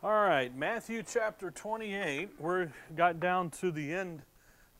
All 0.00 0.12
right, 0.12 0.56
Matthew 0.56 1.02
chapter 1.02 1.50
28. 1.50 2.28
We 2.38 2.66
got 2.94 3.18
down 3.18 3.50
to 3.58 3.72
the 3.72 3.92
end, 3.92 4.22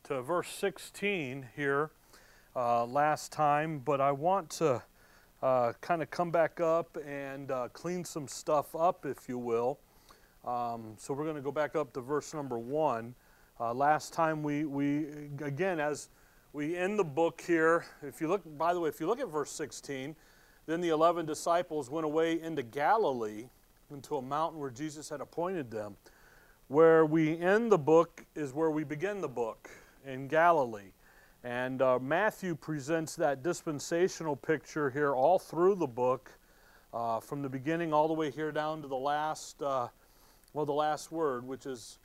to 0.05 0.21
verse 0.21 0.47
16 0.47 1.49
here 1.57 1.91
uh, 2.55 2.85
last 2.85 3.29
time, 3.33 3.79
but 3.79 3.99
I 3.99 4.13
want 4.13 4.49
to 4.51 4.81
uh, 5.43 5.73
kind 5.81 6.01
of 6.01 6.09
come 6.09 6.31
back 6.31 6.61
up 6.61 6.97
and 7.05 7.51
uh, 7.51 7.67
clean 7.73 8.05
some 8.05 8.29
stuff 8.29 8.73
up, 8.73 9.05
if 9.05 9.27
you 9.27 9.37
will. 9.37 9.77
Um, 10.45 10.93
so 10.97 11.13
we're 11.13 11.25
going 11.25 11.35
to 11.35 11.41
go 11.41 11.51
back 11.51 11.75
up 11.75 11.91
to 11.95 11.99
verse 11.99 12.33
number 12.33 12.57
one. 12.57 13.13
Uh, 13.59 13.73
last 13.73 14.13
time 14.13 14.41
we, 14.41 14.63
we, 14.63 15.07
again, 15.43 15.81
as 15.81 16.07
we 16.53 16.77
end 16.77 16.97
the 16.97 17.03
book 17.03 17.43
here, 17.45 17.83
if 18.03 18.21
you 18.21 18.29
look, 18.29 18.43
by 18.57 18.73
the 18.73 18.79
way, 18.79 18.87
if 18.87 19.01
you 19.01 19.07
look 19.07 19.19
at 19.19 19.27
verse 19.27 19.51
16, 19.51 20.15
then 20.65 20.79
the 20.79 20.87
11 20.87 21.25
disciples 21.25 21.89
went 21.89 22.05
away 22.05 22.41
into 22.41 22.63
Galilee 22.63 23.47
into 23.91 24.17
a 24.17 24.21
mountain 24.21 24.59
where 24.59 24.69
Jesus 24.69 25.09
had 25.09 25.21
appointed 25.21 25.71
them. 25.71 25.95
Where 26.67 27.05
we 27.05 27.37
end 27.39 27.71
the 27.71 27.77
book 27.77 28.25
is 28.35 28.53
where 28.53 28.69
we 28.69 28.83
begin 28.83 29.21
the 29.21 29.27
book 29.27 29.69
in 30.05 30.27
Galilee. 30.27 30.91
And 31.43 31.81
uh, 31.81 31.97
Matthew 31.99 32.53
presents 32.53 33.15
that 33.15 33.41
dispensational 33.41 34.35
picture 34.35 34.89
here 34.89 35.15
all 35.15 35.39
through 35.39 35.75
the 35.75 35.87
book, 35.87 36.31
uh, 36.93 37.19
from 37.19 37.41
the 37.41 37.49
beginning 37.49 37.93
all 37.93 38.07
the 38.07 38.13
way 38.13 38.29
here 38.29 38.51
down 38.51 38.81
to 38.81 38.87
the 38.87 38.95
last, 38.95 39.61
uh, 39.61 39.87
well, 40.53 40.65
the 40.65 40.73
last 40.73 41.11
word, 41.11 41.47
which 41.47 41.65
is 41.65 41.97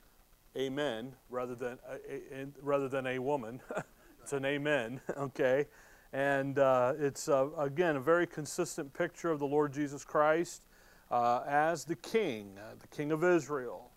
amen, 0.57 1.13
rather 1.29 1.53
than 1.53 1.77
a, 1.87 2.41
a, 2.41 2.47
rather 2.61 2.87
than 2.87 3.05
a 3.05 3.19
woman. 3.19 3.61
it's 4.23 4.33
an 4.33 4.45
amen, 4.45 5.01
okay? 5.17 5.67
And 6.13 6.57
uh, 6.57 6.93
it's, 6.97 7.27
uh, 7.27 7.49
again, 7.57 7.97
a 7.97 8.01
very 8.01 8.25
consistent 8.25 8.93
picture 8.93 9.29
of 9.29 9.39
the 9.39 9.47
Lord 9.47 9.73
Jesus 9.73 10.03
Christ 10.05 10.63
uh, 11.11 11.41
as 11.47 11.85
the 11.85 11.95
king, 11.95 12.51
uh, 12.57 12.75
the 12.79 12.87
king 12.87 13.11
of 13.11 13.23
Israel, 13.23 13.91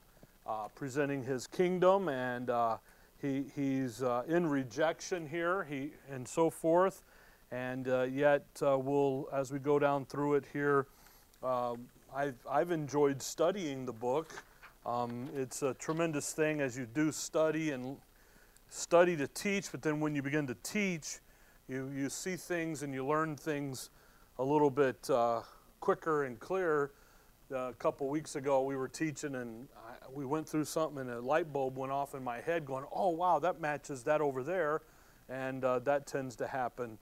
uh, 0.47 0.69
presenting 0.75 1.25
his 1.25 1.47
kingdom, 1.47 2.09
and 2.09 2.51
uh, 2.51 2.77
he, 3.21 3.45
he's 3.55 4.03
uh, 4.03 4.23
in 4.29 4.47
rejection 4.47 5.27
here, 5.27 5.65
he, 5.65 5.91
and 6.11 6.27
so 6.27 6.51
forth. 6.51 7.03
And 7.51 7.87
yet, 8.13 8.45
we'll, 8.61 9.27
as 9.33 9.51
we 9.51 9.59
go 9.59 9.79
down 9.79 10.05
through 10.05 10.35
it 10.35 10.45
here, 10.53 10.87
um, 11.43 11.89
I've, 12.15 12.37
I've 12.51 12.71
enjoyed 12.73 13.23
studying 13.23 13.87
the 13.87 13.93
book. 13.93 14.45
Um, 14.85 15.31
it's 15.35 15.63
a 15.63 15.73
tremendous 15.75 16.33
thing 16.33 16.61
as 16.61 16.77
you 16.77 16.85
do 16.85 17.11
study 17.11 17.71
and 17.71 17.97
study 18.69 19.17
to 19.17 19.27
teach, 19.29 19.73
but 19.73 19.81
then 19.81 19.99
when 19.99 20.15
you 20.15 20.21
begin 20.21 20.47
to 20.47 20.57
teach, 20.63 21.21
you, 21.69 21.91
you 21.95 22.11
see 22.11 22.37
things 22.37 22.83
and 22.83 22.93
you 22.93 23.05
learn 23.05 23.35
things 23.35 23.89
a 24.39 24.45
little 24.45 24.71
bit 24.71 25.09
uh, 25.09 25.41
quicker 25.81 26.25
and 26.25 26.39
clearer 26.39 26.91
a 27.51 27.73
couple 27.79 28.09
weeks 28.09 28.37
ago 28.37 28.63
we 28.63 28.77
were 28.77 28.89
teaching 28.89 29.35
and 29.37 29.69
I, 29.77 29.95
we 30.13 30.27
went 30.27 30.49
through 30.49 30.65
something 30.65 31.01
and 31.01 31.11
a 31.11 31.21
light 31.21 31.53
bulb 31.53 31.77
went 31.77 31.93
off 31.93 32.15
in 32.15 32.23
my 32.23 32.41
head 32.41 32.67
going 32.67 32.85
oh 32.95 33.11
wow 33.11 33.39
that 33.39 33.61
matches 33.61 34.03
that 34.05 34.21
over 34.21 34.43
there. 34.43 34.83
And 35.31 35.63
uh, 35.63 35.81
that 35.81 36.07
tends 36.07 36.37
to 36.37 36.47
happen 36.47 36.99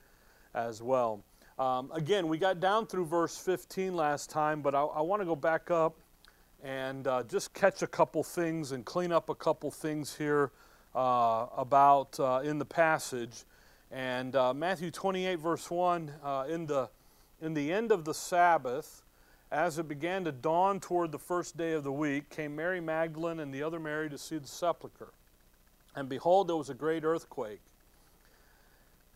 as 0.55 0.83
well. 0.83 1.23
Um, 1.59 1.91
again 1.95 2.29
we 2.29 2.39
got 2.39 2.61
down 2.61 2.87
through 2.87 3.07
verse 3.07 3.37
15 3.37 3.95
last 3.97 4.31
time 4.31 4.63
but 4.63 4.75
i, 4.75 4.83
I 4.83 5.01
want 5.01 5.23
to 5.23 5.27
go 5.27 5.37
back 5.37 5.71
up 5.71 5.97
and 6.63 7.07
uh, 7.07 7.23
just 7.25 7.55
catch 7.55 7.83
a 7.83 7.87
couple 7.87 8.23
things 8.23 8.73
and 8.73 8.85
clean 8.85 9.13
up 9.13 9.29
a 9.31 9.35
couple 9.35 9.71
things 9.71 10.17
here 10.17 10.53
uh, 10.95 11.47
about 11.57 12.19
uh, 12.21 12.41
in 12.45 12.59
the 12.59 12.65
passage. 12.65 13.45
And 13.91 14.37
uh, 14.37 14.53
matthew 14.55 14.91
28 14.91 15.39
verse 15.39 15.71
1 15.71 16.13
uh, 16.23 16.45
in 16.49 16.67
the 16.67 16.91
in 17.41 17.55
the 17.55 17.73
end 17.73 17.91
of 17.91 18.05
the 18.05 18.15
sabbath 18.15 19.03
as 19.57 19.79
it 19.79 19.89
began 19.89 20.23
to 20.23 20.33
dawn 20.33 20.79
toward 20.79 21.11
the 21.11 21.19
first 21.19 21.57
day 21.57 21.73
of 21.73 21.83
the 21.83 21.91
week, 21.91 22.29
came 22.29 22.55
Mary 22.55 22.79
Magdalene 22.79 23.41
and 23.41 23.55
the 23.55 23.62
other 23.62 23.81
Mary 23.81 24.11
to 24.11 24.19
see 24.19 24.37
the 24.37 24.47
sepulchre. 24.47 25.15
And 25.95 26.11
behold, 26.11 26.49
there 26.49 26.57
was 26.57 26.69
a 26.69 26.75
great 26.75 27.05
earthquake. 27.05 27.62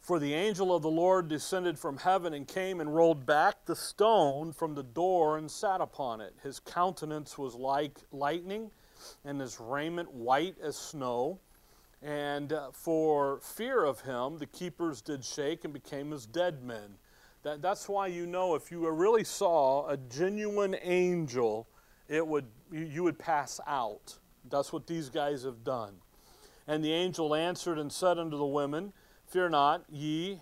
For 0.01 0.19
the 0.19 0.33
angel 0.33 0.75
of 0.75 0.81
the 0.81 0.91
Lord 0.91 1.29
descended 1.29 1.79
from 1.79 1.99
heaven 1.99 2.33
and 2.33 2.49
came 2.49 2.81
and 2.81 2.95
rolled 2.97 3.27
back 3.27 3.67
the 3.67 3.77
stone 3.77 4.55
from 4.55 4.75
the 4.75 4.83
door 4.83 5.37
and 5.37 5.51
sat 5.51 5.83
upon 5.83 6.23
it. 6.23 6.33
His 6.43 6.59
countenance 6.59 7.37
was 7.37 7.55
like 7.55 7.99
lightning, 8.11 8.71
and 9.27 9.43
his 9.43 9.61
raiment 9.61 10.11
white 10.11 10.57
as 10.63 10.75
snow. 10.75 11.39
And 12.01 12.55
uh, 12.55 12.71
for 12.73 13.41
fear 13.43 13.85
of 13.85 14.01
him, 14.01 14.39
the 14.39 14.47
keepers 14.47 15.03
did 15.03 15.23
shake 15.23 15.65
and 15.65 15.75
became 15.75 16.15
as 16.15 16.25
dead 16.25 16.63
men. 16.63 16.97
That, 17.43 17.63
that's 17.63 17.89
why 17.89 18.09
you 18.09 18.27
know 18.27 18.55
if 18.55 18.71
you 18.71 18.89
really 18.91 19.25
saw 19.25 19.89
a 19.89 19.97
genuine 19.97 20.77
angel, 20.83 21.67
it 22.09 22.27
would, 22.27 22.47
you, 22.71 23.03
would 23.03 23.19
pass 23.19 23.61
out. 23.67 24.19
That's 24.49 24.73
what 24.73 24.87
these 24.87 25.09
guys 25.09 25.45
have 25.45 25.65
done. 25.65 25.95
And 26.67 26.85
the 26.85 26.93
angel 26.93 27.35
answered 27.35 27.79
and 27.79 27.91
said 27.91 28.19
unto 28.19 28.37
the 28.37 28.47
women, 28.47 28.93
Fear 29.27 29.51
not, 29.51 29.85
ye, 29.89 30.41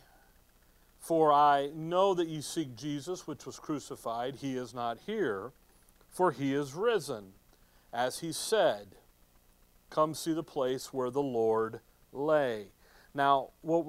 for 0.99 1.33
I 1.33 1.71
know 1.75 2.15
that 2.15 2.27
ye 2.27 2.41
seek 2.41 2.75
Jesus, 2.75 3.27
which 3.27 3.47
was 3.47 3.59
crucified. 3.59 4.37
He 4.37 4.57
is 4.57 4.75
not 4.75 4.99
here, 5.07 5.53
for 6.11 6.33
he 6.33 6.55
is 6.55 6.75
risen. 6.75 7.33
As 7.93 8.19
he 8.19 8.33
said, 8.33 8.97
Come 9.91 10.15
see 10.15 10.33
the 10.33 10.43
place 10.43 10.93
where 10.93 11.11
the 11.11 11.23
Lord 11.23 11.81
lay. 12.13 12.73
Now, 13.15 13.51
what 13.63 13.87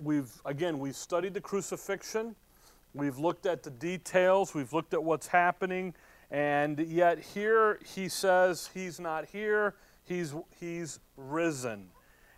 we 0.00 0.16
have 0.16 0.40
uh, 0.44 0.48
again, 0.48 0.78
we've 0.78 0.96
studied 0.96 1.34
the 1.34 1.40
crucifixion. 1.40 2.36
We've 2.94 3.18
looked 3.18 3.46
at 3.46 3.62
the 3.62 3.70
details, 3.70 4.54
we've 4.54 4.72
looked 4.72 4.92
at 4.92 5.02
what's 5.02 5.26
happening, 5.26 5.94
and 6.30 6.78
yet 6.78 7.18
here 7.18 7.78
he 7.84 8.08
says 8.08 8.70
he's 8.74 9.00
not 9.00 9.26
here, 9.26 9.74
he's, 10.04 10.34
he's 10.60 11.00
risen. 11.16 11.88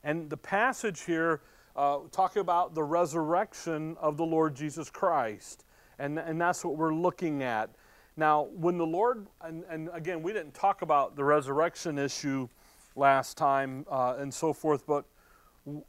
And 0.04 0.30
the 0.30 0.36
passage 0.36 1.02
here 1.02 1.40
uh, 1.76 1.98
talking 2.12 2.40
about 2.40 2.74
the 2.74 2.82
resurrection 2.82 3.96
of 4.00 4.16
the 4.16 4.24
Lord 4.24 4.54
Jesus 4.54 4.90
Christ. 4.90 5.64
And, 5.98 6.18
and 6.18 6.40
that's 6.40 6.64
what 6.64 6.76
we're 6.76 6.94
looking 6.94 7.42
at. 7.42 7.70
Now, 8.16 8.48
when 8.54 8.78
the 8.78 8.86
Lord, 8.86 9.26
and, 9.40 9.64
and 9.68 9.90
again, 9.92 10.22
we 10.22 10.32
didn't 10.32 10.54
talk 10.54 10.82
about 10.82 11.16
the 11.16 11.24
resurrection 11.24 11.98
issue 11.98 12.48
last 12.94 13.36
time 13.36 13.84
uh, 13.90 14.16
and 14.18 14.32
so 14.32 14.52
forth, 14.52 14.86
but 14.86 15.04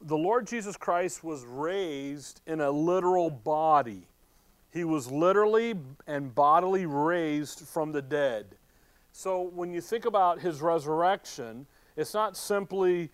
the 0.01 0.17
Lord 0.17 0.47
Jesus 0.47 0.77
Christ 0.77 1.23
was 1.23 1.45
raised 1.45 2.41
in 2.47 2.61
a 2.61 2.71
literal 2.71 3.29
body. 3.29 4.07
He 4.75 4.83
was 4.83 5.09
literally 5.09 5.73
and 6.05 6.35
bodily 6.35 6.85
raised 6.85 7.61
from 7.61 7.93
the 7.93 8.01
dead. 8.01 8.57
So 9.13 9.41
when 9.41 9.71
you 9.71 9.79
think 9.79 10.03
about 10.03 10.41
his 10.41 10.61
resurrection, 10.61 11.65
it's 11.95 12.13
not 12.13 12.35
simply 12.35 13.09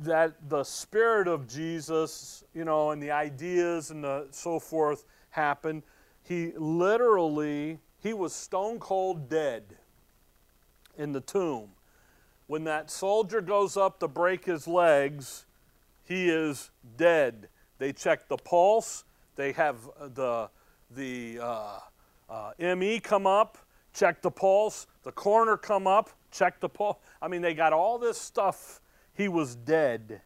that 0.00 0.50
the 0.50 0.64
spirit 0.64 1.26
of 1.26 1.48
Jesus, 1.48 2.44
you 2.52 2.66
know, 2.66 2.90
and 2.90 3.02
the 3.02 3.10
ideas 3.10 3.90
and 3.90 4.04
the 4.04 4.26
so 4.32 4.60
forth 4.60 5.06
happened. 5.30 5.82
He 6.24 6.52
literally, 6.58 7.78
he 8.02 8.12
was 8.12 8.34
stone 8.34 8.78
cold 8.78 9.30
dead 9.30 9.64
in 10.98 11.12
the 11.12 11.22
tomb. 11.22 11.70
When 12.48 12.64
that 12.64 12.90
soldier 12.90 13.40
goes 13.40 13.78
up 13.78 13.98
to 14.00 14.08
break 14.08 14.44
his 14.44 14.68
legs, 14.68 15.46
he 16.04 16.28
is 16.28 16.68
dead. 16.98 17.48
They 17.78 17.94
check 17.94 18.28
the 18.28 18.36
pulse, 18.36 19.04
they 19.36 19.52
have 19.52 19.78
the 20.14 20.50
the 20.90 21.38
uh, 21.42 21.78
uh, 22.28 22.52
ME 22.58 23.00
come 23.00 23.26
up, 23.26 23.58
check 23.92 24.22
the 24.22 24.30
pulse, 24.30 24.86
the 25.02 25.12
coroner 25.12 25.56
come 25.56 25.86
up, 25.86 26.10
check 26.30 26.60
the 26.60 26.68
pulse. 26.68 26.96
I 27.20 27.28
mean, 27.28 27.42
they 27.42 27.54
got 27.54 27.72
all 27.72 27.98
this 27.98 28.20
stuff. 28.20 28.80
He 29.14 29.28
was 29.28 29.54
dead. 29.54 30.20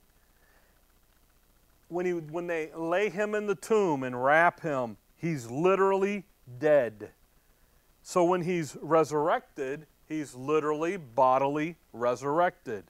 When, 1.89 2.07
he, 2.07 2.13
when 2.13 2.47
they 2.47 2.71
lay 2.75 3.11
him 3.11 3.35
in 3.35 3.47
the 3.47 3.55
tomb 3.55 4.03
and 4.03 4.23
wrap 4.23 4.61
him, 4.61 4.97
he's 5.17 5.51
literally 5.51 6.25
dead. 6.59 7.11
So 8.03 8.25
when 8.25 8.43
he's 8.43 8.77
resurrected, 8.81 9.87
he's 10.09 10.35
literally 10.35 10.97
bodily 10.97 11.77
resurrected. 11.93 12.85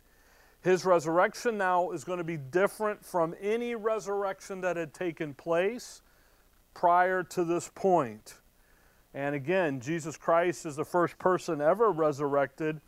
His 0.62 0.84
resurrection 0.84 1.58
now 1.58 1.90
is 1.90 2.04
going 2.04 2.18
to 2.18 2.24
be 2.24 2.36
different 2.36 3.04
from 3.04 3.34
any 3.40 3.74
resurrection 3.74 4.60
that 4.60 4.76
had 4.76 4.94
taken 4.94 5.34
place 5.34 6.02
prior 6.74 7.22
to 7.22 7.44
this 7.44 7.70
point. 7.74 8.34
And 9.14 9.34
again, 9.34 9.80
Jesus 9.80 10.16
Christ 10.16 10.64
is 10.64 10.76
the 10.76 10.84
first 10.84 11.18
person 11.18 11.60
ever 11.60 11.90
resurrected 11.90 12.80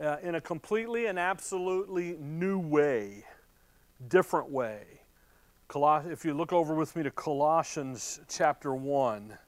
uh, 0.00 0.16
in 0.22 0.34
a 0.34 0.40
completely 0.40 1.06
and 1.06 1.18
absolutely 1.18 2.16
new 2.18 2.58
way, 2.58 3.24
different 4.08 4.50
way. 4.50 5.02
Coloss- 5.68 6.10
if 6.10 6.24
you 6.24 6.34
look 6.34 6.52
over 6.52 6.74
with 6.74 6.96
me 6.96 7.02
to 7.04 7.10
Colossians 7.10 8.20
chapter 8.28 8.74
1, 8.74 9.38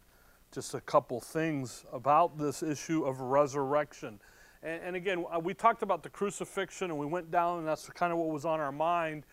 just 0.53 0.75
a 0.75 0.81
couple 0.81 1.21
things 1.21 1.85
about 1.93 2.39
this 2.39 2.63
issue 2.63 3.05
of 3.05 3.21
resurrection. 3.21 4.21
And, 4.63 4.83
and 4.85 4.97
again, 4.97 5.25
uh, 5.31 5.41
we 5.41 5.53
talked 5.53 5.83
about 5.83 6.05
the 6.05 6.09
crucifixion 6.09 6.91
and 6.91 6.99
we 6.99 7.07
went 7.07 7.31
down, 7.31 7.59
and 7.59 7.67
that's 7.67 7.89
kind 7.91 8.13
of 8.13 8.19
what 8.19 8.29
was 8.29 8.45
on 8.45 8.61
our 8.61 8.73
mind. 8.73 9.25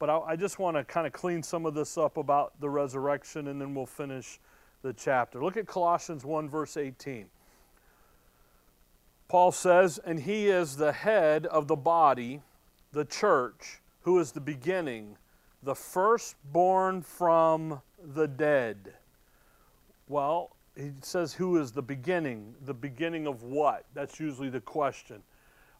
But 0.00 0.10
I, 0.10 0.18
I 0.18 0.36
just 0.36 0.58
want 0.58 0.76
to 0.76 0.82
kind 0.82 1.06
of 1.06 1.12
clean 1.12 1.44
some 1.44 1.64
of 1.66 1.74
this 1.74 1.96
up 1.96 2.16
about 2.16 2.58
the 2.60 2.68
resurrection, 2.68 3.46
and 3.46 3.60
then 3.60 3.74
we'll 3.74 3.86
finish 3.86 4.40
the 4.82 4.92
chapter. 4.92 5.44
Look 5.44 5.56
at 5.56 5.68
Colossians 5.68 6.24
1, 6.24 6.48
verse 6.48 6.76
18. 6.76 7.26
Paul 9.28 9.52
says, 9.52 10.00
and 10.04 10.18
he 10.18 10.48
is 10.48 10.76
the 10.76 10.90
head 10.90 11.46
of 11.46 11.68
the 11.68 11.76
body, 11.76 12.40
the 12.92 13.04
church, 13.04 13.80
who 14.00 14.18
is 14.18 14.32
the 14.32 14.40
beginning, 14.40 15.16
the 15.62 15.74
firstborn 15.74 17.02
from 17.02 17.80
the 18.02 18.26
dead. 18.26 18.94
Well, 20.08 20.56
he 20.74 20.92
says, 21.02 21.34
who 21.34 21.60
is 21.60 21.72
the 21.72 21.82
beginning? 21.82 22.54
The 22.64 22.74
beginning 22.74 23.26
of 23.26 23.42
what? 23.42 23.84
That's 23.94 24.18
usually 24.18 24.48
the 24.48 24.62
question. 24.62 25.22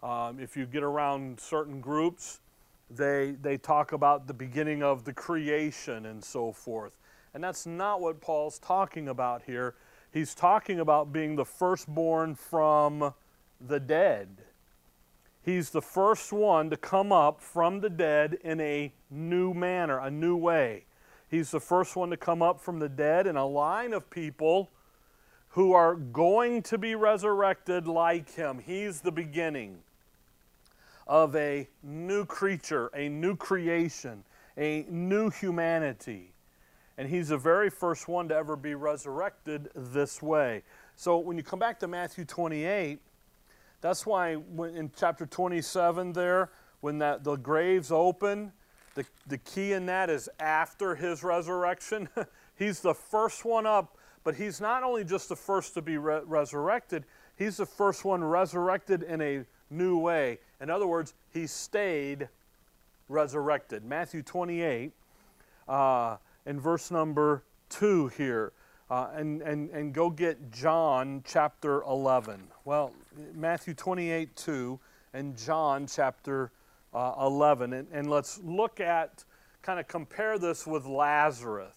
Um, 0.03 0.39
if 0.39 0.57
you 0.57 0.67
get 0.67 0.83
around 0.83 1.41
certain 1.41 1.81
groups, 1.81 2.41
they, 2.91 3.37
they 3.41 3.57
talk 3.57 3.93
about 3.93 4.27
the 4.27 4.35
beginning 4.35 4.83
of 4.83 5.05
the 5.05 5.13
creation 5.13 6.07
and 6.07 6.23
so 6.23 6.53
forth. 6.53 6.99
And 7.33 7.43
that's 7.43 7.67
not 7.67 8.01
what 8.01 8.21
Paul's 8.21 8.59
talking 8.59 9.09
about 9.09 9.43
here. 9.47 9.75
He's 10.13 10.35
talking 10.35 10.81
about 10.81 11.13
being 11.13 11.37
the 11.37 11.45
firstborn 11.45 12.35
from 12.35 13.15
the 13.61 13.79
dead. 13.79 14.29
He's 15.43 15.71
the 15.71 15.83
first 15.83 16.33
one 16.33 16.69
to 16.71 16.77
come 16.77 17.13
up 17.13 17.41
from 17.41 17.81
the 17.81 17.91
dead 17.91 18.39
in 18.43 18.61
a 18.61 18.93
new 19.09 19.55
manner, 19.55 19.99
a 20.01 20.11
new 20.11 20.37
way. 20.37 20.85
He's 21.29 21.53
the 21.53 21.61
first 21.61 21.95
one 21.95 22.11
to 22.11 22.17
come 22.17 22.43
up 22.43 22.61
from 22.61 22.81
the 22.81 22.89
dead 22.89 23.29
in 23.29 23.37
a 23.37 23.47
line 23.47 23.93
of 23.93 24.11
people 24.11 24.71
who 25.51 25.73
are 25.73 25.95
going 25.95 26.63
to 26.63 26.77
be 26.77 26.95
resurrected 26.97 27.87
like 27.87 28.35
him. 28.35 28.59
He's 28.59 29.01
the 29.01 29.13
beginning 29.13 29.79
of 31.11 31.35
a 31.35 31.69
new 31.83 32.25
creature, 32.25 32.89
a 32.95 33.09
new 33.09 33.35
creation, 33.35 34.23
a 34.57 34.87
new 34.89 35.29
humanity. 35.29 36.33
And 36.97 37.09
he's 37.09 37.31
the 37.31 37.37
very 37.37 37.69
first 37.69 38.07
one 38.07 38.29
to 38.29 38.37
ever 38.37 38.55
be 38.55 38.77
resurrected 38.77 39.71
this 39.75 40.23
way. 40.23 40.63
So 40.95 41.19
when 41.19 41.37
you 41.37 41.43
come 41.43 41.59
back 41.59 41.81
to 41.81 41.89
Matthew 41.89 42.25
28, 42.25 43.01
that's 43.81 44.07
why 44.07 44.35
in 44.35 44.93
chapter 44.97 45.27
27 45.27 46.13
there, 46.13 46.53
when 46.81 46.99
that 46.99 47.25
the 47.25 47.35
graves 47.35 47.91
open, 47.91 48.53
the, 48.95 49.05
the 49.27 49.39
key 49.39 49.73
in 49.73 49.87
that 49.87 50.11
is 50.11 50.29
after 50.39 50.95
his 50.95 51.25
resurrection. 51.25 52.09
he's 52.55 52.79
the 52.79 52.95
first 52.95 53.45
one 53.45 53.67
up, 53.67 53.99
but 54.23 54.37
he's 54.37 54.61
not 54.61 54.85
only 54.85 55.03
just 55.03 55.29
the 55.29 55.37
first 55.37 55.75
to 55.75 55.83
be 55.83 55.99
re- 55.99 56.21
resurrected, 56.25 57.05
he's 57.35 57.57
the 57.57 57.67
first 57.67 58.05
one 58.05 58.23
resurrected 58.23 59.03
in 59.03 59.21
a 59.21 59.45
new 59.71 59.99
way. 59.99 60.39
In 60.61 60.69
other 60.69 60.87
words, 60.87 61.15
he 61.33 61.47
stayed 61.47 62.29
resurrected. 63.09 63.85
Matthew 63.85 64.23
28, 64.23 64.93
uh, 65.69 66.17
in 66.47 66.61
verse 66.61 66.91
number 66.91 67.45
2 67.71 68.09
here. 68.09 68.53
Uh, 68.91 69.09
and, 69.15 69.41
and, 69.43 69.71
and 69.71 69.95
go 69.95 70.11
get 70.11 70.51
John 70.51 71.23
chapter 71.25 71.83
11. 71.83 72.43
Well, 72.65 72.93
Matthew 73.35 73.73
28 73.73 74.35
2 74.35 74.81
and 75.15 75.37
John 75.37 75.87
chapter 75.87 76.51
uh, 76.93 77.15
11. 77.21 77.73
And, 77.73 77.87
and 77.93 78.11
let's 78.11 78.41
look 78.43 78.81
at, 78.81 79.25
kind 79.63 79.79
of 79.79 79.87
compare 79.87 80.39
this 80.39 80.67
with 80.67 80.87
Lazarus. 80.87 81.75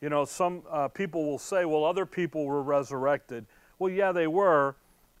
You 0.00 0.08
know, 0.08 0.24
some 0.24 0.62
uh, 0.68 0.88
people 0.88 1.24
will 1.24 1.38
say, 1.38 1.64
well, 1.64 1.84
other 1.84 2.04
people 2.04 2.44
were 2.44 2.62
resurrected. 2.62 3.46
Well, 3.78 3.90
yeah, 3.90 4.10
they 4.10 4.26
were. 4.26 4.74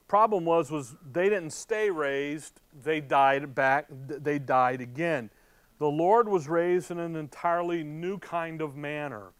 Problem 0.08 0.44
was, 0.44 0.70
was 0.70 0.94
they 1.12 1.28
didn't 1.28 1.50
stay 1.50 1.90
raised. 1.90 2.60
They 2.84 3.00
died 3.00 3.54
back. 3.54 3.86
They 3.90 4.38
died 4.38 4.80
again. 4.80 5.30
The 5.78 5.88
Lord 5.88 6.28
was 6.28 6.48
raised 6.48 6.90
in 6.90 6.98
an 6.98 7.16
entirely 7.16 7.82
new 7.82 8.18
kind 8.18 8.62
of 8.62 8.76
manner 8.76 9.32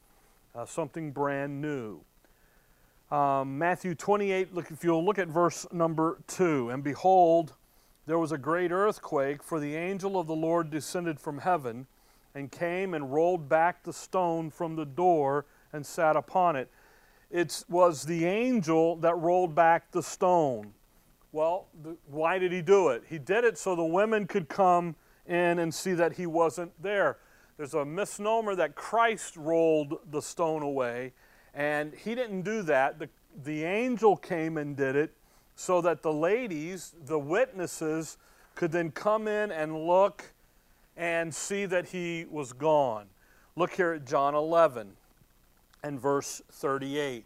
uh, 0.57 0.65
something 0.65 1.13
brand 1.13 1.61
new. 1.61 2.01
Um, 3.11 3.59
Matthew 3.59 3.95
28, 3.95 4.55
look, 4.55 4.71
if 4.71 4.83
you'll 4.83 5.05
look 5.05 5.19
at 5.19 5.29
verse 5.29 5.67
number 5.71 6.19
2, 6.27 6.71
and 6.71 6.83
behold, 6.83 7.55
there 8.07 8.19
was 8.19 8.33
a 8.33 8.39
great 8.39 8.73
earthquake, 8.73 9.43
for 9.43 9.61
the 9.61 9.77
angel 9.77 10.19
of 10.19 10.27
the 10.27 10.35
Lord 10.35 10.71
descended 10.71 11.21
from 11.21 11.39
heaven 11.39 11.87
and 12.35 12.51
came 12.51 12.95
and 12.95 13.13
rolled 13.13 13.49
back 13.49 13.85
the 13.85 13.93
stone 13.93 14.51
from 14.51 14.77
the 14.77 14.85
door 14.85 15.45
and 15.73 15.85
sat 15.85 16.17
upon 16.17 16.57
it. 16.57 16.71
It 17.31 17.64
was 17.69 18.05
the 18.05 18.25
angel 18.25 18.96
that 18.96 19.17
rolled 19.17 19.55
back 19.55 19.90
the 19.90 20.02
stone. 20.02 20.73
Well, 21.32 21.67
the, 21.82 21.96
why 22.06 22.38
did 22.38 22.52
he 22.52 22.62
do 22.62 22.88
it? 22.88 23.05
He 23.08 23.19
did 23.19 23.44
it 23.44 23.58
so 23.58 23.75
the 23.75 23.84
women 23.84 24.26
could 24.26 24.49
come 24.49 24.94
in 25.26 25.58
and 25.58 25.75
see 25.75 25.93
that 25.94 26.14
he 26.14 26.26
wasn't 26.26 26.73
there. 26.81 27.19
There's 27.56 27.75
a 27.75 27.84
misnomer 27.84 28.55
that 28.55 28.75
Christ 28.75 29.37
rolled 29.37 29.99
the 30.11 30.23
stone 30.23 30.62
away, 30.62 31.12
and 31.55 31.94
he 31.94 32.14
didn't 32.14 32.43
do 32.43 32.62
that. 32.62 32.99
The, 32.99 33.08
the 33.44 33.64
angel 33.64 34.17
came 34.17 34.56
and 34.56 34.76
did 34.76 34.94
it 34.94 35.12
so 35.56 35.81
that 35.81 36.02
the 36.02 36.12
ladies, 36.12 36.94
the 37.06 37.19
witnesses, 37.19 38.19
could 38.55 38.72
then 38.72 38.90
come 38.90 39.26
in 39.26 39.50
and 39.50 39.87
look 39.87 40.32
and 40.96 41.34
see 41.34 41.67
that 41.67 41.88
he 41.88 42.26
was 42.31 42.52
gone. 42.52 43.06
Look 43.56 43.72
here 43.72 43.93
at 43.93 44.06
John 44.06 44.34
11 44.34 44.95
and 45.87 46.00
verse 46.00 46.43
38. 46.50 47.25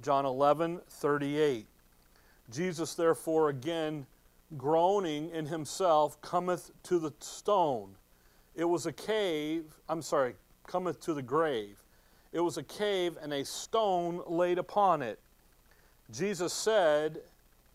John 0.00 0.24
11, 0.24 0.80
38. 0.88 1.66
Jesus, 2.50 2.94
therefore, 2.94 3.50
again 3.50 4.06
groaning 4.56 5.28
in 5.30 5.44
himself, 5.44 6.18
cometh 6.22 6.70
to 6.84 6.98
the 6.98 7.12
stone. 7.20 7.96
It 8.54 8.64
was 8.64 8.86
a 8.86 8.92
cave, 8.92 9.64
I'm 9.90 10.00
sorry, 10.00 10.36
cometh 10.66 11.00
to 11.02 11.12
the 11.12 11.20
grave. 11.20 11.76
It 12.32 12.40
was 12.40 12.56
a 12.56 12.62
cave 12.62 13.18
and 13.20 13.30
a 13.30 13.44
stone 13.44 14.22
laid 14.26 14.56
upon 14.56 15.02
it. 15.02 15.18
Jesus 16.10 16.54
said, 16.54 17.20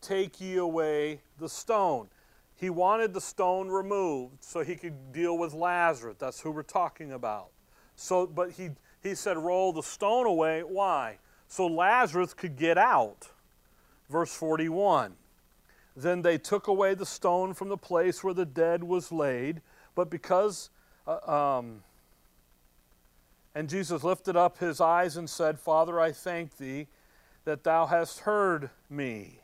Take 0.00 0.40
ye 0.40 0.56
away 0.56 1.20
the 1.38 1.48
stone. 1.48 2.08
He 2.56 2.70
wanted 2.70 3.14
the 3.14 3.20
stone 3.20 3.68
removed 3.68 4.42
so 4.42 4.64
he 4.64 4.74
could 4.74 5.12
deal 5.12 5.38
with 5.38 5.54
Lazarus. 5.54 6.16
That's 6.18 6.40
who 6.40 6.50
we're 6.50 6.64
talking 6.64 7.12
about. 7.12 7.50
So, 7.94 8.26
but 8.26 8.50
he, 8.50 8.70
he 9.04 9.14
said, 9.14 9.36
Roll 9.36 9.72
the 9.72 9.82
stone 9.82 10.26
away. 10.26 10.62
Why? 10.62 11.18
So 11.46 11.66
Lazarus 11.66 12.34
could 12.34 12.56
get 12.56 12.76
out. 12.76 13.28
Verse 14.10 14.34
41. 14.34 15.14
Then 15.94 16.22
they 16.22 16.38
took 16.38 16.66
away 16.66 16.94
the 16.94 17.06
stone 17.06 17.54
from 17.54 17.68
the 17.68 17.76
place 17.76 18.24
where 18.24 18.34
the 18.34 18.44
dead 18.44 18.82
was 18.82 19.12
laid, 19.12 19.60
but 19.94 20.10
because 20.10 20.70
uh, 21.06 21.30
um, 21.30 21.82
and 23.54 23.68
Jesus 23.68 24.02
lifted 24.02 24.36
up 24.36 24.58
his 24.58 24.80
eyes 24.80 25.16
and 25.16 25.30
said, 25.30 25.60
Father, 25.60 26.00
I 26.00 26.10
thank 26.10 26.56
thee 26.56 26.88
that 27.44 27.62
thou 27.62 27.86
hast 27.86 28.20
heard 28.20 28.70
me. 28.90 29.38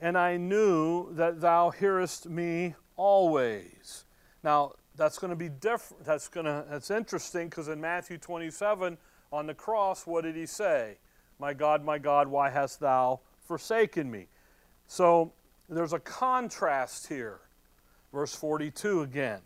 And 0.00 0.18
I 0.18 0.36
knew 0.36 1.14
that 1.14 1.40
thou 1.40 1.70
hearest 1.70 2.28
me 2.28 2.74
always. 2.96 4.04
Now, 4.42 4.72
that's 4.96 5.18
going 5.18 5.30
to 5.30 5.36
be 5.36 5.48
different. 5.48 6.04
That's 6.04 6.28
going 6.28 6.46
to 6.46 6.64
that's 6.68 6.90
interesting 6.90 7.48
because 7.48 7.68
in 7.68 7.80
Matthew 7.80 8.18
27 8.18 8.96
on 9.32 9.46
the 9.46 9.54
cross, 9.54 10.06
what 10.06 10.24
did 10.24 10.36
he 10.36 10.46
say? 10.46 10.98
My 11.38 11.52
God, 11.52 11.84
my 11.84 11.98
God, 11.98 12.28
why 12.28 12.50
hast 12.50 12.80
thou 12.80 13.20
forsaken 13.46 14.10
me? 14.10 14.28
So 14.86 15.32
there's 15.68 15.92
a 15.92 15.98
contrast 15.98 17.08
here. 17.08 17.40
Verse 18.12 18.34
42 18.34 19.02
again. 19.02 19.40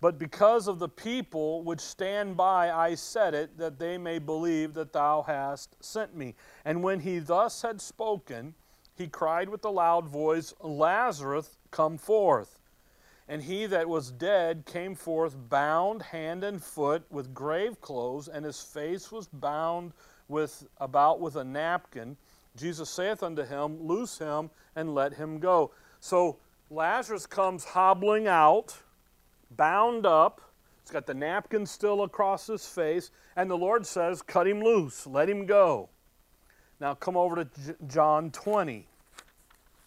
But 0.00 0.18
because 0.18 0.66
of 0.66 0.78
the 0.78 0.88
people 0.88 1.62
which 1.62 1.80
stand 1.80 2.36
by, 2.36 2.72
I 2.72 2.96
said 2.96 3.34
it, 3.34 3.56
that 3.58 3.78
they 3.78 3.98
may 3.98 4.18
believe 4.18 4.74
that 4.74 4.92
thou 4.92 5.22
hast 5.22 5.76
sent 5.82 6.16
me. 6.16 6.34
And 6.64 6.82
when 6.82 7.00
he 7.00 7.20
thus 7.20 7.62
had 7.62 7.80
spoken, 7.80 8.54
he 8.96 9.06
cried 9.06 9.48
with 9.48 9.64
a 9.64 9.70
loud 9.70 10.08
voice, 10.08 10.54
Lazarus, 10.60 11.56
come 11.70 11.98
forth. 11.98 12.58
And 13.32 13.42
he 13.42 13.64
that 13.64 13.88
was 13.88 14.10
dead 14.10 14.64
came 14.66 14.94
forth, 14.94 15.34
bound 15.48 16.02
hand 16.02 16.44
and 16.44 16.62
foot 16.62 17.02
with 17.08 17.32
grave 17.32 17.80
clothes, 17.80 18.28
and 18.28 18.44
his 18.44 18.60
face 18.60 19.10
was 19.10 19.26
bound 19.26 19.94
with 20.28 20.66
about 20.76 21.18
with 21.18 21.36
a 21.36 21.42
napkin. 21.42 22.18
Jesus 22.58 22.90
saith 22.90 23.22
unto 23.22 23.42
him, 23.42 23.82
Loose 23.82 24.18
him 24.18 24.50
and 24.76 24.94
let 24.94 25.14
him 25.14 25.38
go. 25.38 25.70
So 25.98 26.36
Lazarus 26.68 27.24
comes 27.24 27.64
hobbling 27.64 28.28
out 28.28 28.76
bound 29.56 30.04
up. 30.04 30.42
He's 30.82 30.90
got 30.90 31.06
the 31.06 31.14
napkin 31.14 31.64
still 31.64 32.02
across 32.02 32.46
his 32.46 32.66
face. 32.66 33.10
And 33.34 33.50
the 33.50 33.56
Lord 33.56 33.86
says, 33.86 34.20
Cut 34.20 34.46
him 34.46 34.60
loose, 34.60 35.06
let 35.06 35.30
him 35.30 35.46
go. 35.46 35.88
Now 36.80 36.92
come 36.92 37.16
over 37.16 37.42
to 37.42 37.76
John 37.86 38.30
20. 38.30 38.86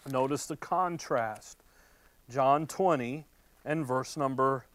Notice 0.09 0.47
the 0.47 0.57
contrast. 0.57 1.61
John 2.27 2.65
20 2.65 3.25
and 3.65 3.85
verse 3.85 4.15
number 4.15 4.65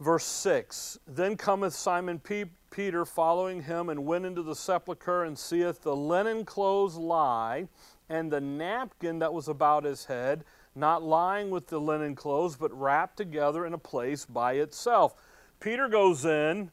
verse 0.00 0.24
6 0.24 0.98
then 1.06 1.36
cometh 1.36 1.72
simon 1.72 2.18
P- 2.18 2.46
peter 2.70 3.04
following 3.04 3.62
him 3.62 3.88
and 3.88 4.04
went 4.04 4.26
into 4.26 4.42
the 4.42 4.56
sepulchre 4.56 5.24
and 5.24 5.38
seeth 5.38 5.82
the 5.82 5.94
linen 5.94 6.44
clothes 6.44 6.96
lie 6.96 7.68
and 8.08 8.30
the 8.30 8.40
napkin 8.40 9.20
that 9.20 9.32
was 9.32 9.48
about 9.48 9.84
his 9.84 10.06
head 10.06 10.44
not 10.74 11.02
lying 11.02 11.50
with 11.50 11.68
the 11.68 11.80
linen 11.80 12.14
clothes, 12.14 12.56
but 12.56 12.72
wrapped 12.78 13.16
together 13.16 13.64
in 13.64 13.72
a 13.72 13.78
place 13.78 14.24
by 14.24 14.54
itself. 14.54 15.14
Peter 15.60 15.88
goes 15.88 16.24
in 16.24 16.70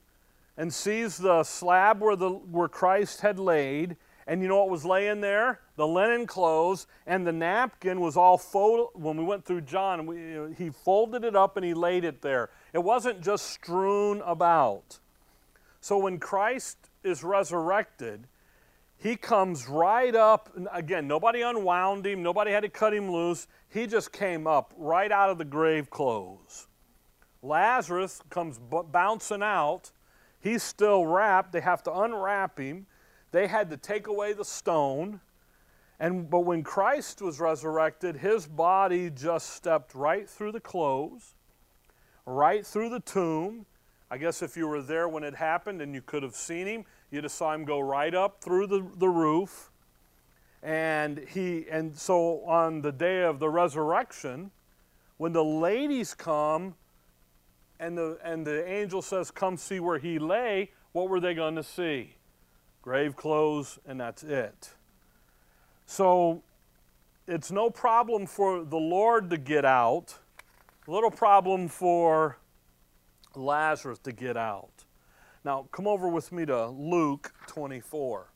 and 0.57 0.73
sees 0.73 1.17
the 1.17 1.43
slab 1.43 2.01
where, 2.01 2.15
the, 2.15 2.29
where 2.29 2.67
Christ 2.67 3.21
had 3.21 3.39
laid, 3.39 3.95
And 4.31 4.41
you 4.41 4.47
know 4.47 4.59
what 4.59 4.69
was 4.69 4.85
laying 4.85 5.19
there? 5.19 5.59
The 5.75 5.85
linen 5.85 6.25
clothes 6.25 6.88
and 7.05 7.27
the 7.27 7.33
napkin 7.33 8.00
was 8.00 8.15
all 8.15 8.38
folded. 8.38 8.97
When 8.97 9.17
we 9.17 9.25
went 9.25 9.43
through 9.43 9.59
John, 9.59 10.05
we, 10.05 10.55
he 10.57 10.69
folded 10.69 11.25
it 11.25 11.35
up 11.35 11.57
and 11.57 11.65
he 11.65 11.73
laid 11.73 12.05
it 12.05 12.21
there. 12.21 12.50
It 12.71 12.81
wasn't 12.81 13.19
just 13.19 13.47
strewn 13.47 14.21
about. 14.21 15.00
So 15.81 15.97
when 15.97 16.17
Christ 16.17 16.77
is 17.03 17.25
resurrected, 17.25 18.25
he 18.95 19.17
comes 19.17 19.67
right 19.67 20.15
up. 20.15 20.50
Again, 20.71 21.09
nobody 21.09 21.41
unwound 21.41 22.07
him, 22.07 22.23
nobody 22.23 22.51
had 22.51 22.63
to 22.63 22.69
cut 22.69 22.93
him 22.93 23.11
loose. 23.11 23.50
He 23.67 23.85
just 23.85 24.13
came 24.13 24.47
up 24.47 24.73
right 24.77 25.11
out 25.11 25.29
of 25.29 25.39
the 25.39 25.45
grave 25.45 25.89
clothes. 25.89 26.67
Lazarus 27.43 28.21
comes 28.29 28.61
bouncing 28.93 29.43
out. 29.43 29.91
He's 30.39 30.63
still 30.63 31.05
wrapped. 31.05 31.51
They 31.51 31.59
have 31.59 31.83
to 31.83 31.93
unwrap 31.93 32.57
him. 32.57 32.85
They 33.31 33.47
had 33.47 33.69
to 33.69 33.77
take 33.77 34.07
away 34.07 34.33
the 34.33 34.45
stone. 34.45 35.21
And 36.00 36.29
but 36.29 36.41
when 36.41 36.63
Christ 36.63 37.21
was 37.21 37.39
resurrected, 37.39 38.17
his 38.17 38.47
body 38.47 39.09
just 39.09 39.51
stepped 39.51 39.95
right 39.95 40.29
through 40.29 40.51
the 40.51 40.59
clothes, 40.59 41.35
right 42.25 42.65
through 42.65 42.89
the 42.89 43.00
tomb. 43.00 43.65
I 44.09 44.17
guess 44.17 44.41
if 44.41 44.57
you 44.57 44.67
were 44.67 44.81
there 44.81 45.07
when 45.07 45.23
it 45.23 45.35
happened 45.35 45.81
and 45.81 45.93
you 45.93 46.01
could 46.01 46.23
have 46.23 46.35
seen 46.35 46.67
him, 46.67 46.85
you'd 47.11 47.23
have 47.23 47.31
saw 47.31 47.53
him 47.53 47.63
go 47.63 47.79
right 47.79 48.13
up 48.13 48.41
through 48.41 48.67
the, 48.67 48.85
the 48.97 49.07
roof. 49.07 49.71
And 50.61 51.19
he 51.29 51.65
and 51.69 51.97
so 51.97 52.43
on 52.45 52.81
the 52.81 52.91
day 52.91 53.23
of 53.23 53.39
the 53.39 53.50
resurrection, 53.50 54.51
when 55.17 55.33
the 55.33 55.43
ladies 55.43 56.13
come 56.13 56.75
and 57.79 57.97
the 57.97 58.17
and 58.23 58.45
the 58.45 58.67
angel 58.67 59.01
says, 59.01 59.31
Come 59.31 59.55
see 59.55 59.79
where 59.79 60.00
he 60.00 60.19
lay, 60.19 60.71
what 60.91 61.09
were 61.09 61.19
they 61.19 61.33
going 61.33 61.55
to 61.55 61.63
see? 61.63 62.15
Grave 62.81 63.15
clothes, 63.15 63.79
and 63.85 64.00
that's 64.00 64.23
it. 64.23 64.71
So 65.85 66.41
it's 67.27 67.51
no 67.51 67.69
problem 67.69 68.25
for 68.25 68.63
the 68.63 68.77
Lord 68.77 69.29
to 69.29 69.38
get 69.38 69.65
out, 69.65 70.17
little 70.88 71.11
problem 71.11 71.67
for 71.67 72.38
Lazarus 73.35 74.00
to 74.00 74.11
get 74.11 74.35
out. 74.35 74.85
Now, 75.43 75.67
come 75.71 75.88
over 75.88 76.07
with 76.07 76.31
me 76.31 76.45
to 76.45 76.67
Luke 76.67 77.33
24. 77.47 78.27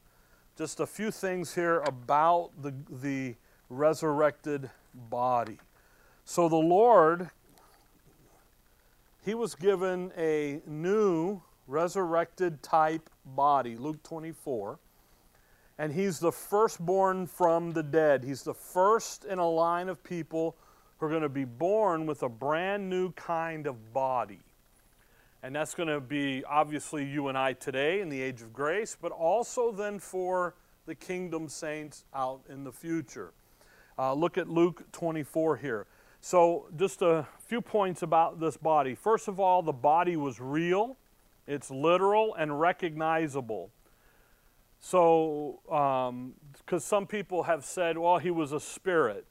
Just 0.57 0.79
a 0.79 0.87
few 0.87 1.11
things 1.11 1.53
here 1.53 1.81
about 1.81 2.51
the, 2.61 2.73
the 2.89 3.35
resurrected 3.69 4.69
body. 4.93 5.59
So, 6.23 6.49
the 6.49 6.55
Lord, 6.55 7.29
He 9.23 9.35
was 9.35 9.53
given 9.53 10.11
a 10.17 10.61
new 10.65 11.41
resurrected 11.67 12.61
type 12.61 13.09
body, 13.25 13.75
Luke 13.77 14.01
24. 14.03 14.79
And 15.77 15.91
he's 15.91 16.19
the 16.19 16.31
firstborn 16.31 17.27
from 17.27 17.73
the 17.73 17.83
dead. 17.83 18.23
He's 18.23 18.43
the 18.43 18.53
first 18.53 19.25
in 19.25 19.39
a 19.39 19.49
line 19.49 19.89
of 19.89 20.03
people 20.03 20.55
who 20.97 21.05
are 21.05 21.09
going 21.09 21.21
to 21.21 21.29
be 21.29 21.43
born 21.43 22.05
with 22.05 22.23
a 22.23 22.29
brand 22.29 22.89
new 22.89 23.11
kind 23.11 23.67
of 23.67 23.93
body. 23.93 24.39
And 25.43 25.55
that's 25.55 25.75
going 25.75 25.89
to 25.89 25.99
be 25.99 26.43
obviously 26.45 27.05
you 27.05 27.27
and 27.27 27.37
I 27.37 27.53
today 27.53 28.01
in 28.01 28.09
the 28.09 28.21
age 28.21 28.41
of 28.41 28.53
grace, 28.53 28.97
but 28.99 29.11
also 29.11 29.71
then 29.71 29.99
for 29.99 30.55
the 30.85 30.95
kingdom 30.95 31.49
saints 31.49 32.05
out 32.13 32.41
in 32.49 32.63
the 32.63 32.71
future. 32.71 33.33
Uh, 33.97 34.13
look 34.13 34.37
at 34.37 34.49
Luke 34.49 34.83
24 34.91 35.57
here. 35.57 35.87
So, 36.21 36.65
just 36.75 37.03
a 37.03 37.27
few 37.39 37.61
points 37.61 38.01
about 38.01 38.39
this 38.39 38.57
body. 38.57 38.95
First 38.95 39.27
of 39.27 39.39
all, 39.39 39.61
the 39.61 39.71
body 39.71 40.15
was 40.15 40.39
real. 40.39 40.97
It's 41.47 41.69
literal 41.69 42.33
and 42.35 42.59
recognizable. 42.59 43.71
So, 44.79 45.59
because 45.65 46.11
um, 46.11 46.79
some 46.79 47.07
people 47.07 47.43
have 47.43 47.65
said, 47.65 47.97
well, 47.97 48.17
he 48.17 48.31
was 48.31 48.51
a 48.51 48.59
spirit, 48.59 49.25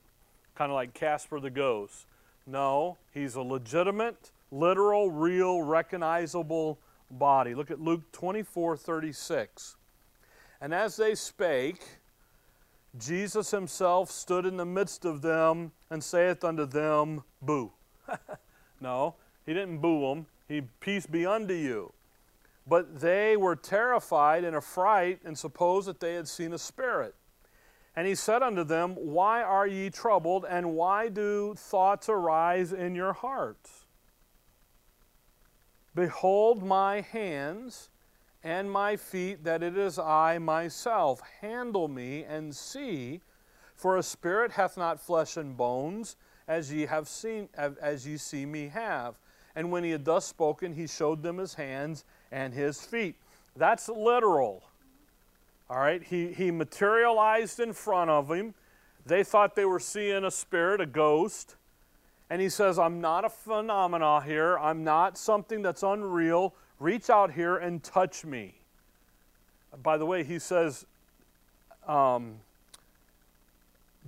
kind 0.55 0.71
of 0.71 0.75
like 0.75 0.95
Casper 0.95 1.41
the 1.41 1.51
Ghost. 1.51 2.07
No, 2.47 2.99
he's 3.13 3.37
a 3.37 3.43
legitimate, 3.43 4.33
literal, 4.51 5.11
real, 5.11 5.63
recognizable 5.63 6.79
body. 7.11 7.55
Look 7.55 7.71
at 7.71 7.81
Luke 7.81 8.11
24 8.13 8.77
36. 8.77 9.77
And 10.61 10.75
as 10.75 10.97
they 10.97 11.15
spake, 11.15 11.83
Jesus 12.99 13.51
himself 13.51 14.11
stood 14.11 14.47
in 14.47 14.57
the 14.57 14.65
midst 14.65 15.05
of 15.05 15.23
them 15.23 15.73
and 15.91 16.03
saith 16.03 16.45
unto 16.45 16.65
them, 16.65 17.25
Boo. 17.43 17.73
no, 18.81 19.15
he 19.47 19.53
didn't 19.53 19.79
boo 19.79 20.01
them. 20.01 20.27
He, 20.49 20.63
peace 20.81 21.07
be 21.07 21.27
unto 21.27 21.55
you. 21.55 21.93
But 22.67 23.01
they 23.01 23.37
were 23.37 23.57
terrified 23.57 24.45
and 24.45 24.57
affright, 24.57 25.21
and 25.25 25.39
supposed 25.39 25.87
that 25.89 26.01
they 26.01 26.15
had 26.15 26.29
seen 26.29 26.53
a 26.53 26.59
spirit. 26.59 27.15
And 27.97 28.07
he 28.07 28.15
said 28.15 28.43
unto 28.43 28.65
them, 28.65 28.95
Why 28.95 29.43
are 29.43 29.67
ye 29.67 29.91
troubled, 29.91 30.45
and 30.49 30.75
why 30.75 31.09
do 31.09 31.55
thoughts 31.57 32.09
arise 32.09 32.73
in 32.73 32.95
your 32.95 33.13
hearts? 33.13 33.87
Behold 35.95 36.63
my 36.63 37.03
hands 37.03 37.91
and 38.43 38.71
my 38.71 38.97
feet, 38.97 39.45
that 39.45 39.63
it 39.63 39.77
is 39.79 39.99
I 39.99 40.39
myself. 40.39 41.23
Handle 41.41 41.89
me 41.89 42.25
and 42.25 42.55
see, 42.55 43.21
for 43.77 43.97
a 43.97 44.03
spirit 44.03 44.53
hath 44.53 44.77
not 44.77 45.01
flesh 45.01 45.37
and 45.37 45.57
bones, 45.57 46.17
as 46.49 46.73
ye 46.73 46.87
have 46.87 47.09
seen, 47.09 47.49
as 47.57 48.07
ye 48.07 48.17
see 48.17 48.45
me 48.45 48.69
have. 48.69 49.19
And 49.55 49.71
when 49.71 49.85
he 49.85 49.91
had 49.93 50.05
thus 50.05 50.27
spoken, 50.27 50.73
he 50.73 50.87
showed 50.87 51.23
them 51.23 51.39
his 51.39 51.55
hands 51.55 52.05
and 52.35 52.53
his 52.53 52.85
feet. 52.85 53.15
That's 53.57 53.89
literal. 53.89 54.65
All 55.71 55.79
right, 55.79 56.03
he, 56.03 56.33
he 56.33 56.51
materialized 56.51 57.61
in 57.61 57.73
front 57.73 58.11
of 58.11 58.31
him. 58.31 58.55
They 59.07 59.23
thought 59.23 59.55
they 59.55 59.65
were 59.65 59.79
seeing 59.79 60.25
a 60.25 60.31
spirit, 60.31 60.81
a 60.81 60.87
ghost. 60.87 61.55
And 62.29 62.43
he 62.43 62.49
says, 62.49 62.79
I'm 62.79 63.01
not 63.01 63.25
a 63.25 63.29
phenomena 63.29 64.21
here. 64.21 64.59
I'm 64.59 64.83
not 64.83 65.17
something 65.17 65.63
that's 65.63 65.83
unreal. 65.83 66.55
Reach 66.81 67.09
out 67.09 67.33
here 67.33 67.57
and 67.57 67.83
touch 67.83 68.25
me. 68.25 68.55
By 69.83 69.97
the 69.97 70.07
way, 70.07 70.25
he 70.25 70.39
says 70.39 70.85
um, 71.87 72.41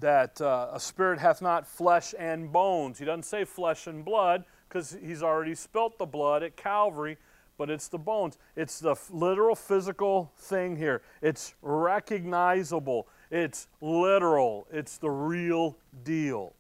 that 0.01 0.41
uh, 0.41 0.71
a 0.73 0.81
spirit 0.81 1.21
hath 1.21 1.41
not 1.41 1.67
flesh 1.67 2.13
and 2.19 2.53
bones. 2.53 2.99
He 2.99 3.05
doesn't 3.05 3.25
say 3.25 3.45
flesh 3.45 3.87
and 3.87 4.05
blood 4.05 4.45
because 4.69 4.97
he's 5.01 5.23
already 5.23 5.55
spilt 5.55 5.99
the 5.99 6.07
blood 6.07 6.43
at 6.43 6.57
Calvary 6.57 7.19
but 7.59 7.71
it's 7.71 7.89
the 7.89 7.99
bones. 7.99 8.39
It's 8.55 8.81
the 8.81 8.97
literal 9.11 9.55
physical 9.55 10.33
thing 10.37 10.77
here. 10.77 11.03
It's 11.23 11.55
recognizable. 11.63 13.07
It's 13.31 13.69
literal. 13.81 14.67
It's 14.73 14.99
the 14.99 15.11
real 15.11 15.77
deal. 16.05 16.53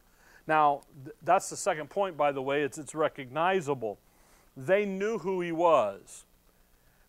Now, 0.46 0.82
th- 1.04 1.16
that's 1.22 1.50
the 1.50 1.56
second 1.56 1.90
point, 1.90 2.16
by 2.16 2.32
the 2.32 2.42
way. 2.42 2.62
It's, 2.62 2.78
it's 2.78 2.94
recognizable. 2.94 3.98
They 4.56 4.86
knew 4.86 5.18
who 5.18 5.40
he 5.40 5.52
was. 5.52 6.24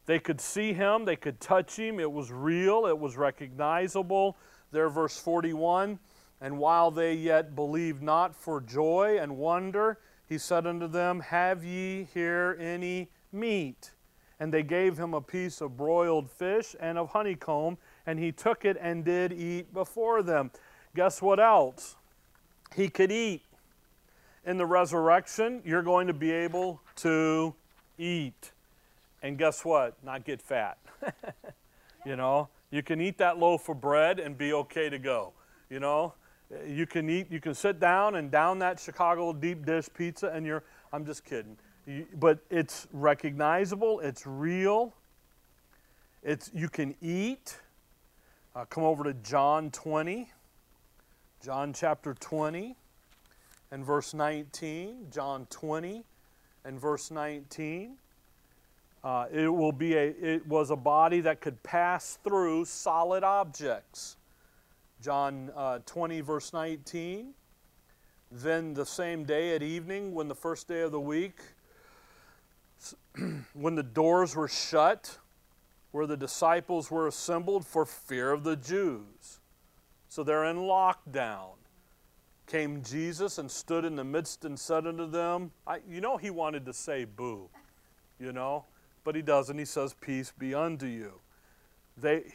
They 0.05 0.19
could 0.19 0.39
see 0.39 0.71
him, 0.73 1.03
they 1.03 1.17
could 1.17 1.39
touch 1.39 1.77
him. 1.77 1.99
It 1.99 2.11
was 2.11 2.31
real, 2.31 2.85
it 2.87 2.97
was 2.97 3.17
recognizable. 3.17 4.37
There, 4.71 4.89
verse 4.89 5.19
41 5.19 5.99
And 6.41 6.57
while 6.57 6.91
they 6.91 7.13
yet 7.13 7.55
believed 7.55 8.01
not 8.01 8.35
for 8.35 8.61
joy 8.61 9.17
and 9.19 9.37
wonder, 9.37 9.99
he 10.27 10.37
said 10.37 10.65
unto 10.65 10.87
them, 10.87 11.19
Have 11.19 11.63
ye 11.63 12.07
here 12.13 12.57
any 12.59 13.09
meat. 13.39 13.91
And 14.39 14.53
they 14.53 14.63
gave 14.63 14.97
him 14.97 15.13
a 15.13 15.21
piece 15.21 15.61
of 15.61 15.77
broiled 15.77 16.29
fish 16.29 16.75
and 16.79 16.97
of 16.97 17.09
honeycomb, 17.09 17.77
and 18.05 18.19
he 18.19 18.31
took 18.31 18.65
it 18.65 18.77
and 18.79 19.03
did 19.03 19.33
eat 19.33 19.73
before 19.73 20.21
them. 20.21 20.51
Guess 20.95 21.21
what 21.21 21.39
else? 21.39 21.95
He 22.75 22.89
could 22.89 23.11
eat. 23.11 23.43
In 24.45 24.57
the 24.57 24.65
resurrection, 24.65 25.61
you're 25.65 25.81
going 25.81 26.07
to 26.07 26.13
be 26.13 26.31
able 26.31 26.81
to 26.97 27.55
eat. 27.97 28.51
And 29.23 29.37
guess 29.37 29.65
what? 29.65 30.01
Not 30.03 30.23
get 30.23 30.41
fat. 30.41 30.77
you 32.05 32.15
know, 32.15 32.49
you 32.69 32.83
can 32.83 33.01
eat 33.01 33.17
that 33.17 33.39
loaf 33.39 33.67
of 33.69 33.81
bread 33.81 34.19
and 34.19 34.37
be 34.37 34.53
okay 34.53 34.89
to 34.89 34.99
go. 34.99 35.33
You 35.69 35.79
know, 35.79 36.13
you 36.65 36.85
can 36.85 37.09
eat, 37.09 37.31
you 37.31 37.41
can 37.41 37.55
sit 37.55 37.79
down 37.79 38.15
and 38.15 38.31
down 38.31 38.59
that 38.59 38.79
Chicago 38.79 39.33
deep 39.33 39.65
dish 39.65 39.89
pizza, 39.93 40.27
and 40.27 40.45
you're, 40.45 40.63
I'm 40.93 41.05
just 41.05 41.25
kidding 41.25 41.57
but 42.13 42.39
it's 42.49 42.87
recognizable, 42.91 43.99
it's 44.01 44.25
real, 44.25 44.93
it's, 46.23 46.51
you 46.53 46.69
can 46.69 46.95
eat. 47.01 47.59
Uh, 48.55 48.65
come 48.65 48.83
over 48.83 49.03
to 49.03 49.13
John 49.13 49.69
20, 49.69 50.29
John 51.43 51.73
chapter 51.73 52.15
20 52.15 52.75
and 53.71 53.85
verse 53.85 54.13
19. 54.13 55.07
John 55.11 55.47
20 55.49 56.03
and 56.65 56.79
verse 56.79 57.11
19. 57.11 57.97
Uh, 59.03 59.25
it 59.31 59.47
will 59.47 59.71
be 59.71 59.95
a 59.95 60.07
it 60.07 60.45
was 60.47 60.71
a 60.71 60.75
body 60.75 61.21
that 61.21 61.39
could 61.39 61.61
pass 61.63 62.17
through 62.23 62.65
solid 62.65 63.23
objects 63.23 64.17
john 65.01 65.51
uh, 65.55 65.77
20 65.85 66.19
verse 66.21 66.51
19 66.51 67.33
then 68.31 68.73
the 68.73 68.85
same 68.85 69.23
day 69.23 69.55
at 69.55 69.61
evening 69.61 70.13
when 70.15 70.27
the 70.27 70.35
first 70.35 70.67
day 70.67 70.81
of 70.81 70.91
the 70.91 70.99
week 70.99 71.39
when 73.53 73.75
the 73.75 73.83
doors 73.83 74.35
were 74.35 74.47
shut, 74.47 75.17
where 75.91 76.05
the 76.05 76.17
disciples 76.17 76.91
were 76.91 77.07
assembled 77.07 77.65
for 77.65 77.85
fear 77.85 78.31
of 78.31 78.43
the 78.43 78.55
Jews. 78.55 79.39
So 80.09 80.23
they're 80.23 80.45
in 80.45 80.57
lockdown. 80.57 81.55
Came 82.45 82.81
Jesus 82.81 83.37
and 83.37 83.51
stood 83.51 83.83
in 83.83 83.95
the 83.95 84.03
midst 84.03 84.45
and 84.45 84.57
said 84.57 84.87
unto 84.87 85.09
them, 85.09 85.51
I, 85.65 85.79
You 85.87 86.01
know, 86.01 86.17
he 86.17 86.29
wanted 86.29 86.65
to 86.65 86.73
say 86.73 87.03
boo, 87.03 87.49
you 88.19 88.31
know, 88.31 88.65
but 89.03 89.15
he 89.15 89.21
doesn't. 89.21 89.57
He 89.57 89.65
says, 89.65 89.93
Peace 89.99 90.31
be 90.37 90.53
unto 90.53 90.85
you. 90.85 91.19
They, 91.97 92.31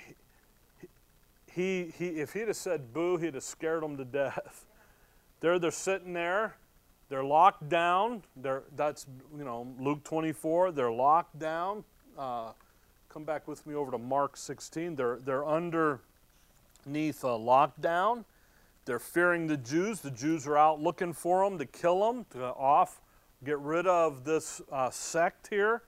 he, 1.50 1.92
he, 1.96 2.08
if 2.08 2.32
he'd 2.32 2.48
have 2.48 2.56
said 2.56 2.92
boo, 2.92 3.16
he'd 3.16 3.34
have 3.34 3.42
scared 3.42 3.82
them 3.82 3.96
to 3.96 4.04
death. 4.04 4.66
They're, 5.40 5.58
they're 5.58 5.72
sitting 5.72 6.12
there, 6.12 6.54
they're 7.12 7.22
locked 7.22 7.68
down. 7.68 8.22
They're, 8.36 8.62
that's, 8.74 9.04
you 9.36 9.44
know, 9.44 9.66
Luke 9.78 10.02
24, 10.02 10.72
they're 10.72 10.90
locked 10.90 11.38
down. 11.38 11.84
Uh, 12.16 12.52
come 13.10 13.24
back 13.24 13.46
with 13.46 13.66
me 13.66 13.74
over 13.74 13.90
to 13.90 13.98
Mark 13.98 14.34
16. 14.34 14.96
They're, 14.96 15.18
they're 15.22 15.46
underneath 15.46 16.00
a 16.86 17.36
lockdown. 17.36 18.24
They're 18.86 18.98
fearing 18.98 19.46
the 19.46 19.58
Jews. 19.58 20.00
The 20.00 20.10
Jews 20.10 20.46
are 20.46 20.56
out 20.56 20.80
looking 20.80 21.12
for 21.12 21.44
them 21.44 21.58
to 21.58 21.66
kill 21.66 22.00
them, 22.00 22.24
to 22.30 22.46
off, 22.46 23.02
get 23.44 23.58
rid 23.58 23.86
of 23.86 24.24
this 24.24 24.62
uh, 24.72 24.88
sect 24.88 25.48
here. 25.48 25.82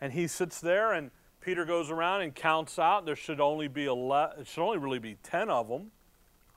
And 0.00 0.12
he 0.12 0.28
sits 0.28 0.60
there, 0.60 0.92
and 0.92 1.10
Peter 1.40 1.64
goes 1.64 1.90
around 1.90 2.20
and 2.20 2.32
counts 2.32 2.78
out. 2.78 3.06
There 3.06 3.16
should 3.16 3.40
only 3.40 3.66
be 3.66 3.86
11, 3.86 4.42
it 4.42 4.46
should 4.46 4.62
only 4.62 4.78
really 4.78 5.00
be 5.00 5.16
10 5.24 5.50
of 5.50 5.66
them. 5.66 5.90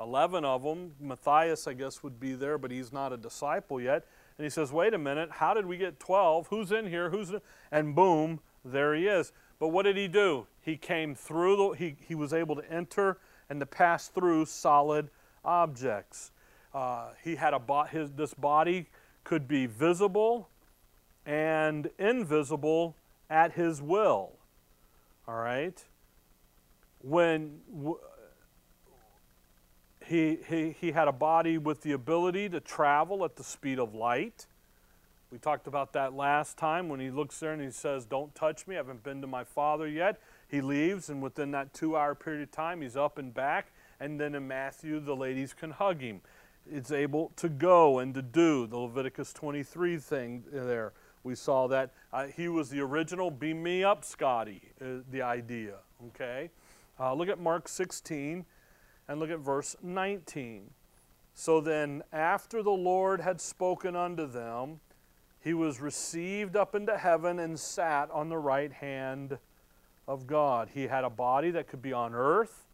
11 0.03 0.45
of 0.45 0.63
them. 0.63 0.91
Matthias, 0.99 1.67
I 1.67 1.73
guess, 1.73 2.03
would 2.03 2.19
be 2.19 2.33
there, 2.33 2.57
but 2.57 2.71
he's 2.71 2.91
not 2.91 3.13
a 3.13 3.17
disciple 3.17 3.81
yet. 3.81 4.05
And 4.37 4.43
he 4.43 4.49
says, 4.49 4.71
Wait 4.71 4.93
a 4.93 4.97
minute, 4.97 5.29
how 5.31 5.53
did 5.53 5.65
we 5.65 5.77
get 5.77 5.99
12? 5.99 6.47
Who's 6.47 6.71
in 6.71 6.87
here? 6.87 7.09
Who's 7.09 7.29
in? 7.29 7.41
And 7.71 7.95
boom, 7.95 8.39
there 8.65 8.93
he 8.93 9.07
is. 9.07 9.31
But 9.59 9.69
what 9.69 9.83
did 9.83 9.97
he 9.97 10.07
do? 10.07 10.47
He 10.61 10.77
came 10.77 11.15
through, 11.15 11.55
the, 11.55 11.69
he, 11.71 11.95
he 11.99 12.15
was 12.15 12.33
able 12.33 12.55
to 12.55 12.71
enter 12.71 13.17
and 13.49 13.59
to 13.59 13.65
pass 13.65 14.09
through 14.09 14.45
solid 14.45 15.09
objects. 15.45 16.31
Uh, 16.73 17.09
he 17.23 17.35
had 17.35 17.53
a 17.53 17.59
bo- 17.59 17.83
his, 17.83 18.11
this 18.11 18.33
body 18.33 18.89
could 19.23 19.47
be 19.47 19.65
visible 19.65 20.49
and 21.25 21.89
invisible 21.97 22.95
at 23.29 23.53
his 23.53 23.81
will. 23.81 24.33
All 25.27 25.35
right? 25.35 25.83
When 26.99 27.59
he, 30.05 30.39
he, 30.47 30.75
he 30.79 30.91
had 30.91 31.07
a 31.07 31.11
body 31.11 31.57
with 31.57 31.81
the 31.81 31.91
ability 31.93 32.49
to 32.49 32.59
travel 32.59 33.23
at 33.25 33.35
the 33.35 33.43
speed 33.43 33.79
of 33.79 33.93
light. 33.93 34.47
We 35.31 35.39
talked 35.39 35.65
about 35.65 35.93
that 35.93 36.13
last 36.13 36.57
time 36.57 36.89
when 36.89 36.99
he 36.99 37.09
looks 37.09 37.39
there 37.39 37.53
and 37.53 37.61
he 37.61 37.71
says, 37.71 38.05
Don't 38.05 38.35
touch 38.35 38.67
me, 38.67 38.75
I 38.75 38.77
haven't 38.77 39.03
been 39.03 39.21
to 39.21 39.27
my 39.27 39.43
father 39.43 39.87
yet. 39.87 40.19
He 40.47 40.61
leaves, 40.61 41.09
and 41.09 41.23
within 41.23 41.51
that 41.51 41.73
two 41.73 41.97
hour 41.97 42.13
period 42.13 42.43
of 42.43 42.51
time, 42.51 42.81
he's 42.81 42.95
up 42.95 43.17
and 43.17 43.33
back. 43.33 43.71
And 43.99 44.19
then 44.19 44.35
in 44.35 44.47
Matthew, 44.47 44.99
the 44.99 45.15
ladies 45.15 45.53
can 45.53 45.71
hug 45.71 46.01
him. 46.01 46.21
It's 46.71 46.91
able 46.91 47.31
to 47.37 47.49
go 47.49 47.99
and 47.99 48.13
to 48.13 48.21
do 48.21 48.67
the 48.67 48.77
Leviticus 48.77 49.33
23 49.33 49.97
thing 49.97 50.43
there. 50.51 50.93
We 51.23 51.35
saw 51.35 51.67
that 51.69 51.91
uh, 52.11 52.27
he 52.27 52.47
was 52.47 52.69
the 52.69 52.81
original 52.81 53.31
beam 53.31 53.63
me 53.63 53.83
up, 53.83 54.05
Scotty, 54.05 54.61
uh, 54.81 54.99
the 55.09 55.21
idea. 55.21 55.77
Okay? 56.09 56.51
Uh, 56.99 57.13
look 57.13 57.29
at 57.29 57.39
Mark 57.39 57.67
16 57.67 58.45
and 59.07 59.19
look 59.19 59.29
at 59.29 59.39
verse 59.39 59.75
19. 59.81 60.71
So 61.33 61.61
then, 61.61 62.03
after 62.11 62.61
the 62.61 62.71
Lord 62.71 63.21
had 63.21 63.41
spoken 63.41 63.95
unto 63.95 64.27
them, 64.27 64.79
he 65.39 65.53
was 65.53 65.81
received 65.81 66.55
up 66.55 66.75
into 66.75 66.97
heaven 66.97 67.39
and 67.39 67.59
sat 67.59 68.09
on 68.11 68.29
the 68.29 68.37
right 68.37 68.71
hand 68.71 69.37
of 70.07 70.27
God. 70.27 70.69
He 70.73 70.87
had 70.87 71.03
a 71.03 71.09
body 71.09 71.51
that 71.51 71.67
could 71.67 71.81
be 71.81 71.91
on 71.91 72.13
earth 72.13 72.67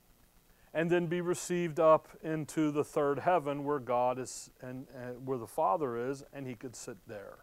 and 0.74 0.90
then 0.90 1.08
be 1.08 1.22
received 1.22 1.80
up 1.80 2.08
into 2.22 2.70
the 2.70 2.84
third 2.84 3.20
heaven 3.20 3.64
where 3.64 3.80
God 3.80 4.20
is 4.20 4.52
and, 4.62 4.86
and 4.96 5.26
where 5.26 5.38
the 5.38 5.48
Father 5.48 6.10
is, 6.10 6.24
and 6.32 6.46
he 6.46 6.54
could 6.54 6.76
sit 6.76 6.98
there. 7.08 7.40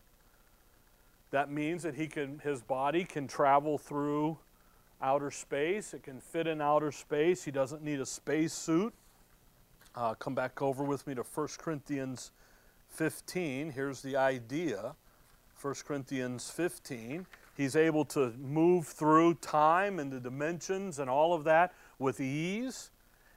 That 1.32 1.50
means 1.50 1.82
that 1.82 1.96
he 1.96 2.06
can, 2.06 2.38
his 2.40 2.62
body 2.62 3.04
can 3.04 3.26
travel 3.26 3.78
through 3.78 4.38
outer 5.00 5.30
space. 5.30 5.94
It 5.94 6.02
can 6.02 6.20
fit 6.20 6.46
in 6.46 6.60
outer 6.60 6.92
space. 6.92 7.44
He 7.44 7.50
doesn't 7.50 7.82
need 7.82 8.00
a 8.00 8.06
space 8.06 8.52
suit. 8.52 8.92
Uh, 9.94 10.14
come 10.14 10.34
back 10.34 10.60
over 10.60 10.84
with 10.84 11.06
me 11.06 11.14
to 11.14 11.22
1 11.22 11.48
Corinthians 11.58 12.30
15. 12.90 13.70
Here's 13.70 14.02
the 14.02 14.16
idea 14.16 14.94
1 15.60 15.74
Corinthians 15.86 16.50
15. 16.50 17.26
He's 17.56 17.74
able 17.74 18.04
to 18.06 18.32
move 18.32 18.86
through 18.86 19.34
time 19.34 19.98
and 19.98 20.12
the 20.12 20.20
dimensions 20.20 20.98
and 20.98 21.08
all 21.08 21.32
of 21.32 21.44
that 21.44 21.72
with 21.98 22.20
ease. 22.20 22.90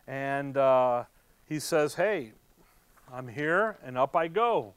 And 0.08 0.58
uh, 0.58 1.06
he 1.46 1.60
says, 1.60 1.96
Hey, 1.96 2.34
I'm 3.12 3.28
here 3.28 3.78
and 3.84 3.98
up 3.98 4.16
I 4.16 4.28
go. 4.28 4.74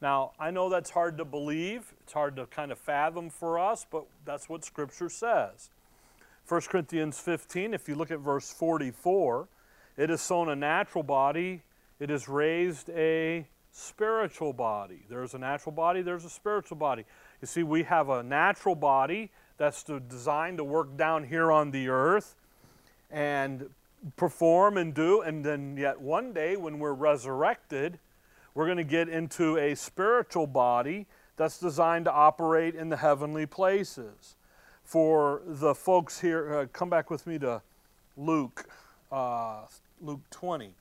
Now, 0.00 0.32
I 0.38 0.50
know 0.50 0.68
that's 0.68 0.90
hard 0.90 1.18
to 1.18 1.24
believe, 1.24 1.94
it's 2.02 2.12
hard 2.12 2.36
to 2.36 2.46
kind 2.46 2.70
of 2.70 2.78
fathom 2.78 3.30
for 3.30 3.58
us, 3.58 3.86
but 3.90 4.04
that's 4.24 4.48
what 4.48 4.64
Scripture 4.64 5.08
says. 5.08 5.70
1 6.46 6.60
Corinthians 6.68 7.18
15, 7.18 7.72
if 7.72 7.88
you 7.88 7.94
look 7.94 8.10
at 8.10 8.18
verse 8.18 8.52
44, 8.52 9.48
it 9.96 10.10
is 10.10 10.20
sown 10.20 10.50
a 10.50 10.56
natural 10.56 11.02
body, 11.02 11.62
it 11.98 12.10
is 12.10 12.28
raised 12.28 12.90
a 12.90 13.46
spiritual 13.72 14.52
body. 14.52 15.06
There's 15.08 15.32
a 15.32 15.38
natural 15.38 15.72
body, 15.72 16.02
there's 16.02 16.26
a 16.26 16.30
spiritual 16.30 16.76
body. 16.76 17.04
You 17.40 17.46
see, 17.46 17.62
we 17.62 17.84
have 17.84 18.10
a 18.10 18.22
natural 18.22 18.74
body 18.74 19.30
that's 19.56 19.84
designed 19.84 20.58
to 20.58 20.64
work 20.64 20.98
down 20.98 21.24
here 21.24 21.50
on 21.50 21.70
the 21.70 21.88
earth 21.88 22.36
and 23.10 23.70
perform 24.16 24.76
and 24.76 24.92
do, 24.92 25.22
and 25.22 25.42
then 25.42 25.78
yet 25.78 25.98
one 25.98 26.34
day 26.34 26.56
when 26.56 26.78
we're 26.78 26.92
resurrected, 26.92 27.98
we're 28.54 28.66
going 28.66 28.76
to 28.76 28.84
get 28.84 29.08
into 29.08 29.56
a 29.56 29.74
spiritual 29.74 30.46
body 30.46 31.06
that's 31.36 31.58
designed 31.58 32.04
to 32.04 32.12
operate 32.12 32.74
in 32.74 32.90
the 32.90 32.98
heavenly 32.98 33.46
places. 33.46 34.36
For 34.84 35.42
the 35.46 35.74
folks 35.74 36.20
here, 36.20 36.54
uh, 36.54 36.66
come 36.72 36.90
back 36.90 37.10
with 37.10 37.26
me 37.26 37.38
to 37.38 37.62
Luke, 38.16 38.68
uh, 39.10 39.62
Luke 40.00 40.20
20. 40.30 40.74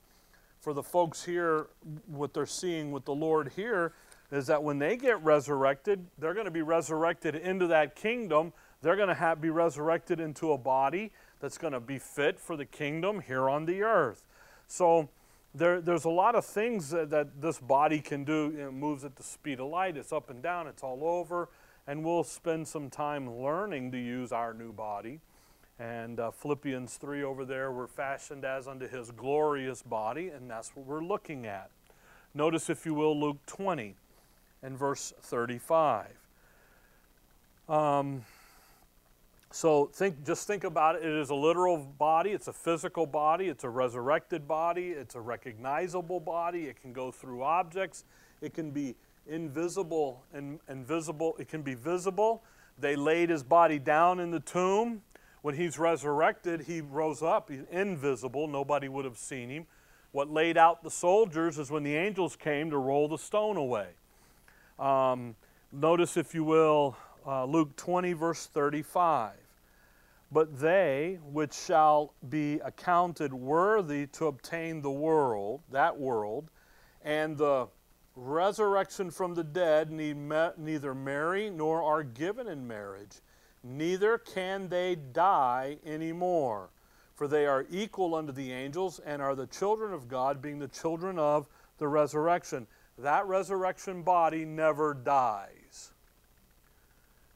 For 0.59 0.73
the 0.73 0.83
folks 0.83 1.23
here, 1.23 1.67
what 2.07 2.33
they're 2.33 2.45
seeing 2.45 2.91
with 2.91 3.05
the 3.05 3.15
Lord 3.15 3.51
here 3.55 3.93
is 4.31 4.47
that 4.47 4.61
when 4.61 4.79
they 4.79 4.97
get 4.97 5.21
resurrected, 5.23 6.05
they're 6.17 6.33
going 6.33 6.45
to 6.45 6.51
be 6.51 6.61
resurrected 6.61 7.35
into 7.35 7.67
that 7.67 7.95
kingdom. 7.95 8.53
They're 8.81 8.95
going 8.95 9.07
to 9.07 9.13
have, 9.13 9.41
be 9.41 9.49
resurrected 9.49 10.19
into 10.19 10.51
a 10.51 10.57
body 10.57 11.11
that's 11.39 11.57
going 11.57 11.73
to 11.73 11.79
be 11.79 11.97
fit 11.97 12.39
for 12.39 12.55
the 12.55 12.65
kingdom 12.65 13.21
here 13.21 13.49
on 13.49 13.65
the 13.65 13.83
earth. 13.83 14.25
So, 14.67 15.09
there, 15.55 15.81
there's 15.81 16.05
a 16.05 16.09
lot 16.09 16.35
of 16.35 16.45
things 16.45 16.89
that, 16.89 17.11
that 17.11 17.41
this 17.41 17.59
body 17.59 17.99
can 17.99 18.23
do. 18.23 18.55
It 18.57 18.71
moves 18.73 19.03
at 19.05 19.15
the 19.15 19.23
speed 19.23 19.59
of 19.59 19.67
light, 19.67 19.97
it's 19.97 20.11
up 20.11 20.29
and 20.29 20.41
down, 20.41 20.67
it's 20.67 20.83
all 20.83 21.03
over. 21.03 21.49
And 21.87 22.03
we'll 22.03 22.23
spend 22.23 22.67
some 22.67 22.89
time 22.89 23.41
learning 23.41 23.91
to 23.91 23.97
use 23.97 24.31
our 24.31 24.53
new 24.53 24.71
body. 24.71 25.19
And 25.79 26.19
uh, 26.19 26.31
Philippians 26.31 26.95
3 26.95 27.23
over 27.23 27.45
there, 27.45 27.71
we're 27.71 27.87
fashioned 27.87 28.45
as 28.45 28.67
unto 28.67 28.87
his 28.87 29.11
glorious 29.11 29.81
body, 29.81 30.29
and 30.29 30.49
that's 30.49 30.75
what 30.75 30.85
we're 30.85 31.03
looking 31.03 31.45
at. 31.45 31.71
Notice, 32.33 32.69
if 32.69 32.85
you 32.85 32.93
will, 32.93 33.19
Luke 33.19 33.45
20 33.47 33.95
and 34.61 34.77
verse 34.77 35.13
35. 35.21 36.07
Um, 37.67 38.23
so 39.51 39.85
think, 39.93 40.25
just 40.25 40.47
think 40.47 40.63
about 40.63 40.95
it. 40.95 41.05
It 41.05 41.13
is 41.13 41.29
a 41.29 41.35
literal 41.35 41.77
body. 41.77 42.31
It's 42.31 42.47
a 42.47 42.53
physical 42.53 43.05
body. 43.05 43.49
It's 43.49 43.63
a 43.63 43.69
resurrected 43.69 44.47
body. 44.47 44.89
It's 44.89 45.15
a 45.15 45.21
recognizable 45.21 46.19
body. 46.19 46.63
It 46.63 46.81
can 46.81 46.91
go 46.91 47.11
through 47.11 47.43
objects. 47.43 48.03
It 48.41 48.53
can 48.53 48.71
be 48.71 48.95
invisible 49.27 50.23
and, 50.33 50.59
invisible. 50.69 51.35
It 51.39 51.47
can 51.47 51.61
be 51.61 51.73
visible. 51.73 52.43
They 52.79 52.95
laid 52.95 53.29
his 53.29 53.43
body 53.43 53.79
down 53.79 54.19
in 54.19 54.31
the 54.31 54.39
tomb. 54.39 55.01
When 55.41 55.55
he's 55.55 55.77
resurrected, 55.77 56.61
he 56.61 56.81
rose 56.81 57.21
up. 57.21 57.49
He's 57.49 57.63
invisible. 57.71 58.47
Nobody 58.47 58.87
would 58.87 59.05
have 59.05 59.17
seen 59.17 59.49
him. 59.49 59.65
What 60.11 60.29
laid 60.29 60.57
out 60.57 60.83
the 60.83 60.91
soldiers 60.91 61.57
is 61.57 61.71
when 61.71 61.83
the 61.83 61.95
angels 61.95 62.35
came 62.35 62.69
to 62.69 62.77
roll 62.77 63.07
the 63.07 63.17
stone 63.17 63.57
away. 63.57 63.89
Um, 64.79 65.35
notice, 65.71 66.17
if 66.17 66.33
you 66.33 66.43
will, 66.43 66.95
uh, 67.25 67.45
Luke 67.45 67.75
20, 67.75 68.13
verse 68.13 68.45
35 68.47 69.33
but 70.33 70.59
they 70.59 71.19
which 71.31 71.53
shall 71.53 72.15
be 72.27 72.59
accounted 72.65 73.31
worthy 73.31 74.07
to 74.07 74.25
obtain 74.25 74.81
the 74.81 74.91
world, 74.91 75.61
that 75.71 75.97
world, 75.97 76.49
and 77.03 77.37
the 77.37 77.67
resurrection 78.15 79.11
from 79.11 79.33
the 79.35 79.43
dead 79.43 79.91
need 79.91 80.17
neither 80.57 80.93
marry 80.93 81.49
nor 81.49 81.81
are 81.81 82.03
given 82.03 82.47
in 82.47 82.67
marriage, 82.67 83.21
neither 83.63 84.17
can 84.17 84.69
they 84.69 84.95
die 84.95 85.77
anymore. 85.85 86.69
For 87.15 87.27
they 87.27 87.45
are 87.45 87.65
equal 87.69 88.15
unto 88.15 88.31
the 88.31 88.51
angels 88.51 88.99
and 88.99 89.21
are 89.21 89.35
the 89.35 89.47
children 89.47 89.93
of 89.93 90.07
God, 90.07 90.41
being 90.41 90.59
the 90.59 90.67
children 90.67 91.19
of 91.19 91.47
the 91.77 91.87
resurrection. 91.87 92.67
That 92.97 93.27
resurrection 93.27 94.01
body 94.01 94.45
never 94.45 94.93
dies. 94.93 95.93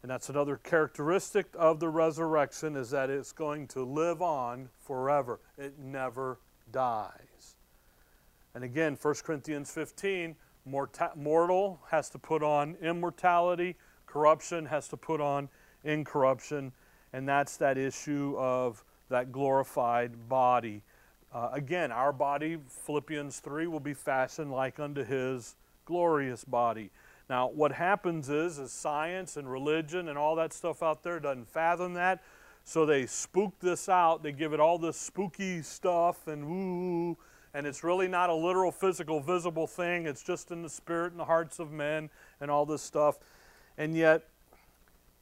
And 0.01 0.11
that's 0.11 0.29
another 0.29 0.57
characteristic 0.57 1.47
of 1.55 1.79
the 1.79 1.89
resurrection 1.89 2.75
is 2.75 2.91
that 2.91 3.09
it's 3.09 3.31
going 3.31 3.67
to 3.69 3.83
live 3.83 4.21
on 4.21 4.69
forever. 4.79 5.39
It 5.57 5.77
never 5.79 6.39
dies. 6.71 7.55
And 8.55 8.63
again, 8.63 8.97
1 8.99 9.15
Corinthians 9.23 9.71
15, 9.71 10.35
mortal 10.67 11.79
has 11.89 12.09
to 12.09 12.19
put 12.19 12.43
on 12.43 12.75
immortality, 12.81 13.75
corruption 14.05 14.65
has 14.65 14.87
to 14.89 14.97
put 14.97 15.21
on 15.21 15.49
incorruption, 15.83 16.71
and 17.13 17.27
that's 17.27 17.57
that 17.57 17.77
issue 17.77 18.35
of 18.37 18.83
that 19.09 19.31
glorified 19.31 20.27
body. 20.27 20.83
Uh, 21.33 21.49
again, 21.53 21.91
our 21.91 22.11
body, 22.11 22.57
Philippians 22.67 23.39
3, 23.39 23.67
will 23.67 23.79
be 23.79 23.93
fashioned 23.93 24.51
like 24.51 24.79
unto 24.79 25.03
his 25.03 25.55
glorious 25.85 26.43
body. 26.43 26.89
Now, 27.29 27.47
what 27.49 27.73
happens 27.73 28.29
is, 28.29 28.57
is 28.57 28.71
science 28.71 29.35
and 29.35 29.49
religion 29.51 30.07
and 30.07 30.17
all 30.17 30.35
that 30.35 30.53
stuff 30.53 30.81
out 30.81 31.03
there 31.03 31.19
doesn't 31.19 31.49
fathom 31.49 31.93
that. 31.95 32.23
So 32.63 32.85
they 32.85 33.05
spook 33.05 33.59
this 33.59 33.89
out. 33.89 34.23
They 34.23 34.31
give 34.31 34.53
it 34.53 34.59
all 34.59 34.77
this 34.77 34.97
spooky 34.97 35.61
stuff 35.61 36.27
and 36.27 36.47
woo, 36.47 37.17
and 37.57 37.65
it's 37.65 37.83
really 37.83 38.07
not 38.07 38.29
a 38.29 38.35
literal, 38.35 38.71
physical, 38.71 39.19
visible 39.19 39.65
thing. 39.65 40.05
It's 40.05 40.21
just 40.21 40.51
in 40.51 40.61
the 40.61 40.69
spirit 40.69 41.09
and 41.11 41.19
the 41.19 41.25
hearts 41.25 41.57
of 41.57 41.71
men 41.71 42.11
and 42.39 42.51
all 42.51 42.67
this 42.67 42.83
stuff. 42.83 43.17
And 43.79 43.97
yet, 43.97 44.27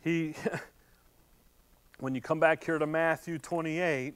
he, 0.04 0.36
when 2.02 2.14
you 2.14 2.20
come 2.20 2.42
back 2.42 2.62
here 2.62 2.78
to 2.78 2.86
Matthew 2.86 3.38
28, 3.38 4.16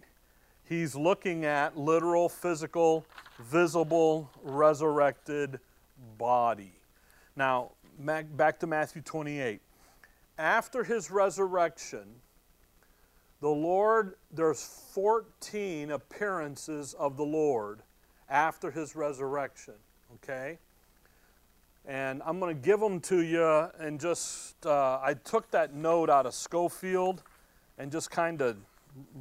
he's 0.65 0.97
looking 0.97 1.45
at 1.45 1.77
literal, 1.77 2.27
physical, 2.27 3.05
visible, 3.39 4.29
resurrected 4.43 5.61
body. 6.17 6.73
Now, 7.37 7.71
back 7.97 8.59
to 8.59 8.67
Matthew 8.67 9.01
28. 9.01 9.61
After 10.37 10.83
his 10.83 11.09
resurrection, 11.09 12.15
the 13.39 13.47
Lord, 13.47 14.15
there's 14.29 14.61
14 14.93 15.91
appearances 15.91 16.93
of 16.95 17.15
the 17.15 17.23
Lord 17.23 17.81
after 18.29 18.71
his 18.71 18.95
resurrection, 18.95 19.73
okay? 20.15 20.57
And 21.85 22.21
I'm 22.25 22.39
going 22.39 22.55
to 22.55 22.61
give 22.61 22.79
them 22.79 22.99
to 23.01 23.21
you 23.21 23.67
and 23.79 23.99
just, 23.99 24.65
uh, 24.65 24.99
I 25.01 25.15
took 25.23 25.49
that 25.51 25.73
note 25.73 26.09
out 26.09 26.25
of 26.25 26.33
Scofield 26.33 27.23
and 27.77 27.91
just 27.91 28.11
kind 28.11 28.41
of 28.41 28.57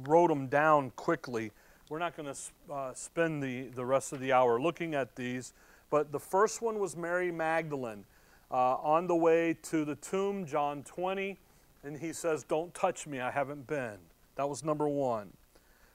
wrote 0.03 0.27
them 0.27 0.47
down 0.47 0.91
quickly. 0.91 1.51
We're 1.89 1.99
not 1.99 2.15
going 2.15 2.33
to 2.33 2.73
uh, 2.73 2.93
spend 2.93 3.41
the, 3.41 3.63
the 3.69 3.85
rest 3.85 4.13
of 4.13 4.19
the 4.19 4.31
hour 4.31 4.61
looking 4.61 4.93
at 4.93 5.15
these, 5.15 5.53
but 5.89 6.11
the 6.11 6.19
first 6.19 6.61
one 6.61 6.77
was 6.79 6.95
Mary 6.95 7.31
Magdalene 7.31 8.05
uh, 8.51 8.75
on 8.75 9.07
the 9.07 9.15
way 9.15 9.55
to 9.63 9.85
the 9.85 9.95
tomb, 9.95 10.45
John 10.45 10.83
20, 10.83 11.37
and 11.83 11.97
he 11.97 12.13
says, 12.13 12.43
Don't 12.43 12.73
touch 12.73 13.07
me, 13.07 13.19
I 13.19 13.31
haven't 13.31 13.65
been. 13.65 13.97
That 14.35 14.47
was 14.47 14.63
number 14.63 14.87
one. 14.87 15.31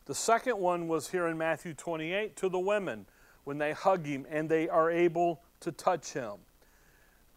The 0.07 0.15
second 0.15 0.59
one 0.59 0.87
was 0.87 1.11
here 1.11 1.27
in 1.27 1.39
Matthew 1.39 1.75
28 1.75 2.37
to 2.37 2.49
the 2.49 2.59
women 2.59 3.07
when 3.45 3.59
they 3.59 3.73
hug 3.73 4.07
him 4.07 4.27
and 4.29 4.49
they 4.49 4.69
are 4.69 4.91
able 4.91 5.41
to 5.61 5.73
touch 5.73 6.13
him. 6.13 6.35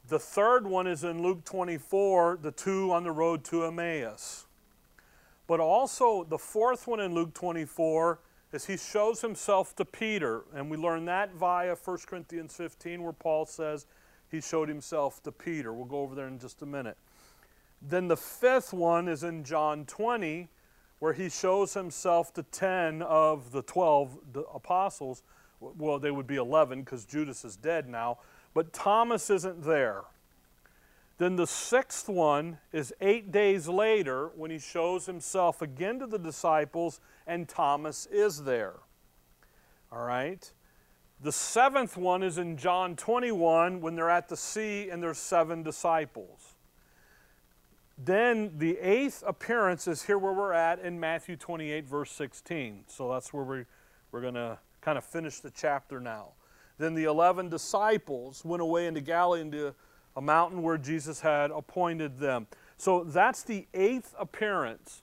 The 0.07 0.19
third 0.19 0.65
one 0.65 0.87
is 0.87 1.03
in 1.03 1.21
Luke 1.21 1.43
24, 1.43 2.39
the 2.41 2.51
two 2.51 2.91
on 2.91 3.03
the 3.03 3.11
road 3.11 3.43
to 3.45 3.65
Emmaus. 3.65 4.45
But 5.47 5.59
also, 5.59 6.25
the 6.25 6.37
fourth 6.37 6.87
one 6.87 6.99
in 6.99 7.13
Luke 7.13 7.33
24 7.33 8.19
is 8.51 8.65
he 8.65 8.77
shows 8.77 9.21
himself 9.21 9.75
to 9.75 9.85
Peter. 9.85 10.43
And 10.53 10.69
we 10.69 10.77
learn 10.77 11.05
that 11.05 11.33
via 11.33 11.75
1 11.75 11.97
Corinthians 12.05 12.53
15, 12.55 13.03
where 13.03 13.13
Paul 13.13 13.45
says 13.45 13.85
he 14.29 14.41
showed 14.41 14.69
himself 14.69 15.21
to 15.23 15.31
Peter. 15.31 15.73
We'll 15.73 15.85
go 15.85 15.99
over 15.99 16.15
there 16.15 16.27
in 16.27 16.39
just 16.39 16.61
a 16.61 16.65
minute. 16.65 16.97
Then 17.81 18.07
the 18.07 18.17
fifth 18.17 18.73
one 18.73 19.07
is 19.07 19.23
in 19.23 19.43
John 19.43 19.85
20, 19.85 20.47
where 20.99 21.13
he 21.13 21.29
shows 21.29 21.73
himself 21.73 22.33
to 22.33 22.43
10 22.43 23.01
of 23.01 23.51
the 23.51 23.61
12 23.61 24.17
apostles. 24.53 25.23
Well, 25.59 25.99
they 25.99 26.11
would 26.11 26.27
be 26.27 26.35
11 26.35 26.81
because 26.81 27.05
Judas 27.05 27.45
is 27.45 27.55
dead 27.55 27.87
now, 27.87 28.19
but 28.53 28.73
Thomas 28.73 29.29
isn't 29.29 29.63
there. 29.63 30.03
Then 31.17 31.35
the 31.35 31.47
sixth 31.47 32.07
one 32.07 32.59
is 32.71 32.93
eight 33.01 33.31
days 33.31 33.67
later 33.67 34.27
when 34.35 34.51
he 34.51 34.59
shows 34.59 35.07
himself 35.07 35.61
again 35.61 35.99
to 35.99 36.07
the 36.07 36.19
disciples 36.19 36.99
and 37.25 37.49
Thomas 37.49 38.05
is 38.11 38.43
there. 38.43 38.75
All 39.91 40.03
right? 40.03 40.51
The 41.21 41.31
seventh 41.31 41.97
one 41.97 42.21
is 42.21 42.37
in 42.37 42.57
John 42.57 42.95
21 42.95 43.81
when 43.81 43.95
they're 43.95 44.11
at 44.11 44.29
the 44.29 44.37
sea 44.37 44.89
and 44.89 45.01
there's 45.01 45.17
seven 45.17 45.63
disciples. 45.63 46.56
Then 47.97 48.51
the 48.57 48.77
eighth 48.77 49.23
appearance 49.25 49.87
is 49.87 50.03
here 50.03 50.19
where 50.19 50.33
we're 50.33 50.53
at 50.53 50.79
in 50.79 50.99
Matthew 50.99 51.35
28, 51.35 51.87
verse 51.87 52.11
16. 52.11 52.83
So 52.87 53.11
that's 53.11 53.33
where 53.33 53.43
we, 53.43 53.65
we're 54.11 54.21
going 54.21 54.35
to 54.35 54.59
kind 54.81 54.97
of 54.97 55.03
finish 55.03 55.39
the 55.39 55.49
chapter 55.49 55.99
now. 55.99 56.33
Then 56.77 56.93
the 56.93 57.05
11 57.05 57.49
disciples 57.49 58.45
went 58.45 58.61
away 58.61 58.85
into 58.85 59.01
Galilee 59.01 59.41
into 59.41 59.73
a 60.15 60.21
mountain 60.21 60.61
where 60.61 60.77
Jesus 60.77 61.21
had 61.21 61.49
appointed 61.49 62.19
them. 62.19 62.47
So 62.77 63.03
that's 63.03 63.41
the 63.41 63.65
eighth 63.73 64.13
appearance. 64.19 65.01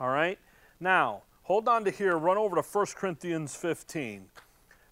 All 0.00 0.08
right? 0.08 0.38
Now, 0.80 1.24
hold 1.42 1.68
on 1.68 1.84
to 1.84 1.90
here, 1.90 2.16
run 2.16 2.38
over 2.38 2.56
to 2.56 2.62
1 2.62 2.86
Corinthians 2.96 3.54
15. 3.54 4.26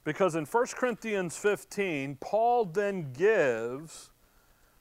Because 0.04 0.34
in 0.34 0.44
1 0.44 0.66
Corinthians 0.76 1.36
15, 1.36 2.18
Paul 2.20 2.66
then 2.66 3.12
gives 3.12 4.10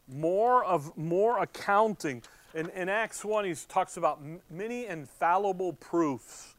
more 0.08 0.64
of 0.64 0.96
more 0.98 1.42
accounting. 1.42 2.22
In, 2.54 2.70
in 2.70 2.90
Acts 2.90 3.26
1, 3.26 3.46
he 3.46 3.56
talks 3.68 3.98
about 3.98 4.22
many 4.50 4.86
infallible 4.86 5.74
proofs. 5.74 6.56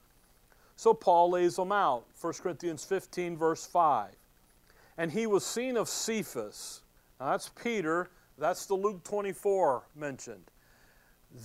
So 0.76 0.92
Paul 0.92 1.30
lays 1.30 1.56
them 1.56 1.72
out. 1.72 2.04
1 2.20 2.34
Corinthians 2.34 2.84
15, 2.84 3.36
verse 3.36 3.66
5. 3.66 4.10
And 4.98 5.10
he 5.10 5.26
was 5.26 5.44
seen 5.44 5.76
of 5.76 5.88
Cephas 5.88 6.82
now 7.20 7.30
that's 7.30 7.48
Peter. 7.48 8.10
That's 8.38 8.66
the 8.66 8.74
Luke 8.74 9.02
24 9.04 9.84
mentioned. 9.94 10.50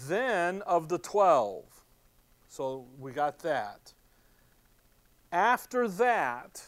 Then 0.07 0.61
of 0.63 0.89
the 0.89 0.97
12. 0.97 1.63
So 2.49 2.85
we 2.99 3.11
got 3.11 3.39
that. 3.39 3.93
After 5.31 5.87
that, 5.87 6.61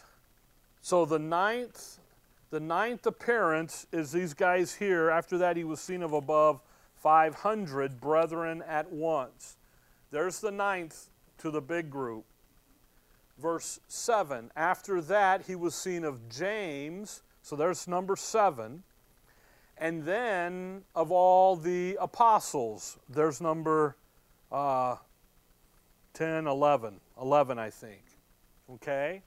so 0.82 1.04
the 1.04 1.19
ninth, 1.19 2.00
the 2.54 2.60
ninth 2.60 3.08
appearance 3.08 3.88
is 3.92 4.12
these 4.12 4.36
guys 4.36 4.76
here. 4.76 5.10
After 5.10 5.39
that, 5.39 5.58
he 5.58 5.63
was 5.63 5.80
seen 5.80 6.04
of 6.04 6.13
above 6.13 6.62
500 6.98 8.00
brethren 8.00 8.62
at 8.68 8.92
once. 8.92 9.58
There's 10.12 10.39
the 10.39 10.52
ninth 10.52 11.10
to 11.39 11.50
the 11.50 11.62
big 11.62 11.89
group. 11.89 12.26
Verse 13.39 13.80
7 13.88 14.52
After 14.56 15.02
that, 15.02 15.48
he 15.48 15.56
was 15.56 15.74
seen 15.74 16.04
of 16.04 16.30
James. 16.30 17.24
So 17.42 17.56
there's 17.56 17.88
number 17.88 18.16
7. 18.16 18.84
And 19.80 20.04
then 20.04 20.84
of 20.94 21.12
all 21.12 21.56
the 21.56 21.98
apostles, 22.00 23.00
there's 23.10 23.42
number 23.42 23.98
uh, 24.52 24.98
10, 26.13 26.46
11, 26.46 27.00
11, 27.20 27.58
I 27.58 27.72
think. 27.72 28.04
Okay? 28.70 29.24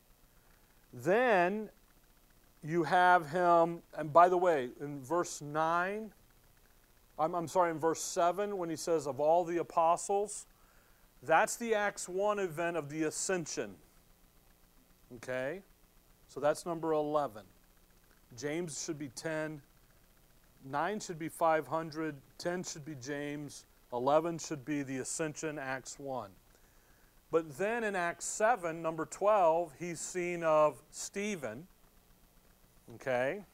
Then 0.92 1.70
you 2.64 2.82
have 2.84 3.30
him, 3.30 3.82
and 3.96 4.12
by 4.12 4.28
the 4.28 4.36
way, 4.36 4.70
in 4.80 5.00
verse 5.02 5.40
9, 5.40 6.12
I'm, 7.18 7.34
I'm 7.34 7.48
sorry, 7.48 7.70
in 7.70 7.78
verse 7.78 8.00
7, 8.00 8.56
when 8.56 8.68
he 8.68 8.76
says, 8.76 9.06
of 9.06 9.20
all 9.20 9.44
the 9.44 9.58
apostles, 9.58 10.46
that's 11.22 11.56
the 11.56 11.74
Acts 11.74 12.08
1 12.08 12.38
event 12.38 12.76
of 12.76 12.88
the 12.88 13.04
ascension. 13.04 13.74
Okay? 15.16 15.62
So 16.28 16.40
that's 16.40 16.66
number 16.66 16.92
11. 16.92 17.42
James 18.36 18.82
should 18.84 18.98
be 18.98 19.08
10, 19.08 19.62
9 20.64 21.00
should 21.00 21.18
be 21.18 21.28
500, 21.28 22.16
10 22.38 22.62
should 22.64 22.84
be 22.84 22.96
James, 23.00 23.64
11 23.92 24.38
should 24.38 24.64
be 24.64 24.82
the 24.82 24.98
ascension, 24.98 25.58
Acts 25.58 25.98
1. 25.98 26.30
But 27.30 27.56
then 27.56 27.84
in 27.84 27.96
Acts 27.96 28.24
7, 28.26 28.82
number 28.82 29.06
12, 29.06 29.72
he's 29.78 30.00
seen 30.00 30.42
of 30.42 30.82
Stephen. 30.90 31.66
Okay? 32.94 33.44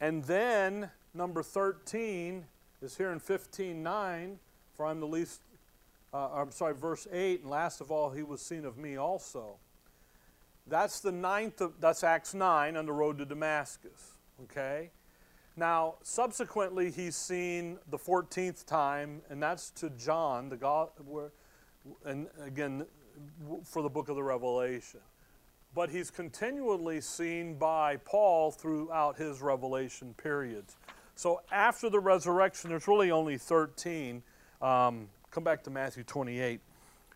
And 0.00 0.24
then 0.24 0.90
number 1.12 1.42
13 1.42 2.44
is 2.82 2.96
here 2.96 3.12
in 3.12 3.20
15:9, 3.20 4.38
for 4.76 4.86
I'm 4.86 5.00
the 5.00 5.06
least 5.06 5.40
uh, 6.14 6.28
I'm 6.32 6.52
sorry, 6.52 6.74
verse 6.74 7.08
8, 7.10 7.40
and 7.40 7.50
last 7.50 7.80
of 7.80 7.90
all, 7.90 8.10
he 8.10 8.22
was 8.22 8.40
seen 8.40 8.64
of 8.64 8.78
me 8.78 8.96
also. 8.96 9.56
That's 10.68 11.00
the 11.00 11.10
ninth 11.10 11.60
of, 11.60 11.72
that's 11.80 12.04
Acts 12.04 12.34
9 12.34 12.76
on 12.76 12.86
the 12.86 12.92
road 12.92 13.18
to 13.18 13.24
Damascus. 13.24 14.12
Okay? 14.44 14.90
Now, 15.56 15.96
subsequently, 16.02 16.92
he's 16.92 17.16
seen 17.16 17.78
the 17.90 17.98
14th 17.98 18.64
time, 18.64 19.22
and 19.28 19.42
that's 19.42 19.70
to 19.70 19.90
John, 19.90 20.48
the 20.48 20.56
God, 20.56 20.90
and 22.04 22.28
again, 22.40 22.86
for 23.64 23.82
the 23.82 23.90
book 23.90 24.08
of 24.08 24.14
the 24.14 24.22
Revelation. 24.22 25.00
But 25.74 25.90
he's 25.90 26.10
continually 26.10 27.00
seen 27.00 27.54
by 27.54 27.96
Paul 27.96 28.52
throughout 28.52 29.16
his 29.16 29.42
revelation 29.42 30.14
periods. 30.16 30.76
So 31.16 31.42
after 31.50 31.90
the 31.90 32.00
resurrection, 32.00 32.70
there's 32.70 32.86
really 32.86 33.10
only 33.10 33.38
13. 33.38 34.22
Um, 34.62 35.08
come 35.30 35.44
back 35.44 35.64
to 35.64 35.70
Matthew 35.70 36.04
28. 36.04 36.60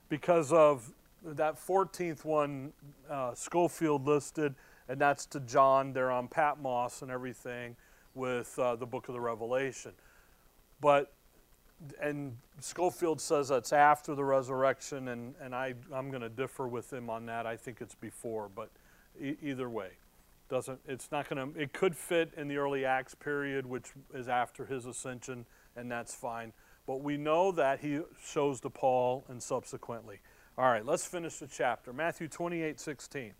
Because 0.08 0.52
of 0.52 0.92
that 1.24 1.54
14th 1.54 2.24
one, 2.24 2.72
uh, 3.08 3.34
Scofield 3.34 4.06
listed, 4.06 4.54
and 4.88 5.00
that's 5.00 5.26
to 5.26 5.40
John 5.40 5.92
there 5.92 6.10
on 6.10 6.28
Patmos 6.28 7.02
and 7.02 7.10
everything 7.10 7.76
with 8.14 8.58
uh, 8.58 8.76
the 8.76 8.86
book 8.86 9.08
of 9.08 9.14
the 9.14 9.20
Revelation. 9.20 9.92
But, 10.80 11.12
and 12.00 12.36
Scofield 12.60 13.20
says 13.20 13.48
that's 13.48 13.72
after 13.72 14.14
the 14.14 14.24
resurrection, 14.24 15.08
and, 15.08 15.34
and 15.40 15.54
I, 15.54 15.74
I'm 15.92 16.10
going 16.10 16.22
to 16.22 16.28
differ 16.28 16.66
with 16.66 16.92
him 16.92 17.08
on 17.08 17.26
that. 17.26 17.46
I 17.46 17.56
think 17.56 17.80
it's 17.80 17.94
before, 17.94 18.48
but 18.54 18.70
e- 19.20 19.36
either 19.42 19.68
way 19.68 19.90
doesn't 20.48 20.80
it's 20.86 21.10
not 21.12 21.28
going 21.28 21.52
to 21.52 21.60
it 21.60 21.72
could 21.72 21.94
fit 21.94 22.32
in 22.36 22.48
the 22.48 22.56
early 22.56 22.84
acts 22.84 23.14
period 23.14 23.66
which 23.66 23.92
is 24.14 24.28
after 24.28 24.64
his 24.64 24.86
ascension 24.86 25.44
and 25.76 25.90
that's 25.90 26.14
fine. 26.14 26.52
But 26.86 27.02
we 27.02 27.18
know 27.18 27.52
that 27.52 27.80
he 27.80 28.00
shows 28.24 28.60
to 28.62 28.70
paul 28.70 29.24
and 29.28 29.42
subsequently. 29.42 30.20
All 30.56 30.64
right 30.64 30.84
let's 30.84 31.06
finish 31.06 31.36
the 31.36 31.46
chapter. 31.46 31.92
Matthew 31.92 32.28
28 32.28 32.80
16 32.80 33.34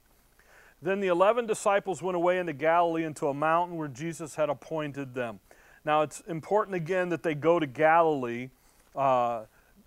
then 0.81 1.01
the 1.01 1.09
11 1.09 1.47
disciples 1.47 2.03
went 2.03 2.15
away 2.15 2.39
into 2.39 2.53
galilee 2.53 3.05
into 3.05 3.27
a 3.27 3.35
mountain 3.35 3.77
where 3.77 3.89
jesus 3.89 4.35
had 4.35 4.51
appointed 4.51 5.15
them. 5.15 5.41
Now 5.85 6.03
it's 6.03 6.21
important 6.29 6.77
again 6.77 7.09
that 7.09 7.23
they 7.23 7.35
go 7.35 7.59
to 7.59 7.67
galilee 7.67 8.51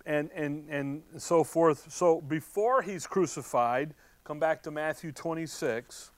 and, 0.06 0.30
and, 0.34 0.68
and 0.68 1.02
so 1.18 1.44
forth 1.44 1.92
so 1.92 2.20
before 2.20 2.82
he's 2.82 3.06
crucified 3.06 3.94
come 4.24 4.38
back 4.38 4.62
to 4.62 4.70
matthew 4.70 5.12
26 5.12 6.10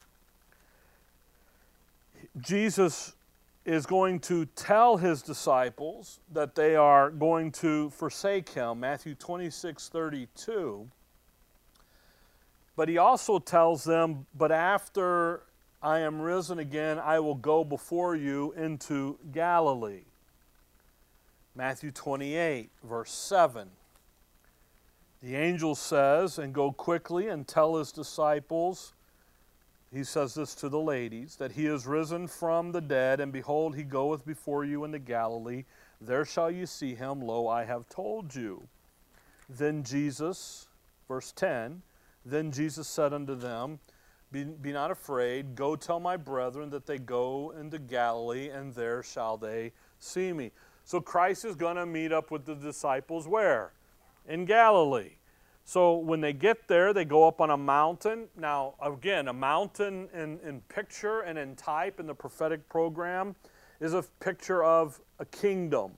Jesus 2.40 3.14
is 3.64 3.87
going 3.87 4.20
to 4.20 4.44
tell 4.44 4.96
his 4.96 5.22
disciples 5.22 6.20
that 6.33 6.54
they 6.54 6.76
are 6.76 7.11
going 7.11 7.50
to 7.50 7.90
forsake 7.90 8.50
him, 8.50 8.80
Matthew 8.80 9.14
26 9.14 9.88
32. 9.88 10.90
But 12.76 12.88
he 12.88 12.98
also 12.98 13.38
tells 13.38 13.85
them, 13.85 14.26
But 14.35 14.52
after 14.52 15.42
I 15.83 16.00
am 16.00 16.20
risen 16.20 16.59
again, 16.59 16.98
I 16.98 17.20
will 17.20 17.37
go 17.37 17.64
before 17.64 18.16
you 18.16 18.52
into 18.52 19.18
Galilee. 19.33 20.04
Matthew 21.56 21.90
28, 21.92 22.70
verse 22.82 23.12
7. 23.12 23.68
The 25.22 25.36
angel 25.36 25.74
says, 25.74 26.38
And 26.38 26.52
go 26.52 26.72
quickly 26.72 27.28
and 27.28 27.46
tell 27.46 27.76
his 27.76 27.92
disciples 27.92 28.92
he 29.94 30.02
says 30.02 30.34
this 30.34 30.56
to 30.56 30.68
the 30.68 30.80
ladies 30.80 31.36
that 31.36 31.52
he 31.52 31.66
is 31.66 31.86
risen 31.86 32.26
from 32.26 32.72
the 32.72 32.80
dead, 32.80 33.20
and 33.20 33.32
behold, 33.32 33.76
he 33.76 33.84
goeth 33.84 34.26
before 34.26 34.64
you 34.64 34.82
into 34.82 34.98
Galilee. 34.98 35.64
There 36.00 36.24
shall 36.24 36.50
you 36.50 36.66
see 36.66 36.96
him. 36.96 37.20
Lo, 37.20 37.46
I 37.46 37.62
have 37.64 37.88
told 37.88 38.34
you. 38.34 38.66
Then 39.48 39.84
Jesus, 39.84 40.66
verse 41.06 41.30
10, 41.30 41.82
then 42.26 42.50
Jesus 42.50 42.88
said 42.88 43.12
unto 43.12 43.36
them, 43.36 43.78
be, 44.32 44.42
be 44.42 44.72
not 44.72 44.90
afraid, 44.90 45.54
go 45.54 45.76
tell 45.76 46.00
my 46.00 46.16
brethren 46.16 46.70
that 46.70 46.86
they 46.86 46.98
go 46.98 47.54
into 47.56 47.78
Galilee, 47.78 48.48
and 48.48 48.74
there 48.74 49.00
shall 49.04 49.36
they 49.36 49.70
see 50.00 50.32
me. 50.32 50.50
So 50.85 51.01
Christ 51.01 51.44
is 51.44 51.57
going 51.57 51.77
to 51.77 51.87
meet 51.87 52.12
up 52.12 52.31
with 52.31 52.44
the 52.44 52.55
disciples 52.55 53.27
where? 53.27 53.73
In 54.29 54.44
Galilee. 54.44 55.12
So 55.64 55.97
when 55.97 56.20
they 56.20 56.35
get 56.35 56.68
there, 56.68 56.92
they 56.92 57.07
go 57.07 57.27
up 57.27 57.40
on 57.40 57.51
a 57.51 57.57
mountain. 57.57 58.29
Now, 58.37 58.75
again, 58.83 59.29
a 59.29 59.33
mountain 59.33 60.09
in, 60.12 60.38
in 60.47 60.61
picture 60.68 61.20
and 61.20 61.38
in 61.38 61.57
type 61.57 62.01
in 62.01 62.07
the 62.07 62.14
prophetic 62.14 62.68
program 62.68 63.35
is 63.81 63.94
a 63.94 64.03
picture 64.20 64.62
of 64.62 65.01
a 65.18 65.25
kingdom. 65.25 65.92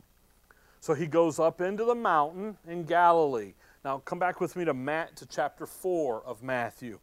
So 0.81 0.95
he 0.95 1.07
goes 1.07 1.41
up 1.41 1.61
into 1.61 1.85
the 1.85 1.97
mountain 1.97 2.57
in 2.69 2.85
Galilee. 2.85 3.55
Now, 3.85 3.99
come 3.99 4.21
back 4.21 4.41
with 4.41 4.55
me 4.55 4.65
to 4.65 4.75
Matt 4.75 5.17
to 5.17 5.27
chapter 5.27 5.67
4 5.67 6.23
of 6.25 6.45
Matthew. 6.45 7.01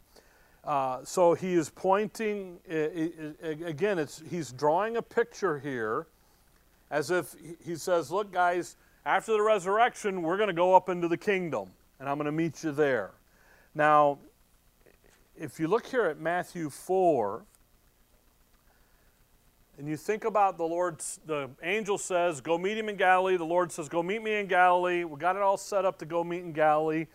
Uh, 0.64 1.04
so 1.04 1.34
he 1.34 1.54
is 1.56 1.70
pointing, 1.70 2.60
again, 2.70 4.00
it's, 4.00 4.24
he's 4.30 4.54
drawing 4.54 4.96
a 4.96 5.02
picture 5.02 5.60
here 5.60 6.08
as 6.94 7.10
if 7.10 7.36
he 7.66 7.76
says, 7.76 8.12
Look, 8.12 8.32
guys, 8.32 8.78
after 9.04 9.34
the 9.34 9.42
resurrection, 9.42 10.22
we're 10.22 10.38
going 10.38 10.48
to 10.48 10.54
go 10.54 10.76
up 10.76 10.90
into 10.90 11.08
the 11.08 11.18
kingdom 11.18 11.72
and 12.00 12.08
I'm 12.08 12.18
going 12.18 12.28
to 12.28 12.32
meet 12.32 12.64
you 12.64 12.72
there. 12.72 13.12
Now, 13.74 14.20
if 15.36 15.60
you 15.60 15.68
look 15.68 15.88
here 15.88 16.06
at 16.06 16.20
Matthew 16.20 16.70
4, 16.70 17.46
and 19.80 19.88
you 19.88 19.98
think 19.98 20.24
about 20.24 20.60
the 20.60 20.66
Lord, 20.66 21.02
the 21.26 21.50
angel 21.64 21.98
says, 21.98 22.42
Go 22.42 22.60
meet 22.60 22.78
him 22.78 22.90
in 22.90 22.96
Galilee. 22.96 23.38
The 23.38 23.44
Lord 23.44 23.72
says, 23.72 23.90
Go 23.90 24.04
meet 24.04 24.22
me 24.22 24.36
in 24.36 24.46
Galilee. 24.46 25.04
We 25.04 25.18
got 25.18 25.36
it 25.36 25.42
all 25.42 25.58
set 25.58 25.86
up 25.86 25.98
to 25.98 26.06
go 26.06 26.24
meet 26.24 26.44
in 26.44 26.54
Galilee. 26.54 27.08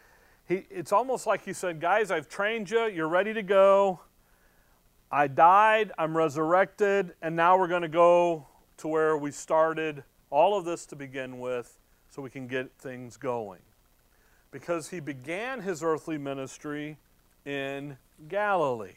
He, 0.49 0.67
it's 0.71 0.91
almost 0.91 1.25
like 1.25 1.45
he 1.45 1.53
said, 1.53 1.81
Guys, 1.81 2.11
I've 2.11 2.29
trained 2.29 2.69
you. 2.69 2.87
You're 2.87 3.09
ready 3.09 3.33
to 3.33 3.45
go. 3.45 4.01
I 5.09 5.29
died. 5.29 5.93
I'm 5.97 6.17
resurrected. 6.17 7.14
And 7.23 7.37
now 7.37 7.57
we're 7.57 7.69
going 7.69 7.83
to 7.83 7.88
go 7.88 8.49
to 8.79 8.88
where 8.88 9.17
we 9.17 9.31
started 9.31 10.03
all 10.31 10.57
of 10.57 10.64
this 10.64 10.87
to 10.87 10.97
begin 10.97 11.38
with 11.38 11.79
so 12.11 12.23
we 12.23 12.31
can 12.31 12.47
get 12.47 12.71
things 12.79 13.17
going 13.17 13.61
because 14.51 14.88
he 14.88 15.01
began 15.01 15.61
his 15.61 15.83
earthly 15.83 16.19
ministry 16.19 16.97
in 17.45 17.97
Galilee. 18.29 18.97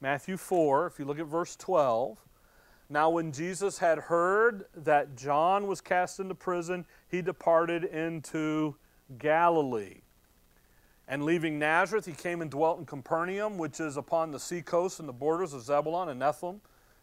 Matthew 0.00 0.36
4, 0.36 0.86
if 0.86 0.98
you 0.98 1.04
look 1.04 1.18
at 1.18 1.26
verse 1.26 1.56
12. 1.56 2.18
Now, 2.88 3.08
when 3.10 3.30
Jesus 3.30 3.78
had 3.78 3.98
heard 3.98 4.64
that 4.74 5.16
John 5.16 5.66
was 5.68 5.80
cast 5.80 6.18
into 6.18 6.34
prison, 6.34 6.84
he 7.08 7.22
departed 7.22 7.84
into 7.84 8.74
Galilee. 9.18 10.00
And 11.06 11.24
leaving 11.24 11.58
Nazareth, 11.58 12.06
he 12.06 12.12
came 12.12 12.42
and 12.42 12.50
dwelt 12.50 12.78
in 12.78 12.86
Capernaum, 12.86 13.58
which 13.58 13.78
is 13.78 13.96
upon 13.96 14.32
the 14.32 14.40
seacoast 14.40 14.98
and 14.98 15.08
the 15.08 15.12
borders 15.12 15.52
of 15.52 15.62
Zebulun 15.62 16.08
and 16.08 16.20
Nephilim, 16.20 16.60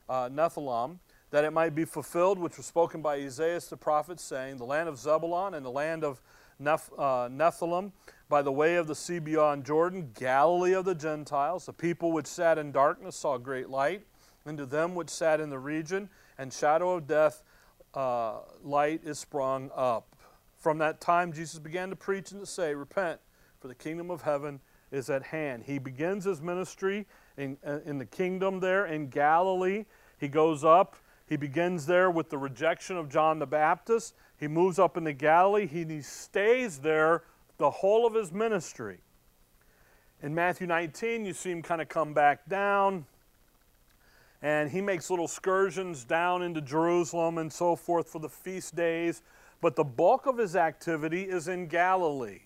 uh, 0.09 0.29
Nephilim, 0.29 0.97
that 1.31 1.43
it 1.43 1.51
might 1.51 1.75
be 1.75 1.85
fulfilled, 1.85 2.39
which 2.39 2.57
was 2.57 2.65
spoken 2.65 3.01
by 3.01 3.15
Isaiah 3.15 3.59
the 3.69 3.77
prophet, 3.77 4.19
saying, 4.19 4.57
The 4.57 4.65
land 4.65 4.87
of 4.87 4.97
Zebulun 4.97 5.53
and 5.53 5.65
the 5.65 5.71
land 5.71 6.03
of 6.03 6.21
Neph, 6.61 6.89
uh, 6.97 7.29
Nephilim, 7.29 7.91
by 8.29 8.41
the 8.41 8.51
way 8.51 8.75
of 8.75 8.87
the 8.87 8.95
sea 8.95 9.19
beyond 9.19 9.65
Jordan, 9.65 10.11
Galilee 10.17 10.73
of 10.73 10.85
the 10.85 10.95
Gentiles. 10.95 11.65
The 11.65 11.73
people 11.73 12.11
which 12.11 12.27
sat 12.27 12.57
in 12.57 12.71
darkness 12.71 13.15
saw 13.15 13.37
great 13.37 13.69
light, 13.69 14.03
and 14.45 14.57
to 14.57 14.65
them 14.65 14.95
which 14.95 15.09
sat 15.09 15.39
in 15.39 15.49
the 15.49 15.59
region 15.59 16.09
and 16.37 16.51
shadow 16.51 16.93
of 16.95 17.07
death, 17.07 17.43
uh, 17.93 18.39
light 18.63 19.01
is 19.03 19.19
sprung 19.19 19.69
up. 19.75 20.15
From 20.57 20.77
that 20.79 20.99
time, 21.01 21.33
Jesus 21.33 21.59
began 21.59 21.89
to 21.89 21.95
preach 21.95 22.31
and 22.31 22.39
to 22.41 22.45
say, 22.45 22.73
Repent, 22.73 23.19
for 23.59 23.67
the 23.67 23.75
kingdom 23.75 24.09
of 24.09 24.21
heaven 24.21 24.59
is 24.91 25.09
at 25.09 25.23
hand. 25.23 25.63
He 25.65 25.77
begins 25.77 26.23
his 26.23 26.41
ministry 26.41 27.05
in, 27.37 27.57
uh, 27.65 27.79
in 27.85 27.97
the 27.97 28.05
kingdom 28.05 28.59
there 28.59 28.85
in 28.85 29.09
Galilee. 29.09 29.85
He 30.19 30.27
goes 30.27 30.63
up. 30.63 30.95
He 31.27 31.35
begins 31.35 31.85
there 31.85 32.09
with 32.09 32.29
the 32.29 32.37
rejection 32.37 32.95
of 32.97 33.09
John 33.09 33.39
the 33.39 33.45
Baptist. 33.45 34.15
He 34.39 34.47
moves 34.47 34.79
up 34.79 34.95
into 34.95 35.13
Galilee. 35.13 35.67
He, 35.67 36.01
stays 36.01 36.79
there 36.79 37.23
the 37.57 37.69
whole 37.69 38.05
of 38.05 38.13
his 38.13 38.31
ministry. 38.31 38.99
In 40.23 40.33
Matthew 40.33 40.67
19, 40.67 41.25
you 41.25 41.33
see 41.33 41.51
him 41.51 41.61
kind 41.61 41.81
of 41.81 41.89
come 41.89 42.13
back 42.13 42.47
down, 42.47 43.05
and 44.41 44.71
he 44.71 44.81
makes 44.81 45.09
little 45.09 45.25
excursions 45.25 46.03
down 46.05 46.41
into 46.41 46.61
Jerusalem 46.61 47.37
and 47.37 47.51
so 47.51 47.75
forth 47.75 48.09
for 48.09 48.19
the 48.19 48.29
feast 48.29 48.75
days. 48.75 49.21
But 49.59 49.75
the 49.75 49.83
bulk 49.83 50.27
of 50.27 50.37
his 50.37 50.55
activity 50.55 51.23
is 51.23 51.47
in 51.47 51.67
Galilee. 51.67 52.41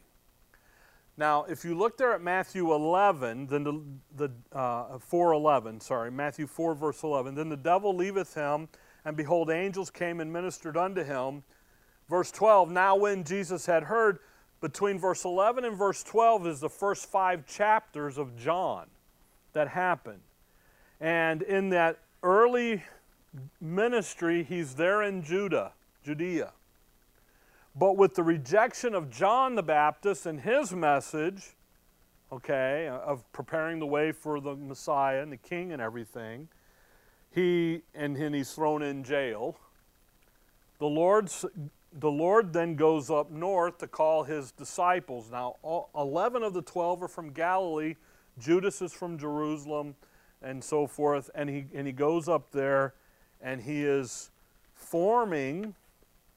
Now, 1.22 1.44
if 1.44 1.64
you 1.64 1.76
look 1.76 1.98
there 1.98 2.14
at 2.14 2.24
Matthew 2.24 2.74
11, 2.74 3.46
then 3.46 3.64
the, 3.64 3.80
the 4.16 4.32
uh, 4.58 4.98
4:11, 4.98 5.80
sorry, 5.84 6.10
Matthew 6.10 6.48
4 6.48 6.74
verse 6.74 7.04
11, 7.04 7.36
then 7.36 7.48
the 7.48 7.56
devil 7.56 7.96
leaveth 7.96 8.34
him, 8.34 8.68
and 9.06 9.16
behold, 9.16 9.52
angels 9.52 9.92
came 9.92 10.20
and 10.20 10.34
ministered 10.34 10.76
unto 10.76 11.04
him. 11.04 11.44
Verse 12.10 12.32
12, 12.32 12.72
now 12.72 12.96
when 12.96 13.24
Jesus 13.24 13.68
had 13.68 13.84
heard, 13.84 14.18
between 14.62 14.98
verse 14.98 15.24
11 15.24 15.64
and 15.64 15.78
verse 15.78 16.02
12 16.02 16.48
is 16.48 16.60
the 16.60 16.70
first 16.70 17.06
five 17.06 17.46
chapters 17.46 18.18
of 18.18 18.36
John 18.36 18.88
that 19.54 19.68
happened. 19.68 20.22
And 21.00 21.44
in 21.44 21.70
that 21.70 22.00
early 22.24 22.84
ministry, 23.60 24.44
he's 24.44 24.74
there 24.74 25.04
in 25.04 25.22
Judah, 25.22 25.74
Judea. 26.04 26.54
But 27.76 27.98
with 27.98 28.16
the 28.16 28.24
rejection 28.24 28.94
of 28.94 29.10
John 29.10 29.56
the 29.56 29.64
Baptist 29.64 30.26
and 30.26 30.42
his 30.42 30.74
message, 30.74 31.56
okay, 32.32 32.88
of 32.88 33.30
preparing 33.32 33.80
the 33.80 33.86
way 33.86 34.12
for 34.12 34.40
the 34.40 34.56
Messiah 34.56 35.22
and 35.22 35.32
the 35.32 35.38
king 35.38 35.72
and 35.72 35.82
everything, 35.82 36.50
he 37.34 37.82
and, 37.96 38.16
then 38.16 38.34
he's 38.34 38.52
thrown 38.54 38.82
in 38.82 39.04
jail. 39.04 39.58
The 40.80 40.88
Lord's 40.88 41.46
the 41.94 42.12
Lord 42.12 42.54
then 42.54 42.76
goes 42.76 43.10
up 43.10 43.32
north 43.32 43.80
to 43.80 43.88
call 43.88 44.24
his 44.24 44.52
disciples. 44.52 45.30
Now, 45.30 45.58
11 45.94 46.42
of 46.42 46.54
the 46.54 46.62
12 46.62 47.04
are 47.04 47.08
from 47.10 47.32
Galilee, 47.32 47.96
Judas 48.40 48.82
is 48.82 48.94
from 48.94 49.18
Jerusalem, 49.18 49.96
and 50.42 50.64
so 50.64 50.88
forth. 50.88 51.30
And 51.36 51.50
he, 51.50 51.66
and 51.74 51.86
he 51.86 51.94
goes 51.94 52.28
up 52.28 52.52
there 52.52 52.94
and 53.42 53.62
he 53.62 53.84
is 53.84 54.32
forming 54.74 55.76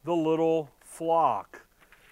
the 0.04 0.14
little 0.14 0.70
flock. 0.94 1.66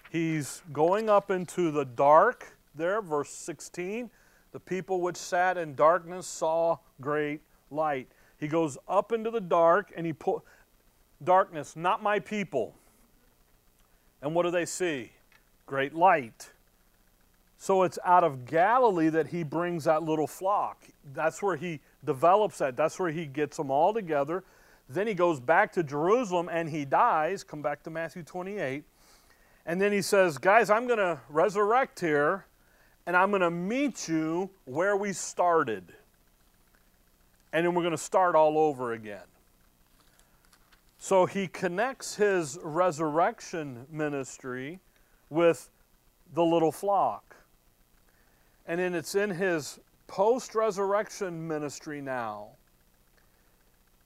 He's 0.09 0.61
going 0.71 1.09
up 1.09 1.31
into 1.31 1.71
the 1.71 1.85
dark 1.85 2.57
there, 2.75 3.01
verse 3.01 3.29
16. 3.29 4.09
The 4.51 4.59
people 4.59 5.01
which 5.01 5.17
sat 5.17 5.57
in 5.57 5.73
darkness 5.73 6.27
saw 6.27 6.77
great 7.01 7.41
light. 7.71 8.07
He 8.37 8.47
goes 8.47 8.77
up 8.87 9.11
into 9.11 9.31
the 9.31 9.41
dark 9.41 9.91
and 9.95 10.05
he 10.05 10.13
put 10.13 10.43
darkness, 11.23 11.75
not 11.75 12.03
my 12.03 12.19
people. 12.19 12.75
And 14.21 14.35
what 14.35 14.43
do 14.43 14.51
they 14.51 14.65
see? 14.65 15.11
Great 15.65 15.93
light. 15.93 16.51
So 17.57 17.83
it's 17.83 17.97
out 18.03 18.23
of 18.25 18.45
Galilee 18.45 19.09
that 19.09 19.27
he 19.27 19.43
brings 19.43 19.85
that 19.85 20.03
little 20.03 20.27
flock. 20.27 20.83
That's 21.13 21.41
where 21.41 21.55
he 21.55 21.79
develops 22.03 22.57
that. 22.57 22.75
That's 22.75 22.99
where 22.99 23.11
he 23.11 23.25
gets 23.25 23.55
them 23.57 23.71
all 23.71 23.93
together. 23.93 24.43
Then 24.89 25.07
he 25.07 25.13
goes 25.13 25.39
back 25.39 25.71
to 25.73 25.83
Jerusalem 25.83 26.49
and 26.51 26.69
he 26.69 26.85
dies. 26.85 27.43
Come 27.43 27.61
back 27.61 27.83
to 27.83 27.89
Matthew 27.89 28.23
28. 28.23 28.83
And 29.65 29.81
then 29.81 29.91
he 29.91 30.01
says, 30.01 30.37
Guys, 30.37 30.69
I'm 30.69 30.87
going 30.87 30.99
to 30.99 31.19
resurrect 31.29 31.99
here 31.99 32.45
and 33.05 33.15
I'm 33.15 33.29
going 33.29 33.41
to 33.41 33.51
meet 33.51 34.07
you 34.07 34.49
where 34.65 34.95
we 34.95 35.13
started. 35.13 35.93
And 37.51 37.65
then 37.65 37.73
we're 37.75 37.83
going 37.83 37.91
to 37.91 37.97
start 37.97 38.35
all 38.35 38.57
over 38.57 38.93
again. 38.93 39.23
So 40.97 41.25
he 41.25 41.47
connects 41.47 42.15
his 42.15 42.57
resurrection 42.63 43.85
ministry 43.91 44.79
with 45.29 45.69
the 46.33 46.43
little 46.43 46.71
flock. 46.71 47.35
And 48.65 48.79
then 48.79 48.95
it's 48.95 49.13
in 49.15 49.29
his 49.29 49.79
post 50.07 50.55
resurrection 50.55 51.47
ministry 51.47 52.01
now. 52.01 52.51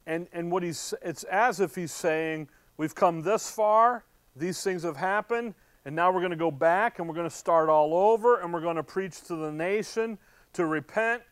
And, 0.07 0.27
and 0.33 0.51
what 0.51 0.63
he's, 0.63 0.95
it's 1.03 1.23
as 1.25 1.59
if 1.59 1.75
he's 1.75 1.91
saying, 1.91 2.47
We've 2.77 2.93
come 2.93 3.23
this 3.23 3.49
far, 3.49 4.05
these 4.35 4.63
things 4.63 4.83
have 4.83 4.97
happened, 4.97 5.55
and 5.83 5.95
now 5.95 6.11
we're 6.11 6.19
going 6.19 6.31
to 6.31 6.37
go 6.37 6.51
back 6.51 6.99
and 6.99 7.07
we're 7.07 7.15
going 7.15 7.29
to 7.29 7.35
start 7.35 7.69
all 7.69 7.95
over 7.95 8.39
and 8.39 8.53
we're 8.53 8.61
going 8.61 8.75
to 8.75 8.83
preach 8.83 9.21
to 9.23 9.35
the 9.35 9.51
nation 9.51 10.19
to 10.53 10.67
repent 10.67 11.23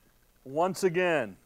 once 0.44 0.84
again. 0.84 1.38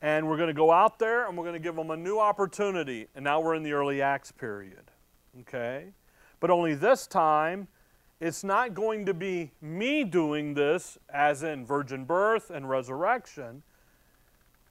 And 0.00 0.28
we're 0.28 0.36
going 0.36 0.48
to 0.48 0.54
go 0.54 0.70
out 0.70 0.98
there 1.00 1.26
and 1.26 1.36
we're 1.36 1.44
going 1.44 1.60
to 1.60 1.62
give 1.62 1.74
them 1.74 1.90
a 1.90 1.96
new 1.96 2.20
opportunity. 2.20 3.08
And 3.16 3.24
now 3.24 3.40
we're 3.40 3.56
in 3.56 3.64
the 3.64 3.72
early 3.72 4.00
Acts 4.00 4.30
period. 4.30 4.92
Okay? 5.40 5.86
But 6.38 6.50
only 6.50 6.74
this 6.74 7.06
time, 7.06 7.66
it's 8.20 8.44
not 8.44 8.74
going 8.74 9.06
to 9.06 9.14
be 9.14 9.50
me 9.60 10.04
doing 10.04 10.54
this, 10.54 10.98
as 11.12 11.42
in 11.42 11.66
virgin 11.66 12.04
birth 12.04 12.50
and 12.50 12.68
resurrection. 12.68 13.62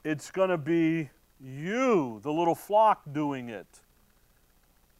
It's 0.03 0.31
going 0.31 0.49
to 0.49 0.57
be 0.57 1.09
you, 1.39 2.19
the 2.23 2.31
little 2.31 2.55
flock, 2.55 3.01
doing 3.11 3.49
it. 3.49 3.81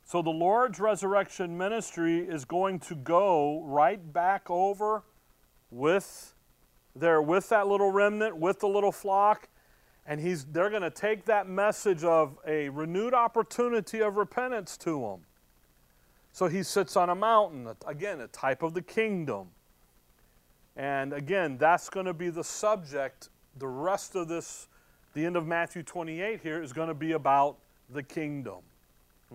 So 0.04 0.22
the 0.22 0.30
Lord's 0.30 0.80
resurrection 0.80 1.58
ministry 1.58 2.20
is 2.20 2.44
going 2.44 2.80
to 2.80 2.96
go 2.96 3.62
right 3.64 4.12
back 4.12 4.50
over 4.50 5.04
with 5.70 6.34
there 6.96 7.22
with 7.22 7.50
that 7.50 7.68
little 7.68 7.92
remnant, 7.92 8.36
with 8.38 8.60
the 8.60 8.68
little 8.68 8.92
flock, 8.92 9.48
and 10.06 10.20
he's 10.20 10.46
they're 10.46 10.70
going 10.70 10.82
to 10.82 10.90
take 10.90 11.26
that 11.26 11.48
message 11.48 12.04
of 12.04 12.38
a 12.48 12.70
renewed 12.70 13.14
opportunity 13.14 14.02
of 14.02 14.18
repentance 14.18 14.78
to 14.78 15.00
them. 15.00 15.26
So 16.32 16.48
he 16.48 16.64
sits 16.64 16.96
on 16.96 17.10
a 17.10 17.16
mountain, 17.16 17.68
again, 17.86 18.22
a 18.22 18.28
type 18.28 18.64
of 18.64 18.74
the 18.74 18.82
kingdom. 18.82 19.50
And 20.76 21.14
again, 21.14 21.58
that's 21.58 21.90
going 21.90 22.06
to 22.06 22.14
be 22.14 22.30
the 22.30 22.44
subject. 22.44 23.30
The 23.58 23.68
rest 23.68 24.16
of 24.16 24.28
this, 24.28 24.68
the 25.14 25.26
end 25.26 25.36
of 25.36 25.48
Matthew 25.48 25.84
28 25.84 26.42
here, 26.42 26.62
is 26.62 26.74
going 26.74 26.88
to 26.88 26.94
be 26.94 27.14
about 27.14 27.58
the 27.90 28.04
kingdom. 28.04 28.60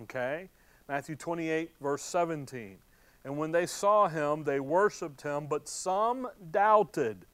Okay? 0.03 0.49
Matthew 0.89 1.17
28, 1.17 1.71
verse 1.81 2.03
17. 2.03 2.79
And 3.25 3.39
when 3.39 3.53
they 3.53 3.67
saw 3.67 4.09
him, 4.09 4.45
they 4.45 4.61
worshiped 4.61 5.23
him, 5.23 5.47
but 5.47 5.69
some 5.69 6.29
doubted, 6.51 7.25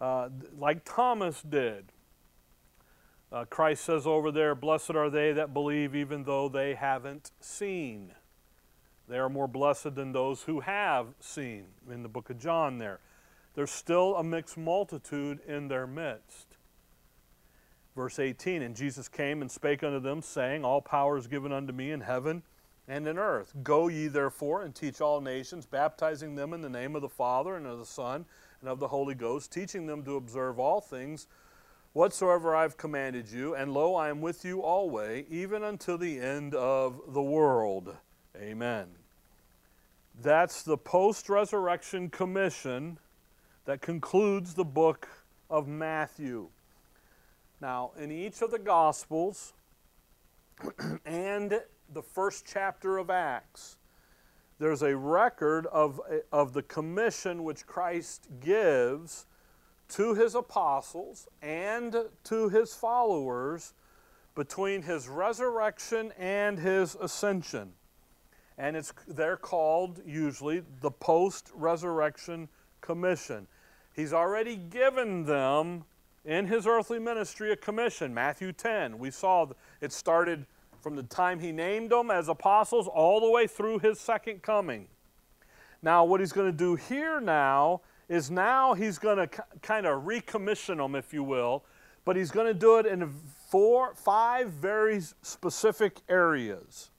uh, 0.00 0.28
like 0.58 0.84
Thomas 0.84 1.42
did. 1.42 1.92
Uh, 3.30 3.44
Christ 3.44 3.84
says 3.84 4.06
over 4.06 4.30
there, 4.30 4.54
Blessed 4.54 4.90
are 4.90 5.10
they 5.10 5.32
that 5.32 5.54
believe 5.54 5.94
even 5.94 6.24
though 6.24 6.48
they 6.48 6.74
haven't 6.74 7.30
seen. 7.40 8.12
They 9.08 9.18
are 9.18 9.28
more 9.28 9.48
blessed 9.48 9.94
than 9.94 10.12
those 10.12 10.42
who 10.42 10.60
have 10.60 11.08
seen, 11.20 11.66
in 11.90 12.02
the 12.02 12.08
book 12.08 12.30
of 12.30 12.38
John 12.38 12.78
there. 12.78 13.00
There's 13.54 13.70
still 13.70 14.16
a 14.16 14.24
mixed 14.24 14.56
multitude 14.56 15.40
in 15.46 15.68
their 15.68 15.86
midst. 15.86 16.53
Verse 17.96 18.18
18 18.18 18.62
And 18.62 18.74
Jesus 18.74 19.08
came 19.08 19.40
and 19.40 19.50
spake 19.50 19.82
unto 19.82 20.00
them, 20.00 20.22
saying, 20.22 20.64
All 20.64 20.80
power 20.80 21.16
is 21.16 21.26
given 21.26 21.52
unto 21.52 21.72
me 21.72 21.90
in 21.90 22.00
heaven 22.00 22.42
and 22.88 23.06
in 23.06 23.18
earth. 23.18 23.52
Go 23.62 23.88
ye 23.88 24.08
therefore 24.08 24.62
and 24.62 24.74
teach 24.74 25.00
all 25.00 25.20
nations, 25.20 25.66
baptizing 25.66 26.34
them 26.34 26.52
in 26.52 26.60
the 26.60 26.68
name 26.68 26.96
of 26.96 27.02
the 27.02 27.08
Father 27.08 27.56
and 27.56 27.66
of 27.66 27.78
the 27.78 27.86
Son 27.86 28.24
and 28.60 28.68
of 28.68 28.78
the 28.78 28.88
Holy 28.88 29.14
Ghost, 29.14 29.52
teaching 29.52 29.86
them 29.86 30.02
to 30.04 30.16
observe 30.16 30.58
all 30.58 30.80
things 30.80 31.26
whatsoever 31.92 32.54
I've 32.54 32.76
commanded 32.76 33.30
you. 33.30 33.54
And 33.54 33.72
lo, 33.72 33.94
I 33.94 34.10
am 34.10 34.20
with 34.20 34.44
you 34.44 34.60
alway, 34.60 35.24
even 35.30 35.62
until 35.62 35.96
the 35.96 36.20
end 36.20 36.54
of 36.54 37.00
the 37.08 37.22
world. 37.22 37.96
Amen. 38.36 38.88
That's 40.20 40.62
the 40.62 40.76
post 40.76 41.28
resurrection 41.28 42.10
commission 42.10 42.98
that 43.64 43.80
concludes 43.80 44.54
the 44.54 44.64
book 44.64 45.08
of 45.48 45.66
Matthew. 45.66 46.48
Now, 47.64 47.92
in 47.98 48.12
each 48.12 48.42
of 48.42 48.50
the 48.50 48.58
Gospels 48.58 49.54
and 51.06 51.62
the 51.94 52.02
first 52.02 52.44
chapter 52.46 52.98
of 52.98 53.08
Acts, 53.08 53.78
there's 54.58 54.82
a 54.82 54.94
record 54.94 55.64
of, 55.68 55.98
of 56.30 56.52
the 56.52 56.62
commission 56.62 57.42
which 57.42 57.66
Christ 57.66 58.28
gives 58.38 59.24
to 59.88 60.12
his 60.12 60.34
apostles 60.34 61.26
and 61.40 61.96
to 62.24 62.50
his 62.50 62.74
followers 62.74 63.72
between 64.34 64.82
his 64.82 65.08
resurrection 65.08 66.12
and 66.18 66.58
his 66.58 66.96
ascension. 66.96 67.72
And 68.58 68.76
it's, 68.76 68.92
they're 69.08 69.38
called 69.38 70.02
usually 70.04 70.64
the 70.82 70.90
post 70.90 71.50
resurrection 71.54 72.50
commission. 72.82 73.46
He's 73.94 74.12
already 74.12 74.56
given 74.56 75.24
them 75.24 75.84
in 76.24 76.46
his 76.46 76.66
earthly 76.66 76.98
ministry 76.98 77.52
a 77.52 77.56
commission. 77.56 78.14
Matthew 78.14 78.52
10, 78.52 78.98
we 78.98 79.10
saw 79.10 79.46
it 79.80 79.92
started 79.92 80.46
from 80.80 80.96
the 80.96 81.02
time 81.02 81.40
he 81.40 81.52
named 81.52 81.90
them 81.90 82.10
as 82.10 82.28
apostles 82.28 82.88
all 82.88 83.20
the 83.20 83.30
way 83.30 83.46
through 83.46 83.78
his 83.78 83.98
second 83.98 84.42
coming. 84.42 84.88
Now, 85.82 86.04
what 86.04 86.20
he's 86.20 86.32
going 86.32 86.50
to 86.50 86.56
do 86.56 86.76
here 86.76 87.20
now 87.20 87.82
is 88.08 88.30
now 88.30 88.74
he's 88.74 88.98
going 88.98 89.16
to 89.16 89.44
kind 89.62 89.86
of 89.86 90.04
recommission 90.04 90.78
them, 90.78 90.94
if 90.94 91.12
you 91.12 91.22
will, 91.22 91.64
but 92.04 92.16
he's 92.16 92.30
going 92.30 92.46
to 92.46 92.54
do 92.54 92.78
it 92.78 92.86
in 92.86 93.10
four, 93.50 93.94
five 93.94 94.50
very 94.50 95.00
specific 95.22 96.00
areas. 96.08 96.90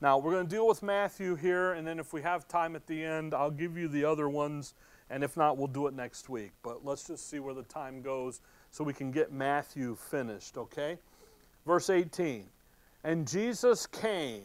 Now, 0.00 0.18
we're 0.18 0.32
going 0.32 0.46
to 0.46 0.50
deal 0.54 0.66
with 0.66 0.82
Matthew 0.82 1.36
here, 1.36 1.72
and 1.72 1.86
then 1.86 1.98
if 1.98 2.12
we 2.12 2.22
have 2.22 2.46
time 2.46 2.76
at 2.76 2.86
the 2.86 3.02
end, 3.02 3.34
I'll 3.34 3.50
give 3.50 3.76
you 3.76 3.88
the 3.88 4.04
other 4.04 4.28
ones, 4.28 4.74
and 5.10 5.22
if 5.22 5.36
not, 5.36 5.56
we'll 5.56 5.66
do 5.68 5.86
it 5.86 5.94
next 5.94 6.28
week. 6.28 6.52
But 6.62 6.84
let's 6.84 7.04
just 7.04 7.30
see 7.30 7.38
where 7.38 7.54
the 7.54 7.62
time 7.62 8.02
goes 8.02 8.40
so 8.70 8.82
we 8.84 8.92
can 8.92 9.10
get 9.10 9.32
Matthew 9.32 9.94
finished, 9.94 10.56
okay? 10.56 10.98
Verse 11.64 11.90
18. 11.90 12.46
And 13.04 13.26
Jesus 13.26 13.86
came. 13.86 14.42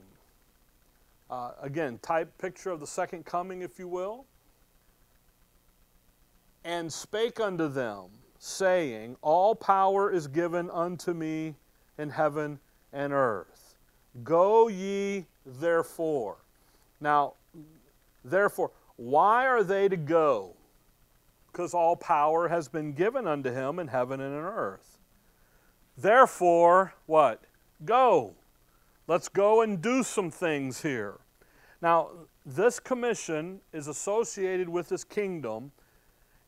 Uh, 1.30 1.52
again, 1.62 1.98
type 2.02 2.38
picture 2.38 2.70
of 2.70 2.80
the 2.80 2.88
second 2.88 3.26
coming, 3.26 3.62
if 3.62 3.80
you 3.80 3.88
will. 3.88 4.26
And 6.64 6.92
spake 6.92 7.40
unto 7.40 7.68
them, 7.68 8.06
saying, 8.38 9.16
All 9.22 9.56
power 9.56 10.12
is 10.12 10.28
given 10.28 10.70
unto 10.70 11.14
me 11.14 11.56
in 11.98 12.10
heaven 12.10 12.60
and 12.94 13.14
earth. 13.14 13.76
Go 14.24 14.68
ye 14.68 15.26
therefore. 15.46 16.38
Now, 17.00 17.34
therefore, 18.24 18.72
why 19.02 19.48
are 19.48 19.64
they 19.64 19.90
to 19.90 19.98
go? 19.98 20.56
Because 21.52 21.74
all 21.74 21.96
power 21.96 22.50
has 22.50 22.68
been 22.68 22.94
given 22.94 23.26
unto 23.26 23.52
him 23.52 23.80
in 23.80 23.88
heaven 23.88 24.22
and 24.22 24.32
in 24.32 24.44
earth. 24.44 25.00
Therefore, 25.98 26.94
what? 27.08 27.42
Go. 27.84 28.36
Let's 29.08 29.28
go 29.28 29.62
and 29.62 29.82
do 29.82 30.04
some 30.04 30.30
things 30.30 30.84
here. 30.84 31.18
Now, 31.82 32.12
this 32.46 32.80
commission 32.80 33.62
is 33.74 33.88
associated 33.88 34.70
with 34.70 34.90
his 34.90 35.04
kingdom 35.04 35.72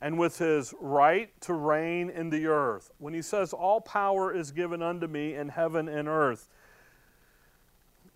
and 0.00 0.16
with 0.16 0.38
his 0.38 0.72
right 0.80 1.32
to 1.40 1.54
reign 1.54 2.08
in 2.08 2.30
the 2.30 2.46
earth. 2.46 2.92
When 2.98 3.14
he 3.14 3.22
says, 3.22 3.52
All 3.52 3.80
power 3.80 4.32
is 4.32 4.52
given 4.52 4.80
unto 4.80 5.08
me 5.08 5.34
in 5.34 5.48
heaven 5.48 5.88
and 5.88 6.06
earth, 6.06 6.48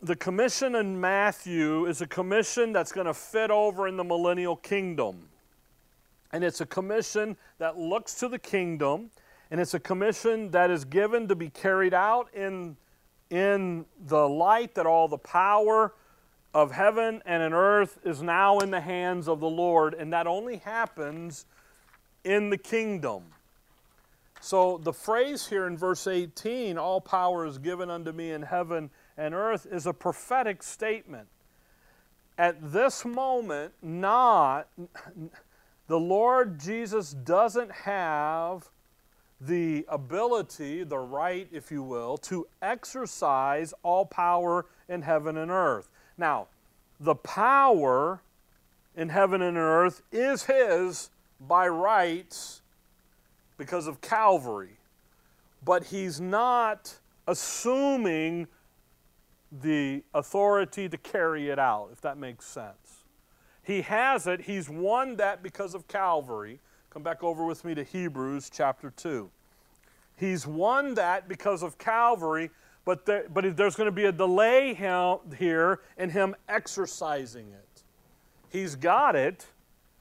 the 0.00 0.16
commission 0.16 0.74
in 0.76 1.00
Matthew 1.00 1.86
is 1.86 2.00
a 2.00 2.06
commission 2.06 2.72
that's 2.72 2.92
going 2.92 3.06
to 3.06 3.14
fit 3.14 3.50
over 3.50 3.88
in 3.88 3.96
the 3.96 4.04
millennial 4.04 4.56
kingdom. 4.56 5.28
And 6.32 6.44
it's 6.44 6.60
a 6.60 6.66
commission 6.66 7.36
that 7.58 7.78
looks 7.78 8.14
to 8.16 8.28
the 8.28 8.38
kingdom, 8.38 9.10
and 9.50 9.60
it's 9.60 9.74
a 9.74 9.80
commission 9.80 10.50
that 10.50 10.70
is 10.70 10.84
given 10.84 11.26
to 11.28 11.34
be 11.34 11.48
carried 11.48 11.94
out 11.94 12.32
in 12.34 12.76
in 13.30 13.84
the 14.06 14.26
light 14.26 14.74
that 14.74 14.86
all 14.86 15.06
the 15.06 15.18
power 15.18 15.92
of 16.54 16.72
heaven 16.72 17.20
and 17.26 17.42
in 17.42 17.52
earth 17.52 17.98
is 18.04 18.22
now 18.22 18.58
in 18.60 18.70
the 18.70 18.80
hands 18.80 19.28
of 19.28 19.40
the 19.40 19.48
Lord, 19.48 19.92
and 19.92 20.12
that 20.14 20.26
only 20.26 20.56
happens 20.58 21.44
in 22.24 22.48
the 22.48 22.56
kingdom. 22.56 23.24
So 24.40 24.78
the 24.78 24.94
phrase 24.94 25.46
here 25.46 25.66
in 25.66 25.76
verse 25.76 26.06
18, 26.06 26.78
all 26.78 27.02
power 27.02 27.44
is 27.44 27.58
given 27.58 27.90
unto 27.90 28.12
me 28.12 28.30
in 28.30 28.42
heaven 28.42 28.90
and 29.18 29.34
earth, 29.34 29.66
is 29.70 29.86
a 29.86 29.92
prophetic 29.92 30.62
statement. 30.62 31.28
At 32.38 32.72
this 32.72 33.04
moment, 33.04 33.74
not 33.82 34.68
the 35.88 35.98
Lord 35.98 36.58
Jesus 36.58 37.12
doesn't 37.12 37.72
have 37.72 38.70
the 39.40 39.84
ability, 39.88 40.84
the 40.84 40.98
right, 40.98 41.48
if 41.52 41.70
you 41.70 41.82
will, 41.82 42.16
to 42.18 42.46
exercise 42.62 43.74
all 43.82 44.06
power 44.06 44.66
in 44.88 45.02
heaven 45.02 45.36
and 45.36 45.50
earth. 45.50 45.88
Now, 46.16 46.48
the 46.98 47.14
power 47.14 48.22
in 48.96 49.08
heaven 49.08 49.42
and 49.42 49.56
earth 49.56 50.02
is 50.10 50.44
His 50.44 51.10
by 51.40 51.68
rights 51.68 52.62
because 53.56 53.86
of 53.86 54.00
Calvary. 54.00 54.78
But 55.64 55.84
he's 55.84 56.20
not 56.20 56.98
assuming 57.26 58.46
the 59.50 60.02
authority 60.14 60.88
to 60.88 60.96
carry 60.98 61.48
it 61.48 61.58
out, 61.58 61.90
if 61.92 62.00
that 62.02 62.18
makes 62.18 62.44
sense. 62.44 63.04
He 63.62 63.82
has 63.82 64.26
it, 64.26 64.42
he's 64.42 64.68
won 64.68 65.16
that 65.16 65.42
because 65.42 65.74
of 65.74 65.88
Calvary. 65.88 66.60
Come 66.90 67.02
back 67.02 67.22
over 67.22 67.44
with 67.44 67.64
me 67.64 67.74
to 67.74 67.84
Hebrews 67.84 68.50
chapter 68.52 68.90
2. 68.90 69.30
He's 70.16 70.46
won 70.46 70.94
that 70.94 71.28
because 71.28 71.62
of 71.62 71.78
Calvary, 71.78 72.50
but, 72.84 73.06
there, 73.06 73.26
but 73.32 73.56
there's 73.56 73.76
going 73.76 73.86
to 73.86 73.92
be 73.92 74.06
a 74.06 74.12
delay 74.12 74.74
here 74.74 75.80
in 75.96 76.10
him 76.10 76.34
exercising 76.48 77.48
it. 77.52 77.82
He's 78.50 78.74
got 78.74 79.14
it, 79.14 79.46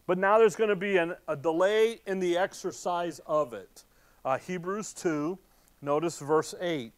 but 0.08 0.18
now 0.18 0.38
there's 0.38 0.56
going 0.56 0.70
to 0.70 0.76
be 0.76 0.98
an, 0.98 1.16
a 1.28 1.36
delay 1.36 2.00
in 2.08 2.20
the 2.20 2.38
exercise 2.38 3.20
of 3.28 3.54
it. 3.54 3.84
Uh, 4.24 4.38
Hebrews 4.38 4.94
2, 4.94 5.38
notice 5.82 6.20
verse 6.20 6.56
8. 6.60 6.94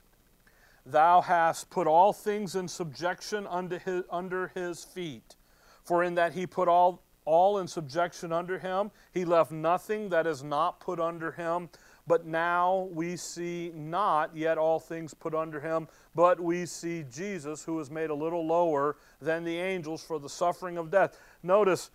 Thou 0.92 1.22
hast 1.22 1.70
put 1.70 1.86
all 1.88 2.14
things 2.14 2.56
in 2.56 2.68
subjection 2.68 3.46
under 3.48 3.78
his, 3.80 4.04
under 4.10 4.52
his 4.56 4.84
feet. 4.84 5.36
For 5.84 6.04
in 6.04 6.16
that 6.16 6.34
he 6.34 6.48
put 6.48 6.68
all, 6.68 7.04
all 7.26 7.60
in 7.60 7.68
subjection 7.68 8.32
under 8.32 8.58
him, 8.58 8.92
he 9.12 9.24
left 9.24 9.52
nothing 9.52 10.10
that 10.10 10.26
is 10.26 10.44
not 10.44 10.80
put 10.80 11.00
under 11.00 11.32
him. 11.32 11.70
But 12.08 12.26
now 12.26 12.90
we 12.92 13.18
see 13.18 13.72
not 13.76 14.36
yet 14.36 14.58
all 14.58 14.80
things 14.80 15.14
put 15.14 15.36
under 15.36 15.60
him, 15.60 15.88
but 16.16 16.40
we 16.40 16.66
see 16.66 17.06
Jesus, 17.08 17.64
who 17.64 17.80
is 17.80 17.92
made 17.92 18.10
a 18.10 18.16
little 18.16 18.46
lower 18.48 18.98
than 19.22 19.44
the 19.44 19.58
angels 19.58 20.04
for 20.04 20.18
the 20.18 20.30
suffering 20.30 20.78
of 20.78 20.90
death. 20.90 21.20
Notice, 21.44 21.92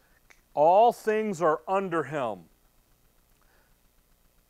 all 0.54 0.92
things 0.92 1.42
are 1.42 1.62
under 1.66 2.04
him, 2.04 2.44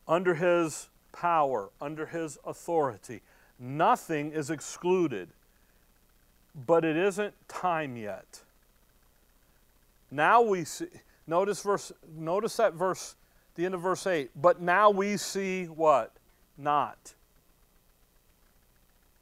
under 0.07 0.35
his 0.35 0.89
power, 1.11 1.71
under 1.81 2.05
his 2.05 2.37
authority. 2.45 3.21
Nothing 3.59 4.31
is 4.31 4.49
excluded, 4.49 5.29
but 6.65 6.83
it 6.83 6.97
isn't 6.97 7.33
time 7.47 7.95
yet. 7.95 8.41
Now 10.11 10.41
we 10.41 10.65
see, 10.65 10.87
notice 11.27 11.61
verse, 11.61 11.91
notice 12.17 12.57
that 12.57 12.73
verse, 12.73 13.15
the 13.55 13.65
end 13.65 13.73
of 13.73 13.81
verse 13.81 14.05
8. 14.05 14.31
But 14.35 14.61
now 14.61 14.89
we 14.89 15.17
see 15.17 15.65
what? 15.65 16.11
Not. 16.57 17.13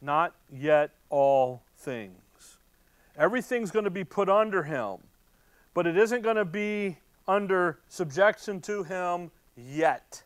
Not 0.02 0.34
yet 0.52 0.92
all 1.10 1.62
things. 1.78 2.58
Everything's 3.18 3.72
going 3.72 3.86
to 3.86 3.92
be 3.92 4.04
put 4.04 4.28
under 4.28 4.64
him 4.64 4.98
but 5.74 5.88
it 5.88 5.98
isn't 5.98 6.22
going 6.22 6.36
to 6.36 6.46
be 6.46 6.98
under 7.28 7.80
subjection 7.90 8.62
to 8.62 8.84
him 8.84 9.32
yet. 9.56 10.24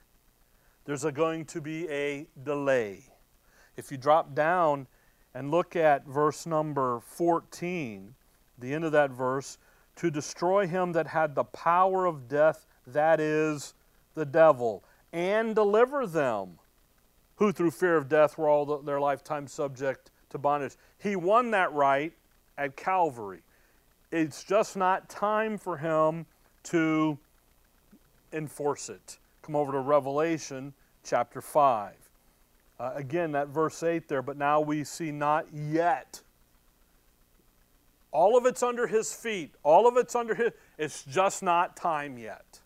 There's 0.85 1.03
going 1.05 1.45
to 1.45 1.61
be 1.61 1.89
a 1.89 2.27
delay. 2.43 3.03
If 3.77 3.91
you 3.91 3.97
drop 3.97 4.35
down 4.35 4.87
and 5.33 5.51
look 5.51 5.75
at 5.75 6.05
verse 6.05 6.45
number 6.45 6.99
14, 6.99 8.15
the 8.57 8.73
end 8.73 8.83
of 8.83 8.91
that 8.91 9.11
verse, 9.11 9.57
to 9.97 10.11
destroy 10.11 10.67
him 10.67 10.91
that 10.91 11.07
had 11.07 11.35
the 11.35 11.43
power 11.43 12.05
of 12.05 12.27
death, 12.27 12.65
that 12.85 13.19
is 13.19 13.73
the 14.15 14.25
devil, 14.25 14.83
and 15.13 15.55
deliver 15.55 16.05
them 16.05 16.59
who 17.35 17.51
through 17.51 17.71
fear 17.71 17.95
of 17.95 18.09
death 18.09 18.37
were 18.37 18.49
all 18.49 18.65
their 18.79 18.99
lifetime 18.99 19.47
subject 19.47 20.11
to 20.29 20.37
bondage. 20.37 20.75
He 20.97 21.15
won 21.15 21.51
that 21.51 21.71
right 21.71 22.11
at 22.57 22.75
Calvary 22.75 23.43
it's 24.11 24.43
just 24.43 24.77
not 24.77 25.09
time 25.09 25.57
for 25.57 25.77
him 25.77 26.25
to 26.63 27.17
enforce 28.31 28.89
it. 28.89 29.17
Come 29.41 29.55
over 29.55 29.71
to 29.73 29.79
Revelation 29.79 30.73
chapter 31.03 31.41
5. 31.41 31.93
Uh, 32.79 32.91
again, 32.95 33.31
that 33.31 33.47
verse 33.47 33.81
8 33.81 34.07
there, 34.07 34.21
but 34.21 34.37
now 34.37 34.61
we 34.61 34.83
see 34.83 35.11
not 35.11 35.47
yet. 35.53 36.21
All 38.11 38.37
of 38.37 38.45
it's 38.45 38.63
under 38.63 38.87
his 38.87 39.13
feet. 39.13 39.53
All 39.63 39.87
of 39.87 39.97
it's 39.97 40.15
under 40.15 40.35
his. 40.35 40.51
It's 40.77 41.03
just 41.03 41.43
not 41.43 41.75
time 41.75 42.17
yet. 42.17 42.59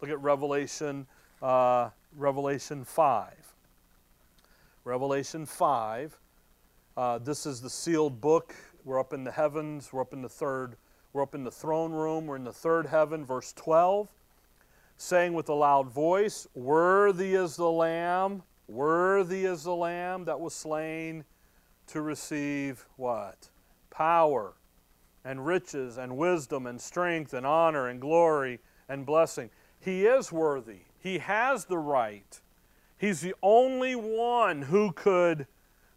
Look 0.00 0.10
at 0.10 0.20
Revelation, 0.20 1.06
uh, 1.42 1.90
Revelation 2.16 2.84
5. 2.84 3.32
Revelation 4.84 5.46
5. 5.46 6.18
Uh, 6.96 7.18
this 7.18 7.46
is 7.46 7.60
the 7.60 7.70
sealed 7.70 8.20
book 8.20 8.54
we're 8.84 8.98
up 8.98 9.12
in 9.12 9.24
the 9.24 9.30
heavens. 9.30 9.92
We're 9.92 10.00
up 10.00 10.12
in 10.12 10.22
the 10.22 10.28
third. 10.28 10.76
We're 11.12 11.22
up 11.22 11.34
in 11.34 11.44
the 11.44 11.50
throne 11.50 11.92
room. 11.92 12.26
We're 12.26 12.36
in 12.36 12.44
the 12.44 12.52
third 12.52 12.86
heaven. 12.86 13.24
Verse 13.24 13.52
12. 13.54 14.08
Saying 14.96 15.32
with 15.32 15.48
a 15.48 15.54
loud 15.54 15.90
voice, 15.90 16.46
Worthy 16.54 17.34
is 17.34 17.56
the 17.56 17.70
Lamb, 17.70 18.42
worthy 18.70 19.44
is 19.44 19.64
the 19.64 19.74
Lamb 19.74 20.24
that 20.26 20.40
was 20.40 20.54
slain 20.54 21.24
to 21.88 22.00
receive 22.00 22.86
what? 22.96 23.48
Power 23.90 24.54
and 25.24 25.44
riches 25.44 25.98
and 25.98 26.16
wisdom 26.16 26.66
and 26.66 26.80
strength 26.80 27.34
and 27.34 27.44
honor 27.44 27.88
and 27.88 28.00
glory 28.00 28.60
and 28.88 29.04
blessing. 29.04 29.50
He 29.80 30.06
is 30.06 30.30
worthy. 30.30 30.80
He 30.98 31.18
has 31.18 31.64
the 31.64 31.78
right. 31.78 32.40
He's 32.98 33.20
the 33.20 33.34
only 33.42 33.94
one 33.94 34.62
who 34.62 34.92
could 34.92 35.46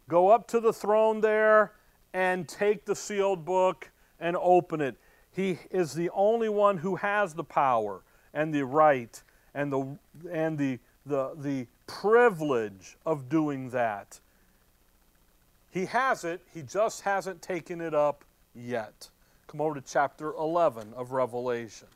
go 0.08 0.28
up 0.28 0.48
to 0.48 0.60
the 0.60 0.72
throne 0.72 1.20
there 1.20 1.72
and 2.12 2.48
take 2.48 2.84
the 2.84 2.96
sealed 2.96 3.44
book 3.44 3.90
and 4.18 4.36
open 4.40 4.80
it. 4.80 4.96
He 5.30 5.58
is 5.70 5.94
the 5.94 6.10
only 6.10 6.48
one 6.48 6.78
who 6.78 6.96
has 6.96 7.34
the 7.34 7.44
power 7.44 8.02
and 8.32 8.54
the 8.54 8.64
right 8.64 9.22
and 9.54 9.72
the, 9.72 9.98
and 10.30 10.56
the, 10.56 10.78
the, 11.04 11.32
the 11.36 11.66
privilege 11.86 12.96
of 13.04 13.28
doing 13.28 13.70
that. 13.70 14.20
He 15.70 15.86
has 15.86 16.24
it, 16.24 16.40
he 16.52 16.62
just 16.62 17.02
hasn't 17.02 17.42
taken 17.42 17.80
it 17.80 17.94
up 17.94 18.24
yet. 18.54 19.10
Come 19.48 19.60
over 19.60 19.74
to 19.74 19.80
chapter 19.80 20.32
11 20.34 20.94
of 20.94 21.12
Revelation. 21.12 21.88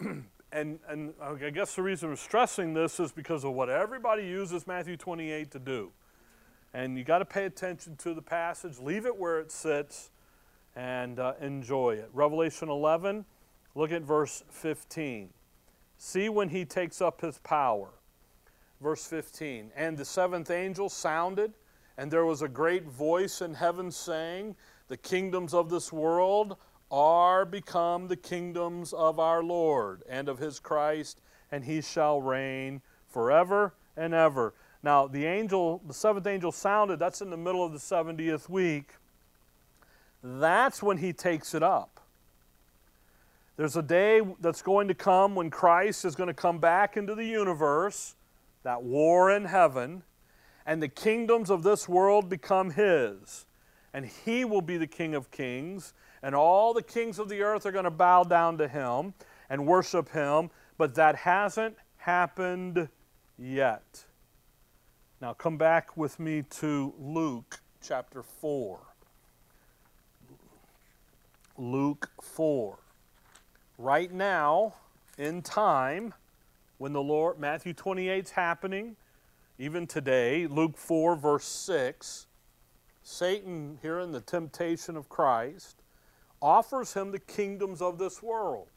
and, 0.00 0.78
and 0.88 1.14
I 1.20 1.50
guess 1.50 1.74
the 1.76 1.82
reason 1.82 2.08
we're 2.08 2.16
stressing 2.16 2.74
this 2.74 2.98
is 3.00 3.12
because 3.12 3.44
of 3.44 3.52
what 3.52 3.68
everybody 3.68 4.24
uses 4.24 4.66
Matthew 4.66 4.96
28 4.96 5.50
to 5.52 5.58
do. 5.58 5.92
And 6.72 6.98
you 6.98 7.04
got 7.04 7.18
to 7.18 7.24
pay 7.24 7.44
attention 7.44 7.96
to 7.98 8.14
the 8.14 8.22
passage, 8.22 8.78
leave 8.80 9.06
it 9.06 9.16
where 9.16 9.38
it 9.38 9.52
sits, 9.52 10.10
and 10.74 11.20
uh, 11.20 11.34
enjoy 11.40 11.92
it. 11.92 12.10
Revelation 12.12 12.68
11, 12.68 13.24
look 13.74 13.92
at 13.92 14.02
verse 14.02 14.42
15. 14.50 15.30
See 15.96 16.28
when 16.28 16.48
he 16.48 16.64
takes 16.64 17.00
up 17.00 17.20
his 17.20 17.38
power. 17.38 17.90
Verse 18.84 19.06
15. 19.06 19.72
And 19.74 19.96
the 19.96 20.04
seventh 20.04 20.50
angel 20.50 20.90
sounded, 20.90 21.54
and 21.96 22.10
there 22.10 22.26
was 22.26 22.42
a 22.42 22.48
great 22.48 22.84
voice 22.84 23.40
in 23.40 23.54
heaven 23.54 23.90
saying, 23.90 24.56
The 24.88 24.98
kingdoms 24.98 25.54
of 25.54 25.70
this 25.70 25.90
world 25.90 26.58
are 26.90 27.46
become 27.46 28.08
the 28.08 28.16
kingdoms 28.16 28.92
of 28.92 29.18
our 29.18 29.42
Lord 29.42 30.02
and 30.06 30.28
of 30.28 30.38
his 30.38 30.60
Christ, 30.60 31.22
and 31.50 31.64
he 31.64 31.80
shall 31.80 32.20
reign 32.20 32.82
forever 33.08 33.72
and 33.96 34.12
ever. 34.12 34.52
Now, 34.82 35.06
the 35.06 35.24
angel, 35.24 35.80
the 35.86 35.94
seventh 35.94 36.26
angel 36.26 36.52
sounded, 36.52 36.98
that's 36.98 37.22
in 37.22 37.30
the 37.30 37.38
middle 37.38 37.64
of 37.64 37.72
the 37.72 37.78
70th 37.78 38.50
week. 38.50 38.96
That's 40.22 40.82
when 40.82 40.98
he 40.98 41.14
takes 41.14 41.54
it 41.54 41.62
up. 41.62 42.00
There's 43.56 43.76
a 43.76 43.82
day 43.82 44.20
that's 44.40 44.60
going 44.60 44.88
to 44.88 44.94
come 44.94 45.34
when 45.34 45.48
Christ 45.48 46.04
is 46.04 46.14
going 46.14 46.26
to 46.26 46.34
come 46.34 46.58
back 46.58 46.98
into 46.98 47.14
the 47.14 47.24
universe, 47.24 48.14
that 48.64 48.82
war 48.82 49.30
in 49.30 49.44
heaven, 49.44 50.02
and 50.66 50.82
the 50.82 50.88
kingdoms 50.88 51.50
of 51.50 51.62
this 51.62 51.88
world 51.88 52.28
become 52.28 52.70
his. 52.70 53.46
And 53.92 54.06
he 54.06 54.44
will 54.44 54.62
be 54.62 54.76
the 54.76 54.86
King 54.88 55.14
of 55.14 55.30
kings, 55.30 55.94
and 56.22 56.34
all 56.34 56.74
the 56.74 56.82
kings 56.82 57.20
of 57.20 57.28
the 57.28 57.42
earth 57.42 57.64
are 57.64 57.72
going 57.72 57.84
to 57.84 57.90
bow 57.90 58.24
down 58.24 58.58
to 58.58 58.66
him 58.66 59.14
and 59.48 59.66
worship 59.66 60.08
him, 60.08 60.50
but 60.76 60.96
that 60.96 61.14
hasn't 61.14 61.76
happened 61.98 62.88
yet. 63.38 64.04
Now 65.20 65.32
come 65.32 65.56
back 65.56 65.96
with 65.96 66.18
me 66.18 66.42
to 66.50 66.92
Luke 66.98 67.60
chapter 67.80 68.22
4. 68.22 68.80
Luke 71.56 72.10
4. 72.20 72.78
Right 73.78 74.12
now, 74.12 74.74
in 75.16 75.42
time, 75.42 76.14
when 76.78 76.92
the 76.92 77.02
Lord, 77.02 77.38
Matthew 77.38 77.72
28 77.72 78.24
is 78.24 78.30
happening, 78.30 78.96
even 79.58 79.86
today, 79.86 80.46
Luke 80.46 80.76
4, 80.76 81.16
verse 81.16 81.44
6, 81.44 82.26
Satan, 83.02 83.78
here 83.82 84.00
in 84.00 84.12
the 84.12 84.20
temptation 84.20 84.96
of 84.96 85.08
Christ, 85.08 85.82
offers 86.42 86.94
him 86.94 87.12
the 87.12 87.18
kingdoms 87.18 87.80
of 87.80 87.98
this 87.98 88.22
world. 88.22 88.68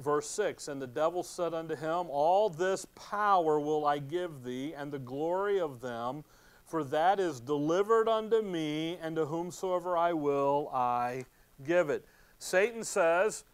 Verse 0.00 0.28
6 0.30 0.68
And 0.68 0.80
the 0.80 0.86
devil 0.86 1.22
said 1.22 1.54
unto 1.54 1.76
him, 1.76 2.06
All 2.10 2.48
this 2.48 2.86
power 2.94 3.60
will 3.60 3.84
I 3.86 3.98
give 3.98 4.44
thee, 4.44 4.74
and 4.76 4.92
the 4.92 4.98
glory 4.98 5.60
of 5.60 5.80
them, 5.80 6.24
for 6.64 6.82
that 6.84 7.20
is 7.20 7.40
delivered 7.40 8.08
unto 8.08 8.42
me, 8.42 8.98
and 9.00 9.16
to 9.16 9.26
whomsoever 9.26 9.96
I 9.96 10.12
will 10.12 10.70
I 10.72 11.24
give 11.64 11.90
it. 11.90 12.04
Satan 12.38 12.84
says, 12.84 13.44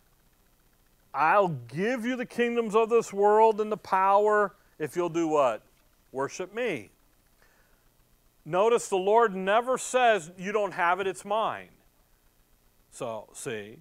I'll 1.15 1.49
give 1.49 2.05
you 2.07 2.17
the 2.17 2.27
kingdoms 2.27 2.75
of 2.75 2.89
this 2.89 3.13
world 3.13 3.61
and 3.61 3.71
the 3.71 3.77
power 3.77 4.55
if 4.79 4.97
you'll 4.97 5.09
do 5.09 5.29
what? 5.29 5.63
Worship 6.11 6.55
me. 6.55 6.91
Notice 8.45 8.89
the 8.89 8.97
Lord 8.97 9.35
never 9.35 9.79
says, 9.79 10.31
You 10.37 10.53
don't 10.53 10.73
have 10.73 11.01
it, 11.01 11.07
it's 11.07 11.25
mine. 11.25 11.69
So, 12.91 13.29
see. 13.33 13.79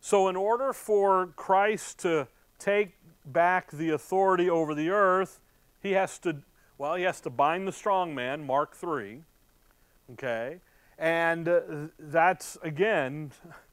So, 0.00 0.28
in 0.28 0.36
order 0.36 0.72
for 0.72 1.28
Christ 1.36 1.98
to 2.00 2.28
take 2.58 2.94
back 3.24 3.70
the 3.70 3.90
authority 3.90 4.48
over 4.48 4.74
the 4.74 4.90
earth, 4.90 5.40
he 5.82 5.92
has 5.92 6.18
to, 6.20 6.38
well, 6.78 6.94
he 6.94 7.02
has 7.02 7.20
to 7.22 7.30
bind 7.30 7.66
the 7.66 7.72
strong 7.72 8.14
man, 8.14 8.46
Mark 8.46 8.76
3. 8.76 9.22
Okay? 10.12 10.60
And 10.98 11.48
uh, 11.48 11.60
that's, 11.98 12.56
again, 12.62 13.32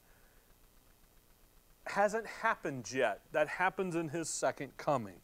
hasn't 1.88 2.26
happened 2.26 2.90
yet. 2.92 3.20
That 3.32 3.48
happens 3.48 3.94
in 3.94 4.08
his 4.08 4.28
second 4.28 4.76
coming. 4.76 5.16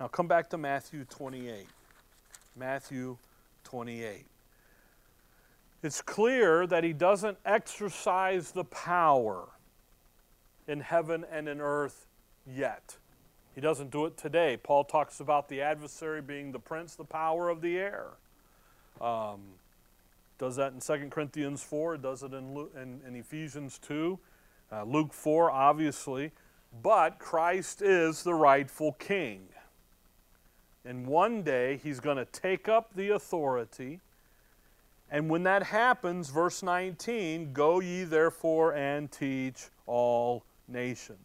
Now 0.00 0.08
come 0.08 0.28
back 0.28 0.50
to 0.50 0.58
Matthew 0.58 1.04
28. 1.04 1.66
Matthew 2.56 3.16
28. 3.64 4.26
It's 5.82 6.02
clear 6.02 6.66
that 6.66 6.82
he 6.82 6.92
doesn't 6.92 7.38
exercise 7.44 8.50
the 8.50 8.64
power 8.64 9.48
in 10.66 10.80
heaven 10.80 11.24
and 11.30 11.48
in 11.48 11.60
earth 11.60 12.06
yet. 12.46 12.96
He 13.54 13.60
doesn't 13.60 13.90
do 13.90 14.06
it 14.06 14.16
today. 14.16 14.56
Paul 14.56 14.84
talks 14.84 15.20
about 15.20 15.48
the 15.48 15.62
adversary 15.62 16.20
being 16.20 16.52
the 16.52 16.58
prince, 16.58 16.94
the 16.94 17.04
power 17.04 17.48
of 17.48 17.60
the 17.60 17.78
air. 17.78 18.06
Um, 19.00 19.40
does 20.38 20.56
that 20.56 20.72
in 20.72 20.80
2 20.80 21.08
Corinthians 21.10 21.62
4, 21.62 21.96
does 21.98 22.22
it 22.22 22.32
in, 22.32 22.68
in, 22.80 23.00
in 23.06 23.16
Ephesians 23.16 23.78
2, 23.78 24.18
uh, 24.72 24.84
Luke 24.84 25.12
4, 25.12 25.50
obviously. 25.50 26.32
But 26.82 27.18
Christ 27.18 27.82
is 27.82 28.22
the 28.22 28.34
rightful 28.34 28.92
king. 28.92 29.48
And 30.84 31.06
one 31.06 31.42
day 31.42 31.78
he's 31.82 32.00
going 32.00 32.16
to 32.16 32.24
take 32.24 32.68
up 32.68 32.94
the 32.94 33.10
authority. 33.10 34.00
And 35.10 35.28
when 35.28 35.42
that 35.44 35.64
happens, 35.64 36.30
verse 36.30 36.62
19, 36.62 37.52
go 37.52 37.80
ye 37.80 38.04
therefore 38.04 38.74
and 38.74 39.10
teach 39.10 39.68
all 39.86 40.44
nations. 40.66 41.18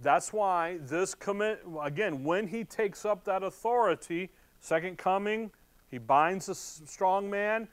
That's 0.00 0.32
why 0.32 0.78
this 0.80 1.14
commit 1.14 1.62
again, 1.82 2.22
when 2.22 2.46
he 2.46 2.62
takes 2.62 3.04
up 3.04 3.24
that 3.24 3.42
authority, 3.42 4.30
second 4.60 4.96
coming, 4.96 5.50
he 5.90 5.98
binds 5.98 6.46
the 6.46 6.54
strong 6.54 7.28
man. 7.28 7.66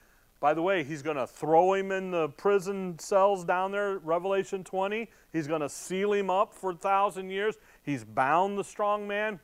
By 0.45 0.53
the 0.53 0.61
way, 0.61 0.83
he's 0.83 1.01
going 1.01 1.17
to 1.17 1.25
throw 1.25 1.73
him 1.73 1.91
in 1.91 2.11
the 2.11 2.29
prison 2.29 2.99
cells 2.99 3.43
down 3.43 3.71
there, 3.71 3.97
Revelation 3.97 4.63
20. 4.63 5.09
He's 5.33 5.47
going 5.47 5.61
to 5.61 5.69
seal 5.69 6.13
him 6.13 6.29
up 6.29 6.53
for 6.53 6.69
a 6.69 6.75
thousand 6.75 7.31
years. 7.31 7.55
He's 7.81 8.03
bound 8.03 8.55
the 8.55 8.63
strong 8.63 9.07
man. 9.07 9.39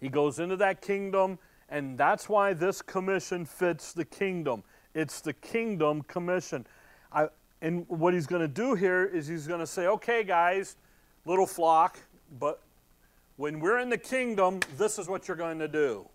He 0.00 0.08
goes 0.08 0.38
into 0.38 0.56
that 0.56 0.80
kingdom, 0.80 1.38
and 1.68 1.98
that's 1.98 2.30
why 2.30 2.54
this 2.54 2.80
commission 2.80 3.44
fits 3.44 3.92
the 3.92 4.06
kingdom. 4.06 4.62
It's 4.94 5.20
the 5.20 5.34
kingdom 5.34 6.00
commission. 6.04 6.66
I, 7.12 7.28
and 7.60 7.86
what 7.86 8.14
he's 8.14 8.26
going 8.26 8.40
to 8.40 8.48
do 8.48 8.72
here 8.74 9.04
is 9.04 9.26
he's 9.26 9.46
going 9.46 9.60
to 9.60 9.66
say, 9.66 9.86
okay, 9.86 10.24
guys, 10.24 10.76
little 11.26 11.46
flock, 11.46 11.98
but 12.38 12.62
when 13.36 13.60
we're 13.60 13.80
in 13.80 13.90
the 13.90 13.98
kingdom, 13.98 14.60
this 14.78 14.98
is 14.98 15.08
what 15.08 15.28
you're 15.28 15.36
going 15.36 15.58
to 15.58 15.68
do. 15.68 16.08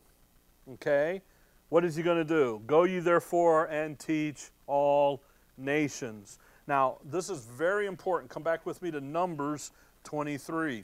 Okay? 0.74 1.22
What 1.70 1.84
is 1.84 1.96
he 1.96 2.04
going 2.04 2.18
to 2.18 2.24
do? 2.24 2.62
Go 2.68 2.84
ye 2.84 3.00
therefore 3.00 3.66
and 3.66 3.98
teach 3.98 4.50
all 4.68 5.22
nations. 5.58 6.40
Now, 6.68 6.98
this 7.04 7.30
is 7.30 7.46
very 7.46 7.86
important. 7.86 8.32
Come 8.32 8.44
back 8.44 8.66
with 8.66 8.82
me 8.82 8.92
to 8.92 9.02
Numbers 9.02 9.72
23. 10.04 10.84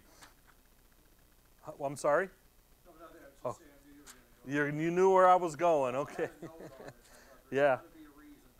Well, 1.78 1.88
I'm 1.88 1.96
sorry? 1.96 2.30
Oh. 3.46 3.58
You, 4.48 4.66
you 4.66 4.92
knew 4.92 5.14
where 5.14 5.28
I 5.28 5.36
was 5.36 5.56
going. 5.56 5.96
Okay. 5.96 6.28
yeah. 7.52 7.78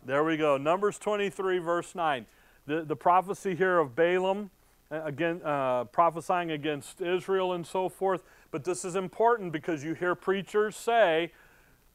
There 0.04 0.24
we 0.24 0.36
go. 0.36 0.56
Numbers 0.56 0.98
23, 0.98 1.58
verse 1.58 1.94
9. 1.94 2.26
The, 2.66 2.82
the 2.82 2.96
prophecy 2.96 3.54
here 3.54 3.78
of 3.78 3.94
Balaam, 3.94 4.50
uh, 4.90 5.02
again, 5.04 5.40
uh, 5.44 5.84
prophesying 5.84 6.52
against 6.52 7.00
Israel 7.00 7.52
and 7.52 7.66
so 7.66 7.88
forth. 7.88 8.22
But 8.50 8.64
this 8.64 8.84
is 8.84 8.96
important 8.96 9.52
because 9.52 9.84
you 9.84 9.94
hear 9.94 10.14
preachers 10.14 10.76
say, 10.76 11.32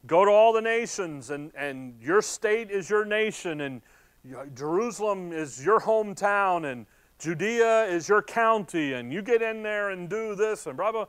go 0.07 0.25
to 0.25 0.31
all 0.31 0.53
the 0.53 0.61
nations, 0.61 1.29
and, 1.29 1.51
and 1.55 2.01
your 2.01 2.21
state 2.21 2.71
is 2.71 2.89
your 2.89 3.05
nation, 3.05 3.61
and 3.61 3.81
Jerusalem 4.55 5.31
is 5.31 5.63
your 5.63 5.79
hometown, 5.79 6.71
and 6.71 6.85
Judea 7.19 7.85
is 7.85 8.07
your 8.07 8.21
county, 8.21 8.93
and 8.93 9.11
you 9.11 9.21
get 9.21 9.41
in 9.41 9.63
there 9.63 9.89
and 9.89 10.09
do 10.09 10.35
this, 10.35 10.65
and 10.67 10.77
blah, 10.77 10.91
blah. 10.91 11.05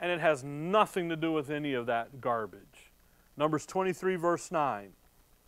And 0.00 0.10
it 0.10 0.20
has 0.20 0.42
nothing 0.42 1.08
to 1.08 1.16
do 1.16 1.32
with 1.32 1.50
any 1.50 1.74
of 1.74 1.86
that 1.86 2.20
garbage. 2.20 2.92
Numbers 3.36 3.66
23, 3.66 4.16
verse 4.16 4.50
9. 4.50 4.92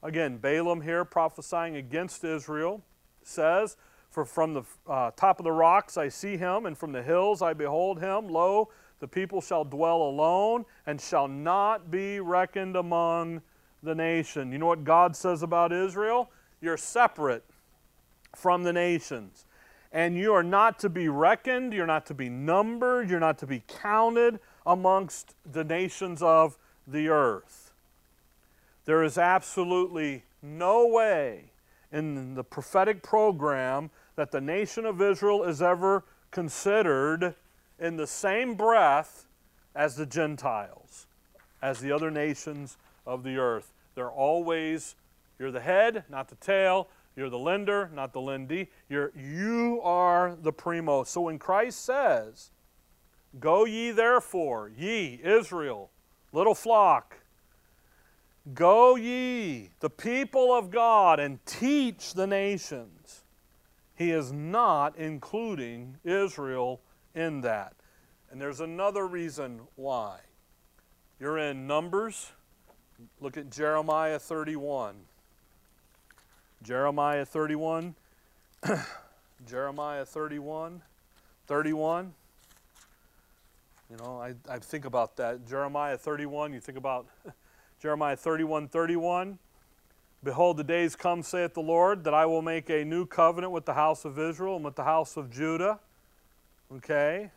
Again, 0.02 0.36
Balaam 0.38 0.82
here 0.82 1.04
prophesying 1.04 1.76
against 1.76 2.22
Israel 2.24 2.82
says, 3.22 3.76
For 4.10 4.24
from 4.24 4.54
the 4.54 4.62
uh, 4.86 5.10
top 5.16 5.40
of 5.40 5.44
the 5.44 5.52
rocks 5.52 5.96
I 5.96 6.08
see 6.08 6.36
him, 6.36 6.66
and 6.66 6.76
from 6.76 6.92
the 6.92 7.02
hills 7.02 7.42
I 7.42 7.54
behold 7.54 8.00
him. 8.00 8.28
Lo, 8.28 8.68
the 9.00 9.08
people 9.08 9.40
shall 9.40 9.64
dwell 9.64 10.02
alone, 10.02 10.64
and 10.86 11.00
shall 11.00 11.28
not 11.28 11.90
be 11.90 12.20
reckoned 12.20 12.76
among 12.76 13.42
the 13.82 13.94
nation. 13.94 14.52
You 14.52 14.58
know 14.58 14.66
what 14.66 14.84
God 14.84 15.14
says 15.14 15.42
about 15.42 15.72
Israel? 15.72 16.30
You're 16.60 16.76
separate 16.76 17.44
from 18.34 18.62
the 18.62 18.72
nations. 18.72 19.46
And 19.92 20.16
you 20.16 20.32
are 20.32 20.42
not 20.42 20.78
to 20.80 20.88
be 20.88 21.08
reckoned, 21.08 21.72
you're 21.72 21.86
not 21.86 22.06
to 22.06 22.14
be 22.14 22.28
numbered, 22.28 23.08
you're 23.08 23.20
not 23.20 23.38
to 23.38 23.46
be 23.46 23.62
counted 23.68 24.40
amongst 24.66 25.34
the 25.50 25.62
nations 25.62 26.20
of 26.22 26.58
the 26.86 27.08
earth. 27.08 27.72
There 28.86 29.02
is 29.02 29.18
absolutely 29.18 30.24
no 30.42 30.86
way 30.86 31.52
in 31.92 32.34
the 32.34 32.42
prophetic 32.42 33.02
program 33.02 33.90
that 34.16 34.30
the 34.30 34.40
nation 34.40 34.84
of 34.84 35.00
Israel 35.00 35.44
is 35.44 35.62
ever 35.62 36.04
considered 36.30 37.34
in 37.78 37.96
the 37.96 38.06
same 38.06 38.54
breath 38.54 39.26
as 39.74 39.96
the 39.96 40.06
Gentiles, 40.06 41.06
as 41.62 41.80
the 41.80 41.92
other 41.92 42.10
nations 42.10 42.76
of 43.06 43.22
the 43.22 43.36
earth. 43.36 43.72
They're 43.94 44.10
always, 44.10 44.96
you're 45.38 45.50
the 45.50 45.60
head, 45.60 46.04
not 46.08 46.28
the 46.28 46.36
tail. 46.36 46.88
You're 47.16 47.30
the 47.30 47.38
lender, 47.38 47.90
not 47.94 48.12
the 48.12 48.20
lendee. 48.20 48.68
You're, 48.88 49.12
you 49.16 49.80
are 49.82 50.36
the 50.40 50.52
primo. 50.52 51.04
So 51.04 51.22
when 51.22 51.38
Christ 51.38 51.84
says, 51.84 52.50
Go 53.38 53.64
ye 53.64 53.90
therefore, 53.90 54.70
ye, 54.76 55.20
Israel, 55.22 55.90
little 56.32 56.54
flock, 56.54 57.18
Go 58.52 58.96
ye, 58.96 59.70
the 59.80 59.88
people 59.88 60.52
of 60.52 60.70
God, 60.70 61.18
and 61.18 61.44
teach 61.46 62.14
the 62.14 62.26
nations. 62.26 63.22
He 63.94 64.10
is 64.10 64.32
not 64.32 64.98
including 64.98 65.96
Israel 66.04 66.80
in 67.14 67.40
that. 67.42 67.74
And 68.30 68.40
there's 68.40 68.60
another 68.60 69.06
reason 69.06 69.60
why. 69.76 70.18
You're 71.20 71.38
in 71.38 71.66
Numbers. 71.66 72.32
Look 73.20 73.36
at 73.36 73.50
Jeremiah 73.50 74.18
31. 74.18 74.96
Jeremiah 76.62 77.24
31. 77.24 77.94
Jeremiah 79.46 80.04
31. 80.04 80.82
31. 81.46 82.14
You 83.90 83.96
know, 83.98 84.18
I, 84.20 84.34
I 84.52 84.58
think 84.58 84.86
about 84.86 85.16
that. 85.18 85.46
Jeremiah 85.46 85.96
31, 85.96 86.52
you 86.52 86.60
think 86.60 86.78
about 86.78 87.06
Jeremiah 87.80 88.16
31 88.16 88.68
31. 88.68 89.38
Behold, 90.22 90.56
the 90.56 90.64
days 90.64 90.96
come, 90.96 91.22
saith 91.22 91.52
the 91.52 91.60
Lord, 91.60 92.02
that 92.04 92.14
I 92.14 92.24
will 92.24 92.40
make 92.40 92.70
a 92.70 92.82
new 92.82 93.04
covenant 93.04 93.52
with 93.52 93.66
the 93.66 93.74
house 93.74 94.06
of 94.06 94.18
Israel 94.18 94.56
and 94.56 94.64
with 94.64 94.74
the 94.74 94.84
house 94.84 95.18
of 95.18 95.30
Judah. 95.30 95.80
Okay? 96.76 97.30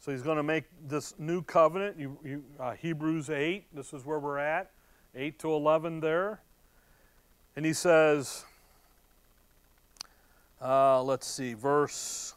So 0.00 0.12
he's 0.12 0.22
going 0.22 0.38
to 0.38 0.42
make 0.42 0.64
this 0.86 1.14
new 1.18 1.42
covenant. 1.42 1.98
You, 1.98 2.18
you, 2.24 2.44
uh, 2.58 2.72
Hebrews 2.72 3.28
8, 3.28 3.66
this 3.74 3.92
is 3.92 4.04
where 4.04 4.18
we're 4.18 4.38
at. 4.38 4.70
8 5.14 5.38
to 5.40 5.52
11 5.52 6.00
there. 6.00 6.40
And 7.56 7.66
he 7.66 7.72
says, 7.72 8.44
uh, 10.62 11.02
let's 11.02 11.26
see, 11.26 11.54
verse 11.54 12.34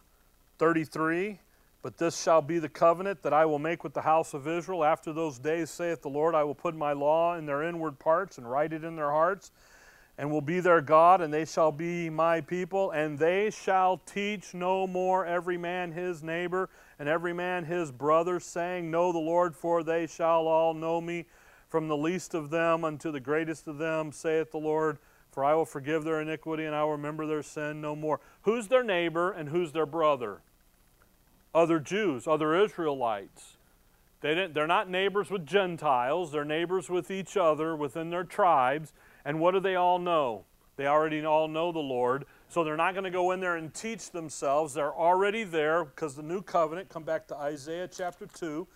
33 0.58 1.40
But 1.82 1.98
this 1.98 2.22
shall 2.22 2.42
be 2.42 2.60
the 2.60 2.70
covenant 2.70 3.22
that 3.24 3.34
I 3.34 3.46
will 3.46 3.60
make 3.60 3.84
with 3.84 3.94
the 3.94 4.02
house 4.02 4.34
of 4.34 4.48
Israel. 4.48 4.84
After 4.84 5.14
those 5.14 5.40
days, 5.40 5.70
saith 5.70 6.02
the 6.02 6.10
Lord, 6.10 6.36
I 6.36 6.44
will 6.44 6.56
put 6.56 6.76
my 6.76 6.94
law 6.94 7.38
in 7.38 7.46
their 7.46 7.64
inward 7.64 8.00
parts 8.00 8.38
and 8.38 8.50
write 8.50 8.74
it 8.74 8.84
in 8.84 8.96
their 8.96 9.12
hearts, 9.12 9.52
and 10.18 10.30
will 10.30 10.42
be 10.42 10.60
their 10.60 10.82
God, 10.82 11.22
and 11.22 11.34
they 11.34 11.46
shall 11.46 11.72
be 11.72 12.10
my 12.10 12.42
people. 12.42 12.92
And 12.92 13.18
they 13.18 13.50
shall 13.50 13.98
teach 14.06 14.54
no 14.54 14.86
more 14.86 15.26
every 15.26 15.58
man 15.58 15.92
his 15.92 16.22
neighbor 16.22 16.70
and 17.00 17.10
every 17.10 17.34
man 17.34 17.66
his 17.66 17.92
brother, 17.92 18.40
saying, 18.40 18.92
Know 18.92 19.12
the 19.12 19.18
Lord, 19.18 19.56
for 19.56 19.84
they 19.84 20.06
shall 20.06 20.48
all 20.48 20.74
know 20.74 21.02
me, 21.02 21.26
from 21.68 21.88
the 21.88 21.98
least 21.98 22.36
of 22.36 22.52
them 22.52 22.84
unto 22.84 23.12
the 23.12 23.20
greatest 23.20 23.68
of 23.68 23.80
them, 23.80 24.12
saith 24.12 24.52
the 24.52 24.60
Lord. 24.60 25.00
For 25.32 25.44
I 25.44 25.56
will 25.56 25.66
forgive 25.66 26.04
their 26.04 26.22
iniquity 26.22 26.64
and 26.66 26.76
I 26.76 26.84
will 26.84 26.92
remember 26.92 27.26
their 27.26 27.42
sin 27.42 27.82
no 27.82 27.96
more. 27.96 28.20
Who's 28.44 28.68
their 28.68 28.84
neighbor 28.84 29.32
and 29.32 29.50
who's 29.50 29.72
their 29.72 29.88
brother? 29.88 30.42
Other 31.56 31.80
Jews, 31.80 32.28
other 32.28 32.56
Israelites. 32.56 33.58
They 34.22 34.36
didn't, 34.36 34.54
they're 34.54 34.68
not 34.68 34.90
neighbors 34.90 35.32
with 35.32 35.48
Gentiles, 35.48 36.32
they're 36.32 36.46
neighbors 36.46 36.88
with 36.88 37.10
each 37.10 37.36
other 37.36 37.76
within 37.76 38.12
their 38.12 38.24
tribes. 38.24 38.94
And 39.26 39.40
what 39.40 39.52
do 39.52 39.60
they 39.60 39.76
all 39.76 40.00
know? 40.00 40.46
They 40.76 40.88
already 40.88 41.24
all 41.24 41.48
know 41.48 41.72
the 41.72 41.80
Lord. 41.80 42.26
So 42.50 42.64
they're 42.64 42.78
not 42.78 42.94
going 42.94 43.04
to 43.04 43.12
go 43.12 43.32
in 43.32 43.40
there 43.40 43.56
and 43.56 43.74
teach 43.74 44.12
themselves. 44.12 44.74
They're 44.74 44.94
already 44.94 45.44
there 45.44 45.86
because 45.86 46.16
the 46.16 46.24
new 46.24 46.42
covenant, 46.42 46.90
come 46.90 47.04
back 47.04 47.28
to 47.28 47.36
Isaiah 47.36 47.88
chapter 47.88 48.28
2, 48.28 48.68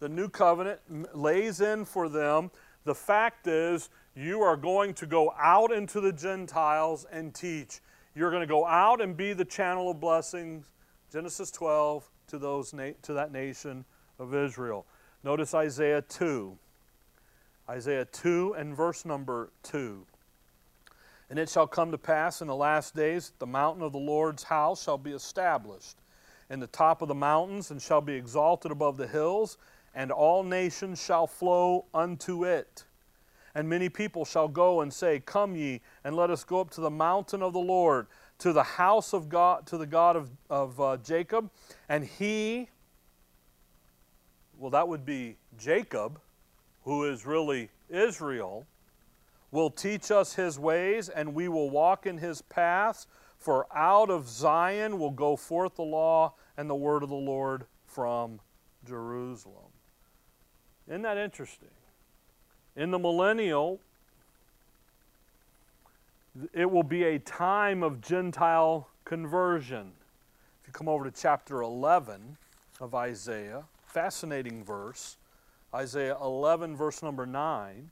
the 0.00 0.08
new 0.08 0.28
covenant 0.28 0.80
lays 1.16 1.60
in 1.60 1.84
for 1.84 2.08
them. 2.08 2.50
The 2.84 2.94
fact 2.94 3.46
is, 3.46 3.88
you 4.14 4.42
are 4.42 4.56
going 4.56 4.94
to 4.94 5.06
go 5.06 5.32
out 5.40 5.72
into 5.72 6.00
the 6.00 6.12
Gentiles 6.12 7.06
and 7.10 7.34
teach. 7.34 7.80
You're 8.14 8.30
going 8.30 8.42
to 8.42 8.46
go 8.46 8.66
out 8.66 9.00
and 9.00 9.16
be 9.16 9.32
the 9.32 9.44
channel 9.44 9.90
of 9.90 10.00
blessings, 10.00 10.66
Genesis 11.10 11.50
12, 11.50 12.08
to, 12.28 12.38
those 12.38 12.70
to 12.70 13.12
that 13.12 13.32
nation 13.32 13.84
of 14.18 14.34
Israel. 14.34 14.86
Notice 15.24 15.54
Isaiah 15.54 16.02
2. 16.02 16.56
Isaiah 17.68 18.04
2 18.04 18.54
and 18.58 18.76
verse 18.76 19.04
number 19.04 19.50
2. 19.62 20.06
And 21.30 21.38
it 21.38 21.48
shall 21.48 21.66
come 21.66 21.90
to 21.90 21.98
pass 21.98 22.42
in 22.42 22.48
the 22.48 22.54
last 22.54 22.94
days 22.94 23.30
that 23.30 23.38
the 23.38 23.46
mountain 23.46 23.82
of 23.82 23.92
the 23.92 23.98
Lord's 23.98 24.42
house 24.42 24.82
shall 24.82 24.98
be 24.98 25.12
established 25.12 25.96
in 26.50 26.60
the 26.60 26.66
top 26.66 27.02
of 27.02 27.08
the 27.08 27.14
mountains 27.14 27.70
and 27.70 27.80
shall 27.80 28.00
be 28.00 28.14
exalted 28.14 28.70
above 28.70 28.96
the 28.96 29.06
hills, 29.06 29.56
and 29.94 30.10
all 30.10 30.42
nations 30.42 31.02
shall 31.02 31.26
flow 31.26 31.86
unto 31.94 32.44
it. 32.44 32.84
And 33.54 33.68
many 33.68 33.88
people 33.88 34.24
shall 34.24 34.48
go 34.48 34.80
and 34.80 34.92
say, 34.92 35.20
Come 35.20 35.54
ye, 35.54 35.80
and 36.02 36.16
let 36.16 36.30
us 36.30 36.44
go 36.44 36.60
up 36.60 36.70
to 36.72 36.80
the 36.80 36.90
mountain 36.90 37.42
of 37.42 37.52
the 37.52 37.60
Lord, 37.60 38.08
to 38.38 38.52
the 38.52 38.62
house 38.62 39.12
of 39.12 39.28
God, 39.28 39.66
to 39.66 39.78
the 39.78 39.86
God 39.86 40.16
of, 40.16 40.30
of 40.50 40.80
uh, 40.80 40.96
Jacob. 40.98 41.50
And 41.88 42.04
he, 42.04 42.68
well, 44.58 44.70
that 44.70 44.88
would 44.88 45.06
be 45.06 45.36
Jacob, 45.56 46.20
who 46.84 47.04
is 47.04 47.26
really 47.26 47.70
Israel, 47.88 48.66
will 49.50 49.70
teach 49.70 50.10
us 50.10 50.34
his 50.34 50.58
ways, 50.58 51.08
and 51.08 51.34
we 51.34 51.48
will 51.48 51.70
walk 51.70 52.06
in 52.06 52.18
his 52.18 52.42
paths. 52.42 53.06
For 53.38 53.66
out 53.74 54.10
of 54.10 54.28
Zion 54.28 54.98
will 54.98 55.10
go 55.10 55.36
forth 55.36 55.76
the 55.76 55.82
law 55.82 56.34
and 56.56 56.68
the 56.68 56.74
word 56.74 57.02
of 57.02 57.08
the 57.08 57.14
Lord 57.14 57.66
from 57.86 58.40
Jerusalem. 58.86 59.70
Isn't 60.88 61.02
that 61.02 61.18
interesting? 61.18 61.68
In 62.76 62.90
the 62.90 62.98
millennial, 62.98 63.80
it 66.52 66.70
will 66.70 66.82
be 66.82 67.04
a 67.04 67.18
time 67.18 67.82
of 67.82 68.00
Gentile 68.00 68.88
conversion. 69.04 69.92
If 70.60 70.68
you 70.68 70.72
come 70.72 70.88
over 70.88 71.04
to 71.04 71.10
chapter 71.10 71.62
11 71.62 72.36
of 72.80 72.94
Isaiah, 72.94 73.64
fascinating 73.86 74.64
verse, 74.64 75.16
Isaiah 75.74 76.16
11, 76.20 76.76
verse 76.76 77.02
number 77.02 77.26
9. 77.26 77.90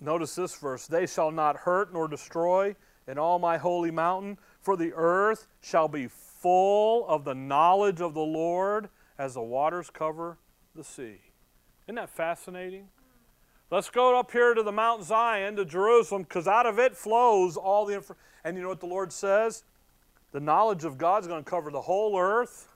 Notice 0.00 0.34
this 0.34 0.54
verse 0.56 0.86
They 0.86 1.06
shall 1.06 1.30
not 1.30 1.56
hurt 1.58 1.92
nor 1.92 2.08
destroy 2.08 2.74
in 3.06 3.18
all 3.18 3.38
my 3.38 3.58
holy 3.58 3.90
mountain, 3.90 4.38
for 4.60 4.76
the 4.76 4.92
earth 4.94 5.46
shall 5.60 5.88
be 5.88 6.08
full 6.08 7.06
of 7.06 7.24
the 7.24 7.34
knowledge 7.34 8.00
of 8.00 8.14
the 8.14 8.20
Lord 8.20 8.88
as 9.18 9.34
the 9.34 9.42
waters 9.42 9.90
cover 9.90 10.38
the 10.74 10.84
sea. 10.84 11.20
Isn't 11.86 11.96
that 11.96 12.10
fascinating? 12.10 12.88
Let's 13.70 13.90
go 13.90 14.18
up 14.18 14.30
here 14.30 14.54
to 14.54 14.62
the 14.62 14.72
Mount 14.72 15.04
Zion, 15.04 15.56
to 15.56 15.64
Jerusalem, 15.64 16.22
because 16.22 16.46
out 16.46 16.66
of 16.66 16.78
it 16.78 16.96
flows 16.96 17.56
all 17.56 17.84
the 17.84 17.94
information. 17.94 18.22
And 18.44 18.56
you 18.56 18.62
know 18.62 18.68
what 18.68 18.80
the 18.80 18.86
Lord 18.86 19.12
says? 19.12 19.64
The 20.32 20.40
knowledge 20.40 20.84
of 20.84 20.96
God 20.96 21.22
is 21.22 21.26
going 21.26 21.42
to 21.44 21.50
cover 21.50 21.70
the 21.70 21.82
whole 21.82 22.18
earth, 22.18 22.67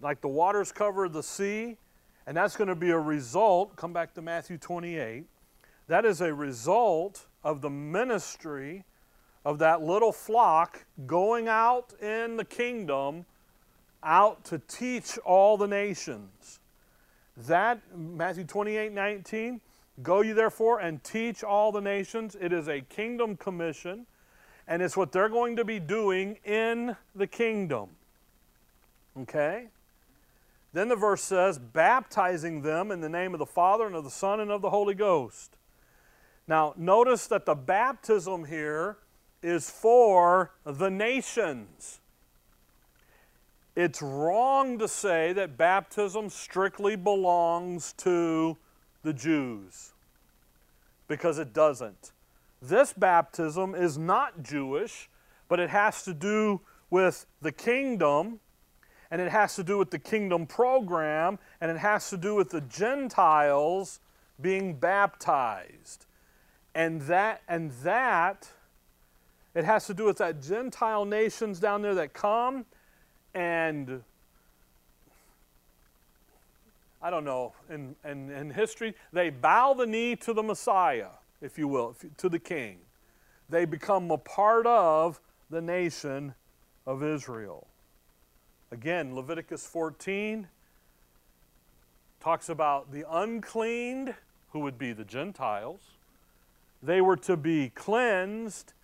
like 0.00 0.20
the 0.20 0.28
waters 0.28 0.72
cover 0.72 1.08
the 1.08 1.22
sea. 1.22 1.76
And 2.26 2.36
that's 2.36 2.56
going 2.56 2.68
to 2.68 2.74
be 2.74 2.90
a 2.90 2.98
result, 2.98 3.74
come 3.76 3.92
back 3.92 4.14
to 4.14 4.22
Matthew 4.22 4.58
28, 4.58 5.24
that 5.86 6.04
is 6.04 6.20
a 6.20 6.32
result 6.34 7.26
of 7.42 7.62
the 7.62 7.70
ministry 7.70 8.84
of 9.44 9.58
that 9.60 9.82
little 9.82 10.12
flock 10.12 10.84
going 11.06 11.48
out 11.48 11.94
in 12.02 12.36
the 12.36 12.44
kingdom 12.44 13.24
out 14.02 14.44
to 14.44 14.58
teach 14.58 15.16
all 15.18 15.56
the 15.56 15.66
nations. 15.66 16.60
That, 17.36 17.80
Matthew 17.96 18.44
28 18.44 18.92
19, 18.92 19.60
go 20.02 20.20
you 20.20 20.34
therefore 20.34 20.80
and 20.80 21.02
teach 21.02 21.42
all 21.42 21.72
the 21.72 21.80
nations. 21.80 22.36
It 22.38 22.52
is 22.52 22.68
a 22.68 22.82
kingdom 22.82 23.36
commission, 23.36 24.06
and 24.66 24.82
it's 24.82 24.96
what 24.96 25.12
they're 25.12 25.28
going 25.28 25.56
to 25.56 25.64
be 25.64 25.80
doing 25.80 26.38
in 26.44 26.94
the 27.14 27.26
kingdom. 27.26 27.88
Okay? 29.22 29.68
Then 30.72 30.88
the 30.88 30.96
verse 30.96 31.22
says, 31.22 31.58
baptizing 31.58 32.62
them 32.62 32.90
in 32.90 33.00
the 33.00 33.08
name 33.08 33.32
of 33.32 33.38
the 33.38 33.46
Father 33.46 33.86
and 33.86 33.96
of 33.96 34.04
the 34.04 34.10
Son 34.10 34.40
and 34.40 34.50
of 34.50 34.62
the 34.62 34.70
Holy 34.70 34.94
Ghost. 34.94 35.56
Now, 36.46 36.74
notice 36.76 37.26
that 37.28 37.46
the 37.46 37.54
baptism 37.54 38.44
here 38.44 38.98
is 39.42 39.70
for 39.70 40.52
the 40.64 40.90
nations. 40.90 42.00
It's 43.76 44.02
wrong 44.02 44.78
to 44.78 44.88
say 44.88 45.32
that 45.34 45.56
baptism 45.56 46.30
strictly 46.30 46.96
belongs 46.96 47.92
to 47.98 48.56
the 49.02 49.12
Jews 49.12 49.92
because 51.06 51.38
it 51.38 51.52
doesn't. 51.52 52.12
This 52.60 52.92
baptism 52.92 53.74
is 53.74 53.96
not 53.96 54.42
Jewish, 54.42 55.08
but 55.48 55.60
it 55.60 55.70
has 55.70 56.02
to 56.02 56.12
do 56.12 56.60
with 56.90 57.26
the 57.40 57.52
kingdom 57.52 58.40
and 59.10 59.20
it 59.20 59.30
has 59.30 59.56
to 59.56 59.64
do 59.64 59.78
with 59.78 59.90
the 59.90 59.98
kingdom 59.98 60.46
program 60.46 61.38
and 61.60 61.70
it 61.70 61.78
has 61.78 62.10
to 62.10 62.16
do 62.16 62.34
with 62.34 62.50
the 62.50 62.60
Gentiles 62.60 64.00
being 64.40 64.74
baptized. 64.74 66.06
And 66.74 67.02
that 67.02 67.42
and 67.48 67.72
that 67.82 68.50
it 69.54 69.64
has 69.64 69.86
to 69.86 69.94
do 69.94 70.04
with 70.04 70.18
that 70.18 70.42
Gentile 70.42 71.04
nations 71.04 71.58
down 71.58 71.82
there 71.82 71.94
that 71.94 72.12
come 72.12 72.66
and 73.34 74.02
I 77.00 77.10
don't 77.10 77.24
know, 77.24 77.52
in, 77.70 77.94
in, 78.04 78.28
in 78.30 78.50
history, 78.50 78.94
they 79.12 79.30
bow 79.30 79.72
the 79.72 79.86
knee 79.86 80.16
to 80.16 80.32
the 80.32 80.42
Messiah, 80.42 81.10
if 81.40 81.56
you 81.56 81.68
will, 81.68 81.96
to 82.16 82.28
the 82.28 82.40
king. 82.40 82.78
They 83.48 83.64
become 83.64 84.10
a 84.10 84.18
part 84.18 84.66
of 84.66 85.20
the 85.48 85.60
nation 85.60 86.34
of 86.86 87.04
Israel. 87.04 87.68
Again, 88.70 89.14
Leviticus 89.14 89.66
14 89.66 90.46
talks 92.20 92.48
about 92.48 92.92
the 92.92 93.04
uncleaned, 93.08 94.14
who 94.52 94.60
would 94.60 94.78
be 94.78 94.92
the 94.92 95.04
Gentiles. 95.04 95.80
They 96.82 97.00
were 97.00 97.16
to 97.16 97.36
be 97.36 97.70
cleansed, 97.70 98.74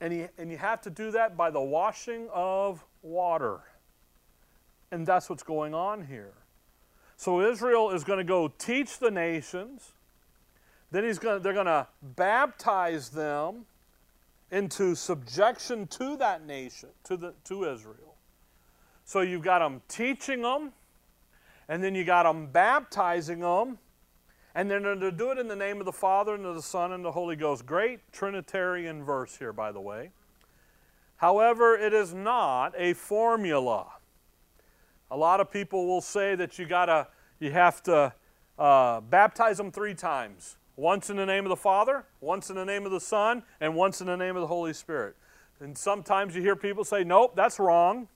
and 0.00 0.14
you, 0.14 0.28
and 0.38 0.50
you 0.50 0.56
have 0.56 0.80
to 0.82 0.90
do 0.90 1.10
that 1.10 1.36
by 1.36 1.50
the 1.50 1.60
washing 1.60 2.28
of 2.32 2.84
water. 3.02 3.60
And 4.90 5.06
that's 5.06 5.28
what's 5.28 5.42
going 5.42 5.74
on 5.74 6.06
here. 6.06 6.32
So 7.16 7.42
Israel 7.42 7.90
is 7.90 8.04
going 8.04 8.18
to 8.18 8.24
go 8.24 8.48
teach 8.48 8.98
the 8.98 9.10
nations. 9.10 9.92
Then 10.90 11.04
he's 11.04 11.18
going 11.18 11.36
to, 11.36 11.42
they're 11.42 11.52
going 11.52 11.66
to 11.66 11.86
baptize 12.02 13.10
them 13.10 13.66
into 14.50 14.94
subjection 14.94 15.86
to 15.88 16.16
that 16.16 16.46
nation, 16.46 16.88
to, 17.04 17.16
the, 17.16 17.34
to 17.44 17.70
Israel. 17.70 18.14
So 19.08 19.22
you've 19.22 19.40
got 19.40 19.60
them 19.60 19.80
teaching 19.88 20.42
them, 20.42 20.70
and 21.66 21.82
then 21.82 21.94
you 21.94 22.04
got 22.04 22.24
them 22.24 22.48
baptizing 22.48 23.40
them, 23.40 23.78
and 24.54 24.70
then 24.70 24.82
to 24.82 25.10
do 25.10 25.30
it 25.30 25.38
in 25.38 25.48
the 25.48 25.56
name 25.56 25.80
of 25.80 25.86
the 25.86 25.92
Father 25.92 26.34
and 26.34 26.44
of 26.44 26.54
the 26.54 26.60
Son 26.60 26.92
and 26.92 27.02
the 27.02 27.12
Holy 27.12 27.34
Ghost. 27.34 27.64
Great 27.64 28.00
Trinitarian 28.12 29.02
verse 29.02 29.38
here, 29.38 29.54
by 29.54 29.72
the 29.72 29.80
way. 29.80 30.10
However, 31.16 31.74
it 31.74 31.94
is 31.94 32.12
not 32.12 32.74
a 32.76 32.92
formula. 32.92 33.86
A 35.10 35.16
lot 35.16 35.40
of 35.40 35.50
people 35.50 35.86
will 35.86 36.02
say 36.02 36.34
that 36.34 36.58
you 36.58 36.66
gotta, 36.66 37.08
you 37.40 37.50
have 37.50 37.82
to 37.84 38.12
uh, 38.58 39.00
baptize 39.00 39.56
them 39.56 39.72
three 39.72 39.94
times 39.94 40.58
once 40.76 41.08
in 41.08 41.16
the 41.16 41.24
name 41.24 41.46
of 41.46 41.48
the 41.48 41.56
Father, 41.56 42.04
once 42.20 42.50
in 42.50 42.56
the 42.56 42.64
name 42.66 42.84
of 42.84 42.92
the 42.92 43.00
Son, 43.00 43.42
and 43.58 43.74
once 43.74 44.02
in 44.02 44.06
the 44.06 44.18
name 44.18 44.36
of 44.36 44.42
the 44.42 44.48
Holy 44.48 44.74
Spirit. 44.74 45.16
And 45.60 45.78
sometimes 45.78 46.36
you 46.36 46.42
hear 46.42 46.56
people 46.56 46.84
say, 46.84 47.04
nope, 47.04 47.34
that's 47.34 47.58
wrong. 47.58 48.06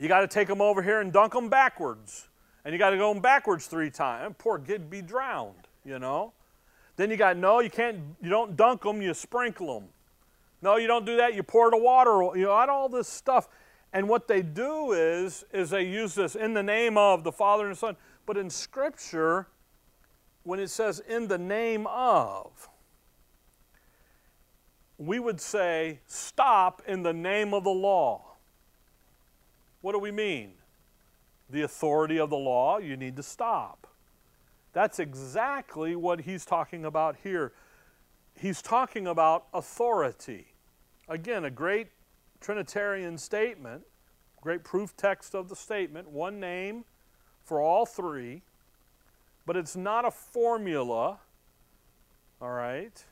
You 0.00 0.08
got 0.08 0.20
to 0.20 0.26
take 0.26 0.48
them 0.48 0.62
over 0.62 0.82
here 0.82 1.00
and 1.00 1.12
dunk 1.12 1.34
them 1.34 1.50
backwards. 1.50 2.26
And 2.64 2.72
you 2.72 2.78
got 2.78 2.90
to 2.90 2.96
go 2.96 3.12
them 3.12 3.22
backwards 3.22 3.66
three 3.66 3.90
times. 3.90 4.34
Poor 4.38 4.58
kid 4.58 4.88
be 4.88 5.02
drowned, 5.02 5.68
you 5.84 5.98
know. 5.98 6.32
Then 6.96 7.10
you 7.10 7.16
got, 7.16 7.36
no, 7.36 7.60
you 7.60 7.70
can't, 7.70 7.98
you 8.20 8.30
don't 8.30 8.56
dunk 8.56 8.82
them, 8.82 9.02
you 9.02 9.12
sprinkle 9.12 9.74
them. 9.74 9.88
No, 10.62 10.76
you 10.76 10.86
don't 10.86 11.06
do 11.06 11.16
that, 11.18 11.34
you 11.34 11.42
pour 11.42 11.70
the 11.70 11.76
water, 11.76 12.36
you 12.36 12.44
know, 12.44 12.50
all 12.50 12.88
this 12.88 13.08
stuff. 13.08 13.48
And 13.92 14.08
what 14.08 14.26
they 14.26 14.42
do 14.42 14.92
is, 14.92 15.44
is 15.52 15.70
they 15.70 15.84
use 15.84 16.14
this 16.14 16.34
in 16.34 16.54
the 16.54 16.62
name 16.62 16.96
of 16.96 17.24
the 17.24 17.32
Father 17.32 17.64
and 17.64 17.74
the 17.74 17.78
Son. 17.78 17.96
But 18.24 18.36
in 18.36 18.48
Scripture, 18.48 19.48
when 20.42 20.60
it 20.60 20.68
says 20.68 21.00
in 21.00 21.28
the 21.28 21.38
name 21.38 21.86
of, 21.86 22.68
we 24.96 25.18
would 25.18 25.40
say 25.40 26.00
stop 26.06 26.82
in 26.86 27.02
the 27.02 27.12
name 27.12 27.52
of 27.54 27.64
the 27.64 27.70
law. 27.70 28.29
What 29.80 29.92
do 29.92 29.98
we 29.98 30.10
mean? 30.10 30.52
The 31.48 31.62
authority 31.62 32.18
of 32.18 32.30
the 32.30 32.36
law, 32.36 32.78
you 32.78 32.96
need 32.96 33.16
to 33.16 33.22
stop. 33.22 33.86
That's 34.72 34.98
exactly 34.98 35.96
what 35.96 36.20
he's 36.20 36.44
talking 36.44 36.84
about 36.84 37.16
here. 37.22 37.52
He's 38.34 38.62
talking 38.62 39.06
about 39.06 39.46
authority. 39.52 40.54
Again, 41.08 41.44
a 41.44 41.50
great 41.50 41.88
Trinitarian 42.40 43.18
statement, 43.18 43.82
great 44.40 44.62
proof 44.62 44.96
text 44.96 45.34
of 45.34 45.48
the 45.48 45.56
statement, 45.56 46.08
one 46.08 46.38
name 46.38 46.84
for 47.42 47.60
all 47.60 47.84
three 47.84 48.42
but 49.50 49.56
it's 49.56 49.74
not 49.74 50.04
a 50.04 50.12
formula, 50.12 51.18
all 52.40 52.50
right? 52.50 53.04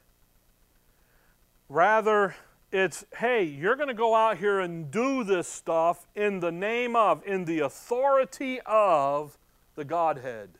Rather, 1.68 2.36
it's, 2.70 3.04
hey, 3.16 3.44
you're 3.44 3.76
going 3.76 3.88
to 3.88 3.94
go 3.94 4.14
out 4.14 4.38
here 4.38 4.60
and 4.60 4.90
do 4.90 5.24
this 5.24 5.48
stuff 5.48 6.06
in 6.14 6.40
the 6.40 6.52
name 6.52 6.96
of, 6.96 7.26
in 7.26 7.44
the 7.44 7.60
authority 7.60 8.60
of 8.66 9.38
the 9.74 9.84
Godhead. 9.84 10.50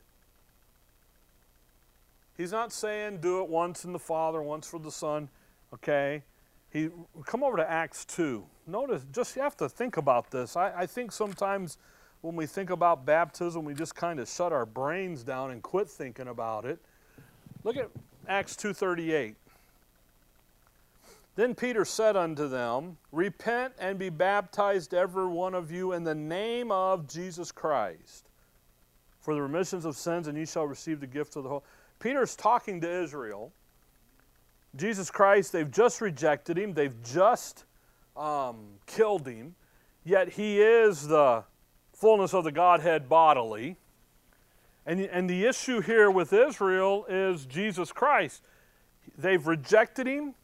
He's 2.37 2.53
not 2.53 2.73
saying 2.73 3.19
do 3.21 3.43
it 3.43 3.49
once 3.49 3.85
in 3.85 3.93
the 3.93 3.99
Father, 3.99 4.41
once 4.41 4.67
for 4.69 4.79
the 4.79 4.93
Son, 4.93 5.29
okay? 5.75 6.23
He, 6.71 6.89
come 7.27 7.43
over 7.43 7.57
to 7.57 7.69
Acts 7.69 8.05
2. 8.05 8.45
Notice, 8.67 9.05
just 9.13 9.35
you 9.35 9.43
have 9.43 9.57
to 9.57 9.69
think 9.69 9.97
about 9.97 10.31
this. 10.31 10.57
I, 10.57 10.73
I 10.83 10.87
think 10.87 11.13
sometimes 11.13 11.79
when 12.21 12.37
we 12.37 12.47
think 12.47 12.71
about 12.71 13.05
baptism, 13.05 13.65
we 13.65 13.75
just 13.75 13.95
kind 13.95 14.21
of 14.21 14.29
shut 14.29 14.53
our 14.53 14.67
brains 14.67 15.23
down 15.23 15.51
and 15.51 15.63
quit 15.63 15.89
thinking 15.89 16.29
about 16.29 16.65
it. 16.65 16.79
Look 17.65 17.77
at 17.77 17.91
Acts 18.29 18.57
2:38. 18.57 19.35
Then 21.39 21.55
Peter 21.55 21.85
said 21.85 22.17
unto 22.17 22.49
them, 22.49 22.97
Repent 23.13 23.73
and 23.79 23.97
be 23.97 24.09
baptized 24.09 24.93
every 24.93 25.29
one 25.29 25.55
of 25.55 25.71
you 25.71 25.93
in 25.93 26.03
the 26.03 26.13
name 26.13 26.73
of 26.73 27.07
Jesus 27.07 27.53
Christ 27.53 28.29
for 29.21 29.35
the 29.35 29.43
remissions 29.43 29.85
of 29.85 29.95
sins, 29.95 30.27
and 30.27 30.37
ye 30.37 30.45
shall 30.45 30.67
receive 30.67 30.99
the 30.99 31.07
gift 31.07 31.37
of 31.37 31.45
the 31.45 31.49
Holy. 31.49 31.63
Peter's 32.01 32.35
talking 32.35 32.81
to 32.81 32.91
Israel. 32.91 33.53
Jesus 34.75 35.13
Christ, 35.13 35.53
they've 35.53 35.71
just 35.71 36.01
rejected 36.01 36.59
him, 36.59 36.75
they've 36.75 37.01
just 37.05 37.67
um, 38.17 38.71
killed 38.87 39.29
him, 39.29 39.55
yet 40.05 40.31
he 40.31 40.61
is 40.61 41.07
the 41.07 41.45
fullness 41.93 42.35
of 42.35 42.43
the 42.43 42.51
Godhead 42.51 43.09
bodily. 43.09 43.77
And, 44.85 45.03
and 45.03 45.31
the 45.31 45.45
issue 45.45 45.83
here 45.83 46.11
with 46.11 46.33
Israel 46.33 47.07
is 47.09 47.47
Jesus 47.47 47.93
Christ. 47.93 48.43
They've 49.17 49.47
rejected 49.47 50.09
him, 50.09 50.35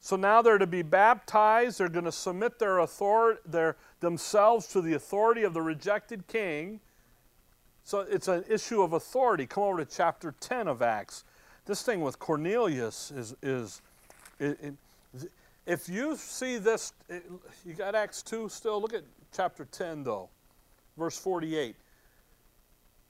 so 0.00 0.16
now 0.16 0.42
they're 0.42 0.58
to 0.58 0.66
be 0.66 0.82
baptized. 0.82 1.78
They're 1.78 1.88
going 1.88 2.04
to 2.04 2.12
submit 2.12 2.58
their 2.58 2.78
authority, 2.78 3.40
their, 3.46 3.76
themselves 4.00 4.66
to 4.68 4.80
the 4.80 4.94
authority 4.94 5.42
of 5.42 5.54
the 5.54 5.62
rejected 5.62 6.26
king. 6.26 6.80
So 7.84 8.00
it's 8.00 8.28
an 8.28 8.44
issue 8.48 8.82
of 8.82 8.92
authority. 8.92 9.46
Come 9.46 9.64
over 9.64 9.84
to 9.84 9.90
chapter 9.90 10.34
10 10.40 10.68
of 10.68 10.82
Acts. 10.82 11.24
This 11.64 11.82
thing 11.82 12.00
with 12.00 12.18
Cornelius 12.18 13.10
is, 13.10 13.34
is 13.42 13.82
it, 14.38 14.58
it, 14.62 14.74
if 15.66 15.88
you 15.88 16.16
see 16.16 16.58
this, 16.58 16.92
it, 17.08 17.24
you 17.66 17.74
got 17.74 17.94
Acts 17.94 18.22
2 18.22 18.48
still? 18.48 18.80
Look 18.80 18.94
at 18.94 19.02
chapter 19.32 19.66
10 19.66 20.04
though 20.04 20.28
verse 20.98 21.16
48. 21.16 21.76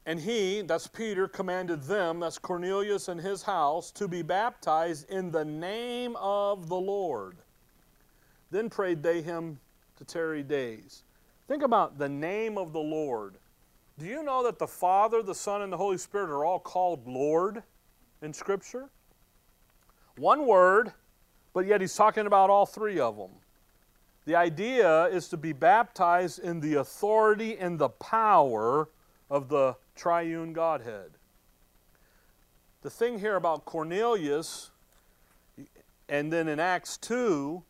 And 0.08 0.18
he, 0.18 0.62
that's 0.62 0.86
Peter, 0.86 1.28
commanded 1.28 1.82
them, 1.82 2.20
that's 2.20 2.38
Cornelius 2.38 3.08
and 3.08 3.20
his 3.20 3.42
house, 3.42 3.90
to 3.90 4.08
be 4.08 4.22
baptized 4.22 5.10
in 5.10 5.30
the 5.30 5.44
name 5.44 6.16
of 6.16 6.70
the 6.70 6.80
Lord. 6.80 7.36
Then 8.50 8.70
prayed 8.70 9.02
they 9.02 9.20
him 9.20 9.60
to 9.96 10.06
tarry 10.06 10.42
days. 10.42 11.02
Think 11.46 11.62
about 11.62 11.98
the 11.98 12.08
name 12.08 12.56
of 12.56 12.72
the 12.72 12.80
Lord. 12.80 13.34
Do 13.98 14.06
you 14.06 14.22
know 14.22 14.42
that 14.44 14.58
the 14.58 14.66
Father, 14.66 15.22
the 15.22 15.34
Son, 15.34 15.60
and 15.60 15.70
the 15.70 15.76
Holy 15.76 15.98
Spirit 15.98 16.30
are 16.30 16.42
all 16.42 16.58
called 16.58 17.06
Lord 17.06 17.62
in 18.22 18.32
Scripture? 18.32 18.88
One 20.16 20.46
word, 20.46 20.90
but 21.52 21.66
yet 21.66 21.82
he's 21.82 21.94
talking 21.94 22.24
about 22.24 22.48
all 22.48 22.64
three 22.64 22.98
of 22.98 23.18
them. 23.18 23.32
The 24.24 24.36
idea 24.36 25.04
is 25.08 25.28
to 25.28 25.36
be 25.36 25.52
baptized 25.52 26.38
in 26.38 26.60
the 26.60 26.76
authority 26.76 27.58
and 27.58 27.78
the 27.78 27.90
power 27.90 28.88
of 29.28 29.50
the 29.50 29.76
triune 29.98 30.52
Godhead. 30.52 31.10
The 32.82 32.90
thing 32.90 33.18
here 33.18 33.36
about 33.36 33.64
Cornelius, 33.64 34.70
and 36.08 36.32
then 36.32 36.48
in 36.48 36.60
Acts 36.60 36.96
2, 36.98 37.62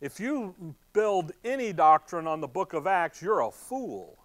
if 0.00 0.20
you 0.20 0.74
build 0.92 1.32
any 1.44 1.72
doctrine 1.72 2.26
on 2.26 2.40
the 2.40 2.48
book 2.48 2.72
of 2.72 2.86
Acts, 2.86 3.22
you're 3.22 3.40
a 3.40 3.50
fool. 3.50 4.18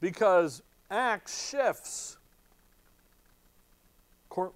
Because 0.00 0.62
Acts 0.90 1.48
shifts. 1.50 2.16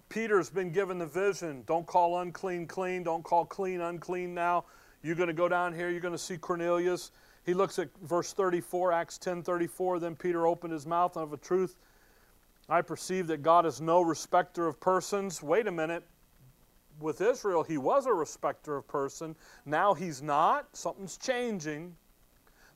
Peter's 0.08 0.48
been 0.48 0.70
given 0.70 0.98
the 0.98 1.06
vision 1.06 1.64
don't 1.66 1.86
call 1.86 2.20
unclean 2.20 2.66
clean, 2.66 3.02
don't 3.02 3.24
call 3.24 3.44
clean 3.44 3.80
unclean 3.80 4.32
now. 4.32 4.64
You're 5.02 5.16
going 5.16 5.28
to 5.28 5.34
go 5.34 5.48
down 5.48 5.74
here, 5.74 5.90
you're 5.90 6.00
going 6.00 6.14
to 6.14 6.18
see 6.18 6.36
Cornelius. 6.36 7.10
He 7.44 7.54
looks 7.54 7.78
at 7.78 7.88
verse 8.02 8.32
34, 8.32 8.92
Acts 8.92 9.18
10 9.18 9.42
34. 9.42 9.98
Then 9.98 10.16
Peter 10.16 10.46
opened 10.46 10.72
his 10.72 10.86
mouth, 10.86 11.16
and 11.16 11.24
of 11.24 11.32
a 11.32 11.36
truth, 11.36 11.76
I 12.68 12.82
perceive 12.82 13.26
that 13.26 13.42
God 13.42 13.66
is 13.66 13.80
no 13.80 14.00
respecter 14.00 14.66
of 14.66 14.80
persons. 14.80 15.42
Wait 15.42 15.66
a 15.66 15.72
minute. 15.72 16.04
With 17.00 17.20
Israel, 17.20 17.64
he 17.64 17.78
was 17.78 18.06
a 18.06 18.12
respecter 18.12 18.76
of 18.76 18.86
person. 18.86 19.34
Now 19.66 19.94
he's 19.94 20.22
not. 20.22 20.76
Something's 20.76 21.16
changing. 21.16 21.96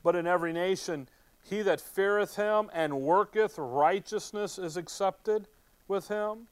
But 0.03 0.17
in 0.17 0.27
every 0.27 0.53
nation, 0.53 1.09
he 1.43 1.63
that 1.63 1.81
feareth 1.81 2.35
him 2.35 2.71
and 2.73 3.03
worketh 3.03 3.57
righteousness 3.57 4.59
is 4.59 4.77
accepted 4.77 5.47
with 5.87 6.09
him. 6.09 6.49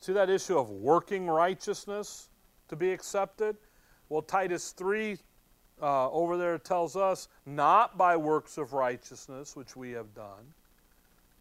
See 0.00 0.12
that 0.12 0.28
issue 0.28 0.58
of 0.58 0.68
working 0.68 1.26
righteousness 1.26 2.28
to 2.68 2.76
be 2.76 2.92
accepted? 2.92 3.56
Well, 4.10 4.20
Titus 4.20 4.72
3 4.72 5.16
uh, 5.84 6.10
over 6.10 6.38
there 6.38 6.56
tells 6.56 6.96
us, 6.96 7.28
not 7.44 7.98
by 7.98 8.16
works 8.16 8.56
of 8.56 8.72
righteousness, 8.72 9.54
which 9.54 9.76
we 9.76 9.90
have 9.90 10.14
done. 10.14 10.54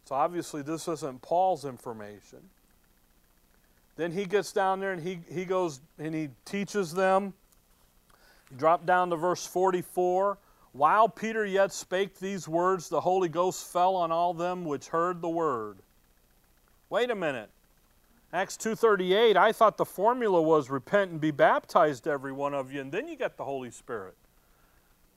So 0.04 0.16
obviously, 0.16 0.62
this 0.62 0.90
isn't 0.90 1.22
Paul's 1.22 1.64
information. 1.64 2.40
Then 3.96 4.12
he 4.12 4.26
gets 4.26 4.52
down 4.52 4.82
there 4.82 4.92
and 4.92 5.02
he, 5.02 5.20
he 5.32 5.46
goes 5.46 5.80
and 5.98 6.14
he 6.14 6.28
teaches 6.44 6.94
them. 6.94 7.34
Drop 8.58 8.86
down 8.86 9.12
to 9.12 9.16
verse 9.16 9.48
44. 9.48 10.38
While 10.74 11.08
Peter 11.08 11.46
yet 11.46 11.72
spake 11.72 12.20
these 12.20 12.46
words, 12.46 12.90
the 12.90 13.00
Holy 13.00 13.30
Ghost 13.30 13.72
fell 13.72 13.96
on 13.96 14.12
all 14.12 14.34
them 14.34 14.66
which 14.66 14.88
heard 14.88 15.22
the 15.22 15.30
word. 15.30 15.78
Wait 16.90 17.10
a 17.10 17.16
minute. 17.16 17.50
Acts 18.34 18.58
2:38, 18.58 19.38
I 19.38 19.54
thought 19.54 19.78
the 19.78 19.86
formula 19.86 20.42
was 20.42 20.70
repent 20.70 21.12
and 21.12 21.22
be 21.22 21.32
baptized 21.32 22.08
every 22.08 22.34
one 22.34 22.54
of 22.54 22.74
you 22.74 22.82
and 22.82 22.92
then 22.92 23.08
you 23.08 23.16
get 23.16 23.38
the 23.38 23.46
Holy 23.46 23.72
Spirit. 23.72 24.16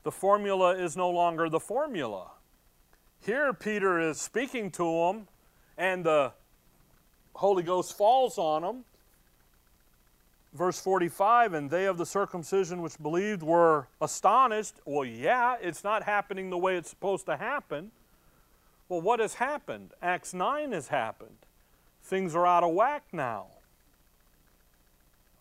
The 0.06 0.12
formula 0.12 0.76
is 0.76 0.96
no 0.96 1.10
longer 1.10 1.48
the 1.48 1.58
formula. 1.58 2.30
Here 3.24 3.52
Peter 3.52 3.98
is 3.98 4.20
speaking 4.20 4.70
to 4.70 4.84
them 4.84 5.26
and 5.76 6.04
the 6.04 6.30
Holy 7.34 7.64
Ghost 7.64 7.98
falls 7.98 8.38
on 8.38 8.62
them. 8.62 8.84
Verse 10.54 10.78
45, 10.78 11.54
and 11.54 11.68
they 11.68 11.86
of 11.86 11.98
the 11.98 12.06
circumcision 12.06 12.82
which 12.82 13.02
believed 13.02 13.42
were 13.42 13.88
astonished. 14.00 14.74
Well, 14.84 15.04
yeah, 15.04 15.56
it's 15.60 15.82
not 15.82 16.04
happening 16.04 16.50
the 16.50 16.58
way 16.58 16.76
it's 16.76 16.88
supposed 16.88 17.26
to 17.26 17.36
happen. 17.36 17.90
Well, 18.88 19.00
what 19.00 19.18
has 19.18 19.34
happened? 19.34 19.90
Acts 20.00 20.32
9 20.32 20.70
has 20.70 20.86
happened. 20.86 21.38
Things 22.04 22.36
are 22.36 22.46
out 22.46 22.62
of 22.62 22.74
whack 22.74 23.02
now. 23.12 23.46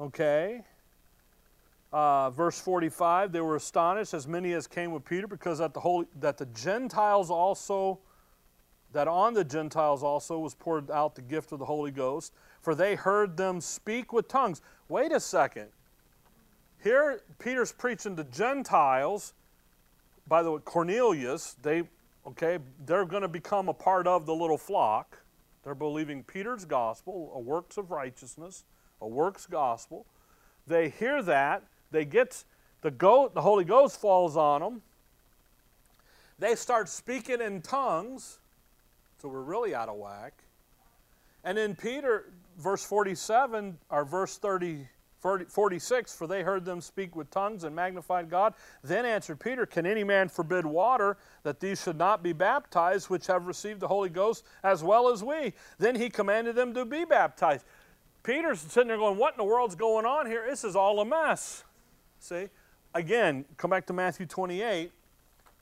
Okay? 0.01 0.63
Uh, 1.95 2.29
verse 2.31 2.59
45 2.59 3.31
they 3.31 3.39
were 3.39 3.55
astonished 3.55 4.13
as 4.13 4.27
many 4.27 4.51
as 4.51 4.67
came 4.67 4.91
with 4.91 5.05
peter 5.05 5.27
because 5.27 5.59
that 5.59 5.73
the, 5.73 5.79
Holy, 5.79 6.05
that 6.19 6.37
the 6.37 6.45
gentiles 6.47 7.29
also 7.29 7.99
that 8.95 9.09
on 9.09 9.33
the 9.33 9.43
Gentiles 9.43 10.03
also 10.03 10.39
was 10.39 10.55
poured 10.55 10.89
out 10.89 11.15
the 11.15 11.21
gift 11.21 11.51
of 11.51 11.59
the 11.59 11.65
Holy 11.65 11.91
Ghost, 11.91 12.33
for 12.61 12.73
they 12.73 12.95
heard 12.95 13.35
them 13.35 13.59
speak 13.59 14.13
with 14.13 14.29
tongues. 14.29 14.61
Wait 14.87 15.11
a 15.11 15.19
second. 15.19 15.67
Here, 16.81 17.21
Peter's 17.37 17.73
preaching 17.73 18.15
to 18.15 18.23
Gentiles. 18.23 19.33
By 20.29 20.43
the 20.43 20.51
way, 20.51 20.61
Cornelius, 20.63 21.57
they, 21.61 21.83
okay, 22.25 22.59
they're 22.85 23.03
going 23.03 23.21
to 23.21 23.27
become 23.27 23.67
a 23.67 23.73
part 23.73 24.07
of 24.07 24.25
the 24.25 24.33
little 24.33 24.57
flock. 24.57 25.19
They're 25.65 25.75
believing 25.75 26.23
Peter's 26.23 26.63
gospel, 26.63 27.33
a 27.35 27.39
works 27.39 27.77
of 27.77 27.91
righteousness, 27.91 28.63
a 29.01 29.07
works 29.07 29.45
gospel. 29.45 30.05
They 30.65 30.87
hear 30.87 31.21
that. 31.23 31.63
They 31.91 32.05
get 32.05 32.43
the 32.81 32.91
goat, 32.91 33.33
the 33.33 33.41
Holy 33.41 33.65
Ghost 33.65 33.99
falls 33.99 34.38
on 34.38 34.61
them. 34.61 34.81
They 36.38 36.55
start 36.55 36.89
speaking 36.89 37.41
in 37.41 37.61
tongues. 37.61 38.39
So 39.21 39.29
we're 39.29 39.41
really 39.41 39.73
out 39.73 39.89
of 39.89 39.97
whack. 39.97 40.33
And 41.43 41.57
in 41.57 41.75
Peter, 41.75 42.25
verse 42.57 42.83
47, 42.83 43.77
or 43.89 44.05
verse 44.05 44.38
30, 44.38 44.88
46, 45.47 46.15
for 46.15 46.27
they 46.27 46.43
heard 46.43 46.65
them 46.65 46.81
speak 46.81 47.15
with 47.15 47.31
tongues 47.31 47.63
and 47.63 47.75
magnified 47.75 48.29
God. 48.29 48.53
Then 48.83 49.05
answered 49.05 49.39
Peter, 49.39 49.65
Can 49.65 49.86
any 49.86 50.03
man 50.03 50.29
forbid 50.29 50.65
water 50.65 51.17
that 51.43 51.59
these 51.59 51.81
should 51.81 51.97
not 51.97 52.21
be 52.21 52.33
baptized, 52.33 53.09
which 53.09 53.25
have 53.27 53.47
received 53.47 53.79
the 53.79 53.88
Holy 53.88 54.09
Ghost 54.09 54.45
as 54.63 54.83
well 54.83 55.09
as 55.09 55.23
we? 55.23 55.53
Then 55.79 55.95
he 55.95 56.09
commanded 56.09 56.55
them 56.55 56.73
to 56.75 56.86
be 56.86 57.05
baptized. 57.05 57.65
Peter's 58.21 58.59
sitting 58.59 58.89
there 58.89 58.97
going, 58.97 59.17
What 59.17 59.33
in 59.33 59.38
the 59.38 59.43
world's 59.43 59.75
going 59.75 60.05
on 60.05 60.27
here? 60.27 60.45
This 60.47 60.63
is 60.63 60.75
all 60.75 60.99
a 60.99 61.05
mess. 61.05 61.63
See? 62.20 62.49
Again, 62.93 63.45
come 63.57 63.72
back 63.72 63.86
to 63.88 63.93
Matthew 63.93 64.26
28. 64.26 64.91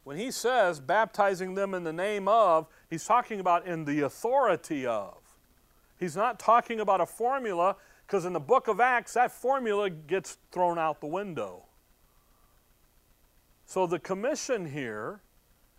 When 0.03 0.17
he 0.17 0.31
says 0.31 0.79
baptizing 0.79 1.55
them 1.55 1.73
in 1.73 1.83
the 1.83 1.93
name 1.93 2.27
of, 2.27 2.67
he's 2.89 3.05
talking 3.05 3.39
about 3.39 3.65
in 3.65 3.85
the 3.85 4.01
authority 4.01 4.85
of. 4.85 5.17
He's 5.97 6.15
not 6.15 6.39
talking 6.39 6.79
about 6.79 6.99
a 6.99 7.05
formula 7.05 7.77
because 8.05 8.25
in 8.25 8.33
the 8.33 8.39
book 8.39 8.67
of 8.67 8.79
Acts, 8.79 9.13
that 9.13 9.31
formula 9.31 9.89
gets 9.89 10.37
thrown 10.51 10.77
out 10.77 10.99
the 10.99 11.07
window. 11.07 11.63
So 13.65 13.87
the 13.87 13.99
commission 13.99 14.69
here 14.69 15.21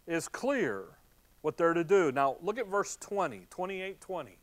is 0.06 0.26
clear 0.28 0.98
what 1.42 1.56
they're 1.56 1.74
to 1.74 1.84
do. 1.84 2.10
Now 2.10 2.36
look 2.42 2.58
at 2.58 2.66
verse 2.66 2.96
20, 2.96 3.46
28 3.50 4.00
20. 4.00 4.38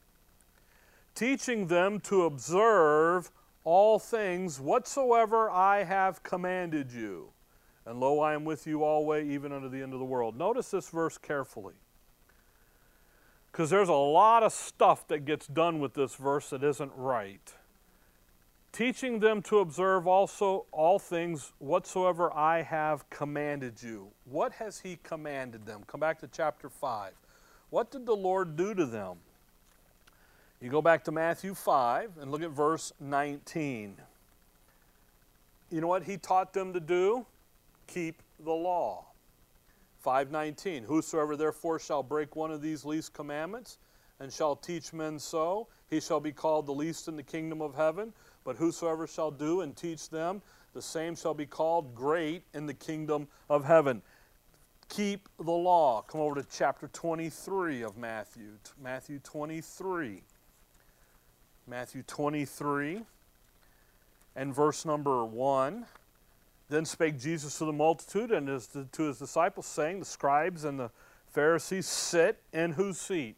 Teaching 1.15 1.67
them 1.67 1.99
to 2.01 2.23
observe 2.23 3.31
all 3.63 3.99
things 3.99 4.59
whatsoever 4.59 5.49
I 5.49 5.83
have 5.83 6.23
commanded 6.23 6.91
you. 6.91 7.29
And 7.85 7.99
lo, 7.99 8.19
I 8.19 8.33
am 8.33 8.45
with 8.45 8.67
you 8.67 8.83
always, 8.83 9.29
even 9.29 9.51
unto 9.51 9.69
the 9.69 9.81
end 9.81 9.93
of 9.93 9.99
the 9.99 10.05
world. 10.05 10.37
Notice 10.37 10.71
this 10.71 10.89
verse 10.89 11.17
carefully. 11.17 11.75
Because 13.51 13.69
there's 13.69 13.89
a 13.89 13.93
lot 13.93 14.43
of 14.43 14.53
stuff 14.53 15.07
that 15.07 15.25
gets 15.25 15.47
done 15.47 15.79
with 15.79 15.93
this 15.93 16.15
verse 16.15 16.51
that 16.51 16.63
isn't 16.63 16.91
right. 16.95 17.53
Teaching 18.71 19.19
them 19.19 19.41
to 19.43 19.59
observe 19.59 20.07
also 20.07 20.65
all 20.71 20.97
things 20.97 21.51
whatsoever 21.59 22.33
I 22.33 22.61
have 22.61 23.09
commanded 23.09 23.83
you. 23.83 24.11
What 24.23 24.53
has 24.53 24.79
He 24.79 24.97
commanded 25.03 25.65
them? 25.65 25.81
Come 25.87 25.99
back 25.99 26.19
to 26.19 26.27
chapter 26.27 26.69
5. 26.69 27.13
What 27.69 27.91
did 27.91 28.05
the 28.05 28.15
Lord 28.15 28.55
do 28.55 28.73
to 28.73 28.85
them? 28.85 29.17
You 30.61 30.69
go 30.69 30.81
back 30.81 31.03
to 31.05 31.11
Matthew 31.11 31.55
5 31.55 32.17
and 32.21 32.31
look 32.31 32.43
at 32.43 32.51
verse 32.51 32.93
19. 32.99 33.97
You 35.71 35.81
know 35.81 35.87
what 35.87 36.03
He 36.03 36.17
taught 36.17 36.53
them 36.53 36.73
to 36.73 36.79
do? 36.79 37.25
keep 37.91 38.21
the 38.43 38.51
law. 38.51 39.05
519 39.99 40.83
Whosoever 40.83 41.35
therefore 41.35 41.79
shall 41.79 42.01
break 42.01 42.35
one 42.35 42.51
of 42.51 42.61
these 42.61 42.85
least 42.85 43.13
commandments 43.13 43.77
and 44.19 44.31
shall 44.31 44.55
teach 44.55 44.93
men 44.93 45.17
so, 45.17 45.67
he 45.89 45.99
shall 45.99 46.19
be 46.19 46.31
called 46.31 46.67
the 46.67 46.71
least 46.71 47.07
in 47.07 47.15
the 47.15 47.23
kingdom 47.23 47.61
of 47.61 47.75
heaven. 47.75 48.13
But 48.43 48.55
whosoever 48.55 49.07
shall 49.07 49.31
do 49.31 49.61
and 49.61 49.75
teach 49.75 50.09
them, 50.09 50.41
the 50.73 50.81
same 50.81 51.15
shall 51.15 51.33
be 51.33 51.45
called 51.45 51.95
great 51.95 52.43
in 52.53 52.65
the 52.67 52.73
kingdom 52.73 53.27
of 53.49 53.65
heaven. 53.65 54.01
Keep 54.89 55.27
the 55.37 55.51
law. 55.51 56.01
Come 56.03 56.21
over 56.21 56.35
to 56.35 56.47
chapter 56.51 56.87
23 56.87 57.81
of 57.81 57.97
Matthew. 57.97 58.57
Matthew 58.81 59.19
23. 59.19 60.21
Matthew 61.71 62.03
23 62.05 62.99
and 64.35 64.53
verse 64.53 64.83
number 64.83 65.23
1. 65.23 65.85
Then 66.67 66.83
spake 66.83 67.17
Jesus 67.17 67.57
to 67.59 67.65
the 67.65 67.71
multitude 67.71 68.33
and 68.33 68.49
his, 68.49 68.67
to 68.91 69.03
his 69.03 69.19
disciples, 69.19 69.67
saying, 69.67 69.99
The 69.99 70.05
scribes 70.05 70.65
and 70.65 70.77
the 70.77 70.91
Pharisees 71.29 71.85
sit 71.85 72.41
in 72.51 72.73
whose 72.73 72.97
seat? 72.97 73.37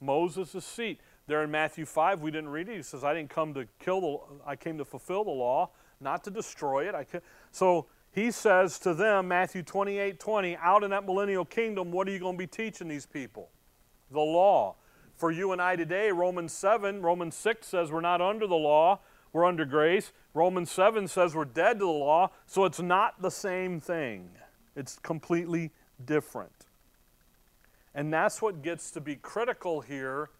Moses' 0.00 0.64
seat. 0.64 0.98
There 1.28 1.44
in 1.44 1.52
Matthew 1.52 1.86
5, 1.86 2.20
we 2.20 2.32
didn't 2.32 2.48
read 2.48 2.68
it. 2.68 2.74
He 2.74 2.82
says, 2.82 3.04
I 3.04 3.14
didn't 3.14 3.30
come 3.30 3.54
to 3.54 3.68
kill 3.78 4.00
the, 4.00 4.18
I 4.44 4.56
came 4.56 4.76
to 4.78 4.84
fulfill 4.84 5.22
the 5.22 5.30
law, 5.30 5.70
not 6.00 6.24
to 6.24 6.30
destroy 6.32 6.88
it. 6.88 6.96
I 6.96 7.06
so 7.52 7.86
he 8.10 8.32
says 8.32 8.80
to 8.80 8.94
them, 8.94 9.28
Matthew 9.28 9.62
28, 9.62 10.18
20, 10.18 10.56
out 10.56 10.82
in 10.82 10.90
that 10.90 11.06
millennial 11.06 11.44
kingdom, 11.44 11.92
what 11.92 12.08
are 12.08 12.10
you 12.10 12.18
going 12.18 12.34
to 12.34 12.38
be 12.38 12.48
teaching 12.48 12.88
these 12.88 13.06
people? 13.06 13.48
The 14.10 14.18
law. 14.18 14.74
For 15.20 15.30
you 15.30 15.52
and 15.52 15.60
I 15.60 15.76
today, 15.76 16.10
Romans 16.10 16.50
7, 16.50 17.02
Romans 17.02 17.34
6 17.36 17.66
says 17.66 17.92
we're 17.92 18.00
not 18.00 18.22
under 18.22 18.46
the 18.46 18.56
law, 18.56 19.00
we're 19.34 19.44
under 19.44 19.66
grace. 19.66 20.12
Romans 20.32 20.70
7 20.70 21.06
says 21.08 21.34
we're 21.34 21.44
dead 21.44 21.74
to 21.74 21.84
the 21.84 21.90
law, 21.90 22.30
so 22.46 22.64
it's 22.64 22.80
not 22.80 23.20
the 23.20 23.30
same 23.30 23.80
thing. 23.80 24.30
It's 24.74 24.98
completely 24.98 25.72
different. 26.06 26.64
And 27.94 28.10
that's 28.10 28.40
what 28.40 28.62
gets 28.62 28.90
to 28.92 29.00
be 29.02 29.14
critical 29.14 29.82
here 29.82 30.30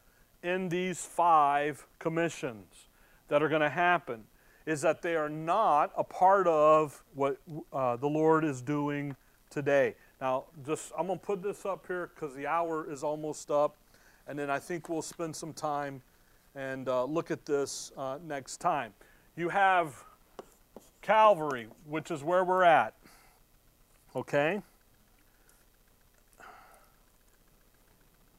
in 0.42 0.70
these 0.70 1.04
five 1.04 1.86
commissions 1.98 2.88
that 3.28 3.42
are 3.42 3.50
going 3.50 3.60
to 3.60 3.68
happen 3.68 4.24
is 4.64 4.80
that 4.80 5.02
they 5.02 5.14
are 5.14 5.28
not 5.28 5.92
a 5.94 6.04
part 6.04 6.46
of 6.46 7.04
what 7.14 7.36
uh, 7.70 7.96
the 7.96 8.08
Lord 8.08 8.46
is 8.46 8.62
doing 8.62 9.14
today. 9.50 9.94
Now, 10.22 10.44
just 10.64 10.90
I'm 10.98 11.08
going 11.08 11.18
to 11.18 11.26
put 11.26 11.42
this 11.42 11.66
up 11.66 11.86
here 11.86 12.10
because 12.14 12.34
the 12.34 12.46
hour 12.46 12.90
is 12.90 13.02
almost 13.02 13.50
up, 13.50 13.76
and 14.30 14.38
then 14.38 14.48
I 14.48 14.60
think 14.60 14.88
we'll 14.88 15.02
spend 15.02 15.34
some 15.34 15.52
time 15.52 16.02
and 16.54 16.88
uh, 16.88 17.02
look 17.02 17.32
at 17.32 17.44
this 17.46 17.90
uh, 17.96 18.18
next 18.24 18.58
time. 18.58 18.92
You 19.36 19.48
have 19.48 20.04
Calvary, 21.02 21.66
which 21.84 22.12
is 22.12 22.22
where 22.22 22.44
we're 22.44 22.62
at. 22.62 22.94
Okay? 24.14 24.62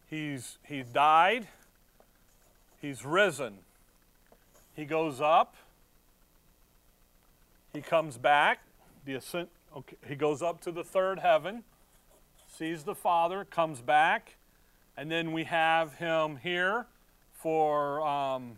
He's, 0.09 0.59
he's 0.65 0.87
died, 0.87 1.49
he's 2.81 3.03
risen. 3.03 3.55
He 4.73 4.85
goes 4.85 5.19
up, 5.19 5.57
he 7.73 7.81
comes 7.81 8.17
back, 8.17 8.59
the 9.03 9.15
ascent, 9.15 9.49
okay, 9.75 9.97
he 10.07 10.15
goes 10.15 10.41
up 10.41 10.61
to 10.61 10.71
the 10.71 10.85
third 10.85 11.19
heaven, 11.19 11.63
sees 12.47 12.83
the 12.83 12.95
Father, 12.95 13.43
comes 13.43 13.81
back, 13.81 14.35
and 14.97 15.09
then 15.09 15.31
we 15.31 15.45
have 15.45 15.95
him 15.95 16.37
here 16.41 16.85
for 17.33 18.01
um, 18.01 18.57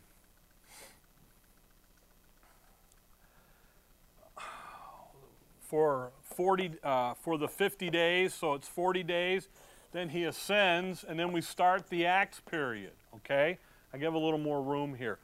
for 5.62 6.12
40 6.36 6.72
uh, 6.84 7.14
for 7.14 7.38
the 7.38 7.48
50 7.48 7.90
days 7.90 8.34
so 8.34 8.54
it's 8.54 8.68
40 8.68 9.04
days. 9.04 9.48
Then 9.92 10.10
he 10.10 10.24
ascends 10.24 11.04
and 11.04 11.20
then 11.20 11.32
we 11.32 11.42
start 11.42 11.90
the 11.90 12.06
acts 12.06 12.40
period 12.40 12.92
okay? 13.16 13.58
I 13.94 13.98
give 13.98 14.14
a 14.14 14.20
little 14.20 14.40
more 14.40 14.62
room 14.62 14.96
here. 14.96 15.20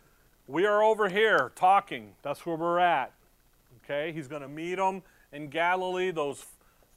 We 0.48 0.66
are 0.66 0.84
over 0.84 1.10
here 1.10 1.52
talking. 1.56 2.14
That's 2.22 2.46
where 2.46 2.56
we're 2.56 2.80
at 2.80 3.12
okay? 3.84 4.12
He's 4.12 4.28
going 4.28 4.42
to 4.42 4.48
meet 4.48 4.76
them 4.76 5.02
in 5.32 5.50
galilee 5.50 6.12
those 6.12 6.46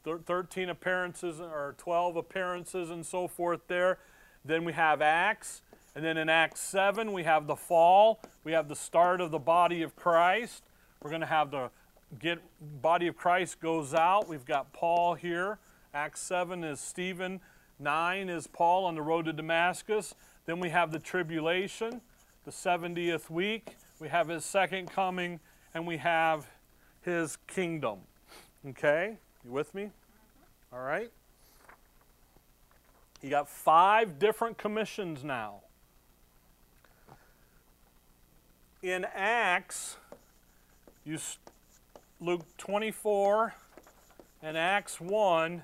13 0.05 0.68
appearances 0.68 1.40
or 1.40 1.74
12 1.78 2.16
appearances 2.16 2.90
and 2.90 3.05
so 3.05 3.28
forth 3.28 3.61
there 3.68 3.98
then 4.44 4.64
we 4.64 4.72
have 4.72 5.00
acts 5.00 5.62
and 5.94 6.05
then 6.05 6.16
in 6.16 6.28
Acts 6.28 6.61
7, 6.61 7.12
we 7.12 7.24
have 7.24 7.46
the 7.46 7.57
fall. 7.57 8.22
We 8.44 8.53
have 8.53 8.68
the 8.68 8.76
start 8.76 9.20
of 9.20 9.30
the 9.30 9.38
body 9.38 9.82
of 9.82 9.94
Christ. 9.94 10.64
We're 11.03 11.11
going 11.11 11.20
to 11.20 11.26
have 11.26 11.50
the 11.50 11.70
get 12.18 12.38
body 12.80 13.07
of 13.07 13.16
Christ 13.16 13.61
goes 13.61 13.94
out. 13.94 14.28
We've 14.28 14.44
got 14.44 14.72
Paul 14.72 15.14
here. 15.14 15.59
Acts 15.92 16.22
7 16.22 16.64
is 16.64 16.80
Stephen. 16.80 17.40
9 17.78 18.28
is 18.28 18.46
Paul 18.46 18.86
on 18.86 18.94
the 18.94 19.03
road 19.03 19.26
to 19.26 19.32
Damascus. 19.32 20.14
Then 20.46 20.61
we 20.61 20.70
have 20.70 20.92
the 20.92 20.98
tribulation, 20.98 22.00
the 22.44 22.50
70th 22.50 23.28
week. 23.28 23.76
We 24.00 24.09
have 24.09 24.28
his 24.28 24.44
second 24.44 24.90
coming, 24.90 25.40
and 25.74 25.86
we 25.86 25.98
have 25.98 26.48
his 27.03 27.36
kingdom. 27.46 27.98
Okay? 28.66 29.18
You 29.45 29.53
with 29.53 29.74
me? 29.74 29.90
All 30.72 30.80
right? 30.80 31.11
You 33.20 33.30
got 33.30 33.49
five 33.49 34.18
different 34.18 34.59
commissions 34.59 35.22
now. 35.22 35.61
in 38.82 39.07
Acts, 39.14 39.97
you 41.05 41.18
Luke 42.20 42.45
24 42.59 43.55
and 44.43 44.59
Acts 44.59 45.01
1 45.01 45.62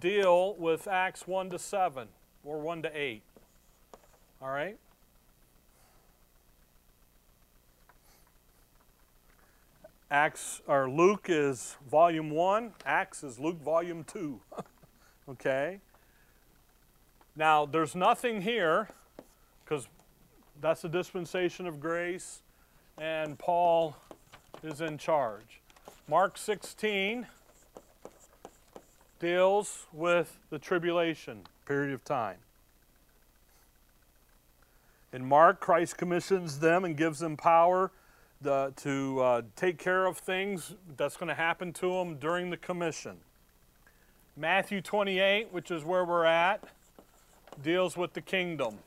deal 0.00 0.54
with 0.56 0.86
Acts 0.86 1.26
1 1.26 1.50
to 1.50 1.58
7 1.58 2.08
or 2.44 2.60
1 2.60 2.82
to 2.82 2.90
8. 2.94 3.22
All 4.42 4.50
right? 4.50 4.76
Acts 10.10 10.62
or 10.66 10.88
Luke 10.88 11.26
is 11.28 11.76
volume 11.90 12.30
1, 12.30 12.72
Acts 12.86 13.22
is 13.22 13.38
Luke 13.38 13.60
volume 13.60 14.04
2. 14.04 14.40
okay? 15.30 15.80
Now, 17.36 17.66
there's 17.66 17.94
nothing 17.94 18.40
here 18.40 18.88
cuz 19.66 19.86
that's 20.60 20.82
the 20.82 20.88
dispensation 20.88 21.66
of 21.66 21.78
grace 21.78 22.42
and 22.96 23.38
Paul 23.38 23.96
is 24.62 24.80
in 24.80 24.96
charge. 24.96 25.60
Mark 26.08 26.38
16 26.38 27.26
deals 29.20 29.86
with 29.92 30.38
the 30.48 30.58
tribulation 30.58 31.42
period 31.66 31.92
of 31.92 32.02
time. 32.02 32.38
In 35.12 35.24
Mark, 35.24 35.60
Christ 35.60 35.96
commissions 35.96 36.60
them 36.60 36.84
and 36.84 36.96
gives 36.96 37.18
them 37.18 37.36
power 37.36 37.90
the, 38.40 38.72
to 38.76 39.20
uh, 39.20 39.42
take 39.56 39.78
care 39.78 40.06
of 40.06 40.18
things 40.18 40.74
that's 40.96 41.16
going 41.16 41.28
to 41.28 41.34
happen 41.34 41.72
to 41.74 41.88
them 41.94 42.16
during 42.16 42.50
the 42.50 42.56
commission. 42.56 43.16
Matthew 44.36 44.80
28, 44.80 45.52
which 45.52 45.70
is 45.70 45.84
where 45.84 46.04
we're 46.04 46.24
at, 46.24 46.62
deals 47.62 47.96
with 47.96 48.12
the 48.12 48.20
kingdom, 48.20 48.78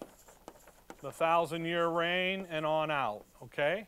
the 1.02 1.12
thousand 1.12 1.66
year 1.66 1.88
reign, 1.88 2.48
and 2.50 2.66
on 2.66 2.90
out. 2.90 3.26
Okay? 3.44 3.86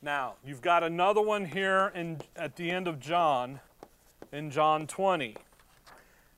Now, 0.00 0.34
you've 0.44 0.62
got 0.62 0.82
another 0.82 1.20
one 1.20 1.44
here 1.44 1.92
in, 1.94 2.20
at 2.36 2.56
the 2.56 2.70
end 2.70 2.86
of 2.86 3.00
John, 3.00 3.60
in 4.32 4.50
John 4.50 4.86
20. 4.86 5.36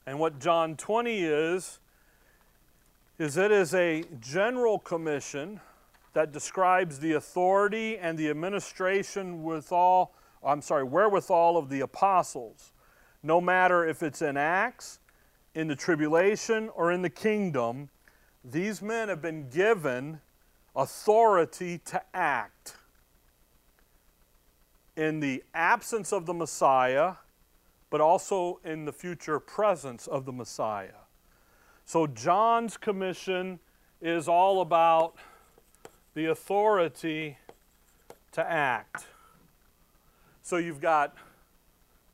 And 0.07 0.19
what 0.19 0.39
John 0.39 0.77
20 0.77 1.25
is, 1.25 1.79
is 3.19 3.37
it 3.37 3.53
is 3.53 3.75
a 3.75 4.05
general 4.21 4.79
commission 4.79 5.61
that 6.15 6.33
describes 6.33 6.99
the 6.99 7.13
authority 7.13 7.99
and 7.99 8.17
the 8.17 8.31
administration 8.31 9.43
with 9.43 9.71
all, 9.73 10.15
I'm 10.45 10.63
sorry, 10.63 10.85
wherewithal 10.85 11.57
of 11.57 11.69
the 11.69 11.81
apostles, 11.81 12.73
no 13.23 13.41
matter 13.41 13.87
if 13.87 14.03
it's 14.03 14.23
in 14.23 14.37
Acts, 14.37 15.01
in 15.55 15.69
the 15.69 15.77
tribulation, 15.77 16.69
or 16.71 16.91
in 16.91 17.03
the 17.03 17.11
kingdom, 17.11 17.91
these 18.45 18.83
men 18.83 19.09
have 19.09 19.23
been 19.23 19.49
given 19.49 20.21
authority 20.75 21.79
to 21.79 22.03
act. 22.13 22.77
In 24.97 25.21
the 25.21 25.43
absence 25.55 26.13
of 26.13 26.27
the 26.27 26.35
Messiah, 26.35 27.15
but 27.91 28.01
also 28.01 28.61
in 28.65 28.85
the 28.85 28.93
future 28.93 29.39
presence 29.39 30.07
of 30.07 30.25
the 30.25 30.33
Messiah. 30.33 31.05
So 31.85 32.07
John's 32.07 32.77
commission 32.77 33.61
is 34.01 34.29
all 34.29 34.61
about 34.61 35.17
the 36.15 36.27
authority 36.27 37.39
to 38.33 38.49
act. 38.49 39.07
So 40.43 40.57
you've 40.57 40.81
got 40.81 41.17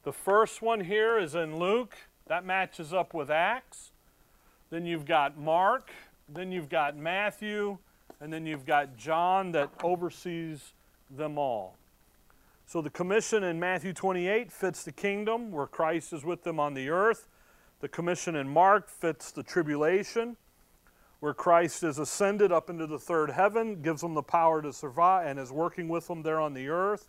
the 0.03 0.13
first 0.13 0.63
one 0.63 0.81
here 0.81 1.19
is 1.19 1.35
in 1.35 1.59
Luke, 1.59 1.95
that 2.27 2.45
matches 2.45 2.95
up 2.95 3.13
with 3.13 3.31
Acts. 3.31 3.91
Then 4.71 4.87
you've 4.87 5.05
got 5.05 5.37
Mark, 5.37 5.91
then 6.29 6.51
you've 6.51 6.69
got 6.69 6.97
Matthew, 6.97 7.79
and 8.21 8.33
then 8.33 8.47
you've 8.47 8.65
got 8.65 8.97
John 8.97 9.53
that 9.53 9.71
oversees 9.83 10.73
them 11.11 11.37
all. 11.37 11.77
So 12.67 12.81
the 12.81 12.91
commission 12.91 13.43
in 13.43 13.59
Matthew 13.59 13.93
28 13.93 14.53
fits 14.53 14.85
the 14.85 14.93
kingdom 14.93 15.51
where 15.51 15.67
Christ 15.67 16.13
is 16.13 16.25
with 16.25 16.45
them 16.45 16.61
on 16.61 16.75
the 16.75 16.89
earth. 16.89 17.27
The 17.81 17.89
commission 17.89 18.37
in 18.37 18.49
Mark 18.49 18.89
fits 18.89 19.33
the 19.33 19.43
tribulation 19.43 20.37
where 21.21 21.35
Christ 21.35 21.83
is 21.85 21.99
ascended 21.99 22.51
up 22.51 22.71
into 22.71 22.87
the 22.87 22.99
third 22.99 23.31
heaven, 23.31 23.83
gives 23.83 24.01
them 24.01 24.15
the 24.15 24.23
power 24.23 24.61
to 24.63 24.73
survive, 24.73 25.27
and 25.27 25.39
is 25.39 25.53
working 25.53 25.89
with 25.89 26.09
them 26.09 26.23
there 26.23 26.41
on 26.41 26.55
the 26.55 26.69
earth. 26.69 27.09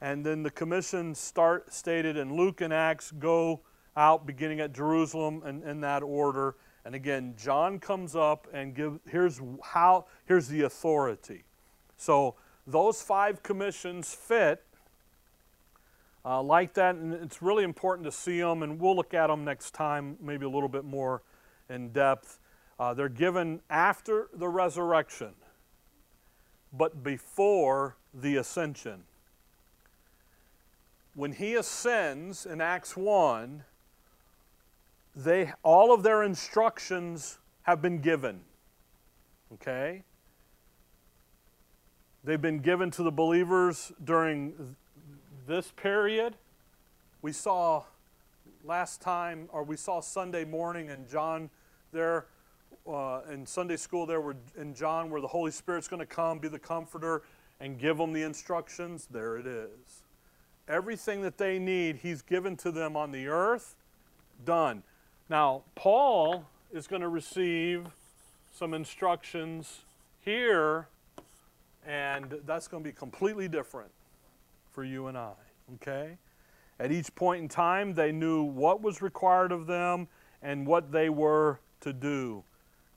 And 0.00 0.24
then 0.24 0.42
the 0.42 0.50
commission 0.50 1.14
start 1.14 1.72
stated 1.72 2.16
in 2.16 2.36
Luke 2.36 2.60
and 2.60 2.72
Acts 2.72 3.10
go 3.10 3.60
out 3.96 4.26
beginning 4.26 4.60
at 4.60 4.72
Jerusalem 4.72 5.42
and 5.44 5.64
in 5.64 5.80
that 5.80 6.02
order. 6.02 6.56
And 6.84 6.94
again, 6.94 7.34
John 7.36 7.78
comes 7.80 8.14
up 8.14 8.46
and 8.52 8.74
give 8.74 9.00
here's 9.08 9.40
how 9.62 10.06
here's 10.26 10.48
the 10.48 10.62
authority. 10.62 11.44
So 11.96 12.36
those 12.66 13.02
five 13.02 13.42
commissions 13.42 14.14
fit 14.14 14.62
uh, 16.24 16.42
like 16.42 16.74
that, 16.74 16.96
and 16.96 17.14
it's 17.14 17.40
really 17.40 17.64
important 17.64 18.04
to 18.04 18.12
see 18.12 18.38
them. 18.40 18.62
And 18.62 18.78
we'll 18.78 18.94
look 18.94 19.14
at 19.14 19.28
them 19.28 19.44
next 19.44 19.72
time, 19.72 20.16
maybe 20.20 20.44
a 20.44 20.48
little 20.48 20.68
bit 20.68 20.84
more 20.84 21.22
in 21.70 21.88
depth. 21.90 22.38
Uh, 22.78 22.92
they're 22.92 23.08
given 23.08 23.60
after 23.70 24.28
the 24.34 24.48
resurrection, 24.48 25.34
but 26.72 27.02
before 27.02 27.96
the 28.12 28.36
ascension. 28.36 29.04
When 31.14 31.32
he 31.32 31.54
ascends 31.54 32.44
in 32.44 32.60
Acts 32.60 32.96
1, 32.96 33.64
they, 35.14 35.52
all 35.62 35.94
of 35.94 36.02
their 36.02 36.22
instructions 36.22 37.38
have 37.62 37.80
been 37.80 38.00
given. 38.00 38.40
Okay? 39.54 40.02
They've 42.22 42.40
been 42.40 42.58
given 42.58 42.90
to 42.92 43.02
the 43.02 43.10
believers 43.10 43.92
during 44.04 44.76
this 45.46 45.72
period. 45.76 46.34
We 47.22 47.32
saw 47.32 47.84
last 48.62 49.00
time, 49.00 49.48
or 49.52 49.62
we 49.62 49.76
saw 49.76 50.00
Sunday 50.00 50.44
morning, 50.44 50.90
and 50.90 51.08
John 51.08 51.48
there 51.92 52.26
uh, 52.88 53.20
in 53.30 53.46
Sunday 53.46 53.76
school 53.76 54.06
there 54.06 54.20
were 54.20 54.36
in 54.56 54.74
John 54.74 55.10
where 55.10 55.20
the 55.20 55.26
Holy 55.26 55.50
Spirit's 55.50 55.88
going 55.88 56.00
to 56.00 56.06
come, 56.06 56.38
be 56.38 56.48
the 56.48 56.58
comforter, 56.58 57.22
and 57.60 57.78
give 57.78 57.96
them 57.98 58.12
the 58.12 58.22
instructions. 58.22 59.08
There 59.10 59.36
it 59.36 59.46
is. 59.46 60.02
Everything 60.68 61.22
that 61.22 61.38
they 61.38 61.58
need, 61.58 61.96
He's 61.96 62.22
given 62.22 62.56
to 62.58 62.70
them 62.70 62.96
on 62.96 63.12
the 63.12 63.28
earth. 63.28 63.76
Done. 64.44 64.82
Now, 65.28 65.62
Paul 65.74 66.44
is 66.72 66.86
going 66.86 67.02
to 67.02 67.08
receive 67.08 67.86
some 68.52 68.74
instructions 68.74 69.80
here, 70.24 70.88
and 71.86 72.40
that's 72.46 72.68
going 72.68 72.82
to 72.82 72.88
be 72.88 72.94
completely 72.94 73.48
different 73.48 73.90
for 74.72 74.84
you 74.84 75.06
and 75.06 75.16
I. 75.16 75.32
Okay? 75.74 76.16
At 76.78 76.92
each 76.92 77.14
point 77.14 77.42
in 77.42 77.48
time, 77.48 77.94
they 77.94 78.12
knew 78.12 78.42
what 78.42 78.82
was 78.82 79.00
required 79.00 79.52
of 79.52 79.66
them 79.66 80.08
and 80.42 80.66
what 80.66 80.92
they 80.92 81.08
were 81.08 81.60
to 81.80 81.92
do. 81.92 82.44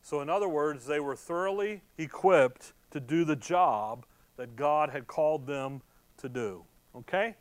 So, 0.02 0.22
in 0.22 0.30
other 0.30 0.50
words, 0.50 0.86
they 0.86 1.00
were 1.00 1.16
thoroughly 1.16 1.82
equipped 1.98 2.74
to 2.92 3.00
do 3.00 3.26
the 3.26 3.36
job 3.36 4.06
that 4.38 4.56
God 4.56 4.90
had 4.90 5.08
called 5.08 5.46
them 5.46 5.82
to 6.18 6.30
do. 6.30 6.64
Okay? 6.96 7.36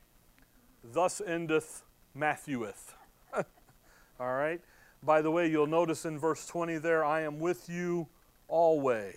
Thus 0.84 1.20
endeth 1.24 1.82
Mattheweth. 2.14 2.94
All 3.34 4.34
right? 4.34 4.60
By 5.02 5.22
the 5.22 5.30
way, 5.30 5.48
you'll 5.48 5.66
notice 5.66 6.04
in 6.04 6.18
verse 6.18 6.46
20 6.46 6.78
there, 6.78 7.04
I 7.04 7.22
am 7.22 7.38
with 7.38 7.68
you 7.68 8.08
always. 8.48 9.16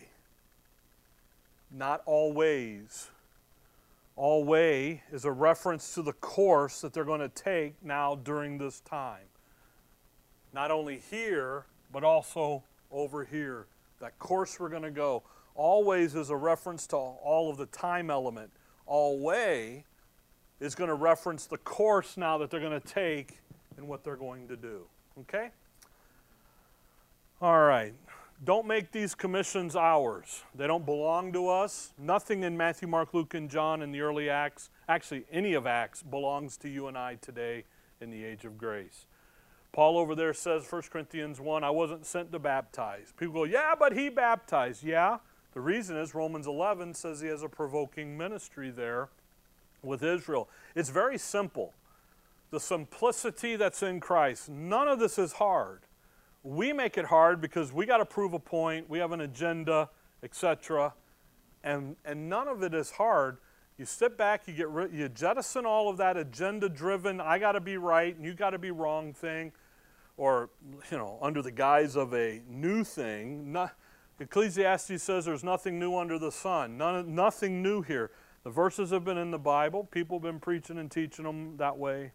Not 1.71 2.01
always. 2.05 3.09
Always 4.15 4.99
is 5.11 5.25
a 5.25 5.31
reference 5.31 5.95
to 5.95 6.01
the 6.01 6.13
course 6.13 6.81
that 6.81 6.93
they're 6.93 7.05
going 7.05 7.21
to 7.21 7.29
take 7.29 7.83
now 7.83 8.15
during 8.15 8.57
this 8.57 8.81
time. 8.81 9.25
Not 10.53 10.69
only 10.69 11.01
here, 11.09 11.65
but 11.91 12.03
also 12.03 12.63
over 12.91 13.23
here. 13.23 13.67
That 13.99 14.17
course 14.19 14.59
we're 14.59 14.69
going 14.69 14.83
to 14.83 14.91
go. 14.91 15.23
Always 15.55 16.15
is 16.15 16.29
a 16.29 16.35
reference 16.35 16.87
to 16.87 16.95
all 16.95 17.49
of 17.49 17.57
the 17.57 17.65
time 17.67 18.09
element. 18.09 18.51
Always 18.85 19.83
is 20.59 20.75
going 20.75 20.89
to 20.89 20.95
reference 20.95 21.45
the 21.45 21.57
course 21.57 22.17
now 22.17 22.37
that 22.37 22.49
they're 22.49 22.59
going 22.59 22.79
to 22.79 22.87
take 22.87 23.39
and 23.77 23.87
what 23.87 24.03
they're 24.03 24.15
going 24.15 24.47
to 24.47 24.55
do. 24.55 24.85
Okay? 25.19 25.49
All 27.41 27.61
right. 27.61 27.93
Don't 28.43 28.65
make 28.65 28.91
these 28.91 29.13
commissions 29.13 29.75
ours. 29.75 30.43
They 30.55 30.65
don't 30.65 30.85
belong 30.85 31.31
to 31.33 31.47
us. 31.47 31.93
Nothing 31.97 32.43
in 32.43 32.57
Matthew, 32.57 32.87
Mark, 32.87 33.13
Luke, 33.13 33.35
and 33.35 33.49
John 33.49 33.83
in 33.83 33.91
the 33.91 34.01
early 34.01 34.31
Acts, 34.31 34.71
actually, 34.89 35.25
any 35.31 35.53
of 35.53 35.67
Acts, 35.67 36.01
belongs 36.01 36.57
to 36.57 36.69
you 36.69 36.87
and 36.87 36.97
I 36.97 37.15
today 37.21 37.65
in 37.99 38.09
the 38.09 38.23
age 38.23 38.45
of 38.45 38.57
grace. 38.57 39.05
Paul 39.73 39.97
over 39.97 40.15
there 40.15 40.33
says, 40.33 40.69
1 40.69 40.81
Corinthians 40.91 41.39
1, 41.39 41.63
I 41.63 41.69
wasn't 41.69 42.05
sent 42.05 42.31
to 42.33 42.39
baptize. 42.39 43.13
People 43.17 43.33
go, 43.33 43.43
yeah, 43.45 43.73
but 43.77 43.93
he 43.93 44.09
baptized. 44.09 44.83
Yeah, 44.83 45.19
the 45.53 45.61
reason 45.61 45.95
is 45.95 46.13
Romans 46.13 46.45
11 46.45 46.93
says 46.93 47.21
he 47.21 47.27
has 47.27 47.41
a 47.43 47.49
provoking 47.49 48.17
ministry 48.17 48.69
there 48.69 49.09
with 49.81 50.03
Israel. 50.03 50.49
It's 50.75 50.89
very 50.89 51.17
simple. 51.17 51.73
The 52.49 52.59
simplicity 52.59 53.55
that's 53.55 53.81
in 53.81 54.01
Christ, 54.01 54.49
none 54.49 54.89
of 54.89 54.99
this 54.99 55.17
is 55.17 55.33
hard. 55.33 55.81
We 56.43 56.73
make 56.73 56.97
it 56.97 57.05
hard 57.05 57.39
because 57.39 57.71
we 57.71 57.85
got 57.85 57.97
to 57.97 58.05
prove 58.05 58.33
a 58.33 58.39
point, 58.39 58.89
we 58.89 58.99
have 58.99 59.13
an 59.13 59.21
agenda, 59.21 59.89
etc. 60.21 60.93
And, 61.63 61.95
and 62.03 62.27
none 62.27 62.49
of 62.49 62.61
it 62.61 62.73
is 62.73 62.91
hard. 62.91 63.37
You 63.77 63.85
sit 63.85 64.17
back, 64.17 64.47
you, 64.47 64.53
get 64.53 64.93
you 64.93 65.07
jettison 65.07 65.65
all 65.65 65.89
of 65.89 65.97
that 65.97 66.17
agenda 66.17 66.67
driven, 66.67 67.21
I 67.21 67.39
got 67.39 67.53
to 67.53 67.61
be 67.61 67.77
right 67.77 68.13
and 68.15 68.25
you 68.25 68.33
got 68.33 68.49
to 68.49 68.59
be 68.59 68.71
wrong 68.71 69.13
thing 69.13 69.53
or 70.21 70.51
you 70.91 70.99
know, 70.99 71.17
under 71.19 71.41
the 71.41 71.49
guise 71.49 71.95
of 71.95 72.13
a 72.13 72.43
new 72.47 72.83
thing. 72.83 73.51
Not, 73.51 73.73
Ecclesiastes 74.19 75.01
says 75.01 75.25
there's 75.25 75.43
nothing 75.43 75.79
new 75.79 75.97
under 75.97 76.19
the 76.19 76.31
sun. 76.31 76.77
None, 76.77 77.15
nothing 77.15 77.63
new 77.63 77.81
here. 77.81 78.11
The 78.43 78.51
verses 78.51 78.91
have 78.91 79.03
been 79.03 79.17
in 79.17 79.31
the 79.31 79.39
Bible. 79.39 79.83
People 79.83 80.17
have 80.17 80.21
been 80.21 80.39
preaching 80.39 80.77
and 80.77 80.91
teaching 80.91 81.25
them 81.25 81.57
that 81.57 81.75
way 81.75 82.11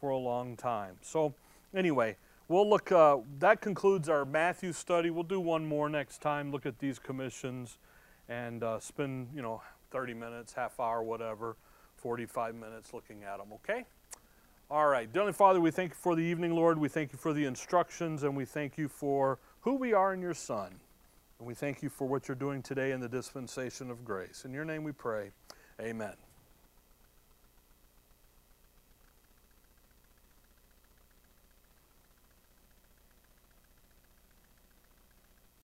for 0.00 0.08
a 0.08 0.16
long 0.16 0.56
time. 0.56 0.96
So, 1.02 1.34
anyway, 1.74 2.16
we'll 2.48 2.68
look. 2.68 2.90
Uh, 2.90 3.18
that 3.40 3.60
concludes 3.60 4.08
our 4.08 4.24
Matthew 4.24 4.72
study. 4.72 5.10
We'll 5.10 5.22
do 5.22 5.38
one 5.38 5.66
more 5.66 5.90
next 5.90 6.22
time. 6.22 6.50
Look 6.50 6.64
at 6.64 6.78
these 6.78 6.98
commissions, 6.98 7.76
and 8.26 8.64
uh, 8.64 8.80
spend 8.80 9.28
you 9.34 9.42
know 9.42 9.60
30 9.90 10.14
minutes, 10.14 10.54
half 10.54 10.80
hour, 10.80 11.02
whatever, 11.02 11.58
45 11.96 12.54
minutes 12.54 12.94
looking 12.94 13.22
at 13.22 13.36
them. 13.36 13.48
Okay. 13.52 13.84
All 14.70 14.86
right. 14.86 15.12
Dearly 15.12 15.32
Father, 15.32 15.60
we 15.60 15.72
thank 15.72 15.90
you 15.90 15.96
for 15.96 16.14
the 16.14 16.22
evening, 16.22 16.54
Lord. 16.54 16.78
We 16.78 16.88
thank 16.88 17.12
you 17.12 17.18
for 17.18 17.32
the 17.32 17.44
instructions, 17.44 18.22
and 18.22 18.36
we 18.36 18.44
thank 18.44 18.78
you 18.78 18.86
for 18.86 19.40
who 19.62 19.74
we 19.74 19.92
are 19.92 20.14
in 20.14 20.22
your 20.22 20.32
Son. 20.32 20.78
And 21.40 21.48
we 21.48 21.54
thank 21.54 21.82
you 21.82 21.88
for 21.88 22.06
what 22.06 22.28
you're 22.28 22.36
doing 22.36 22.62
today 22.62 22.92
in 22.92 23.00
the 23.00 23.08
dispensation 23.08 23.90
of 23.90 24.04
grace. 24.04 24.44
In 24.44 24.52
your 24.52 24.64
name 24.64 24.84
we 24.84 24.92
pray. 24.92 25.32
Amen. 25.80 26.14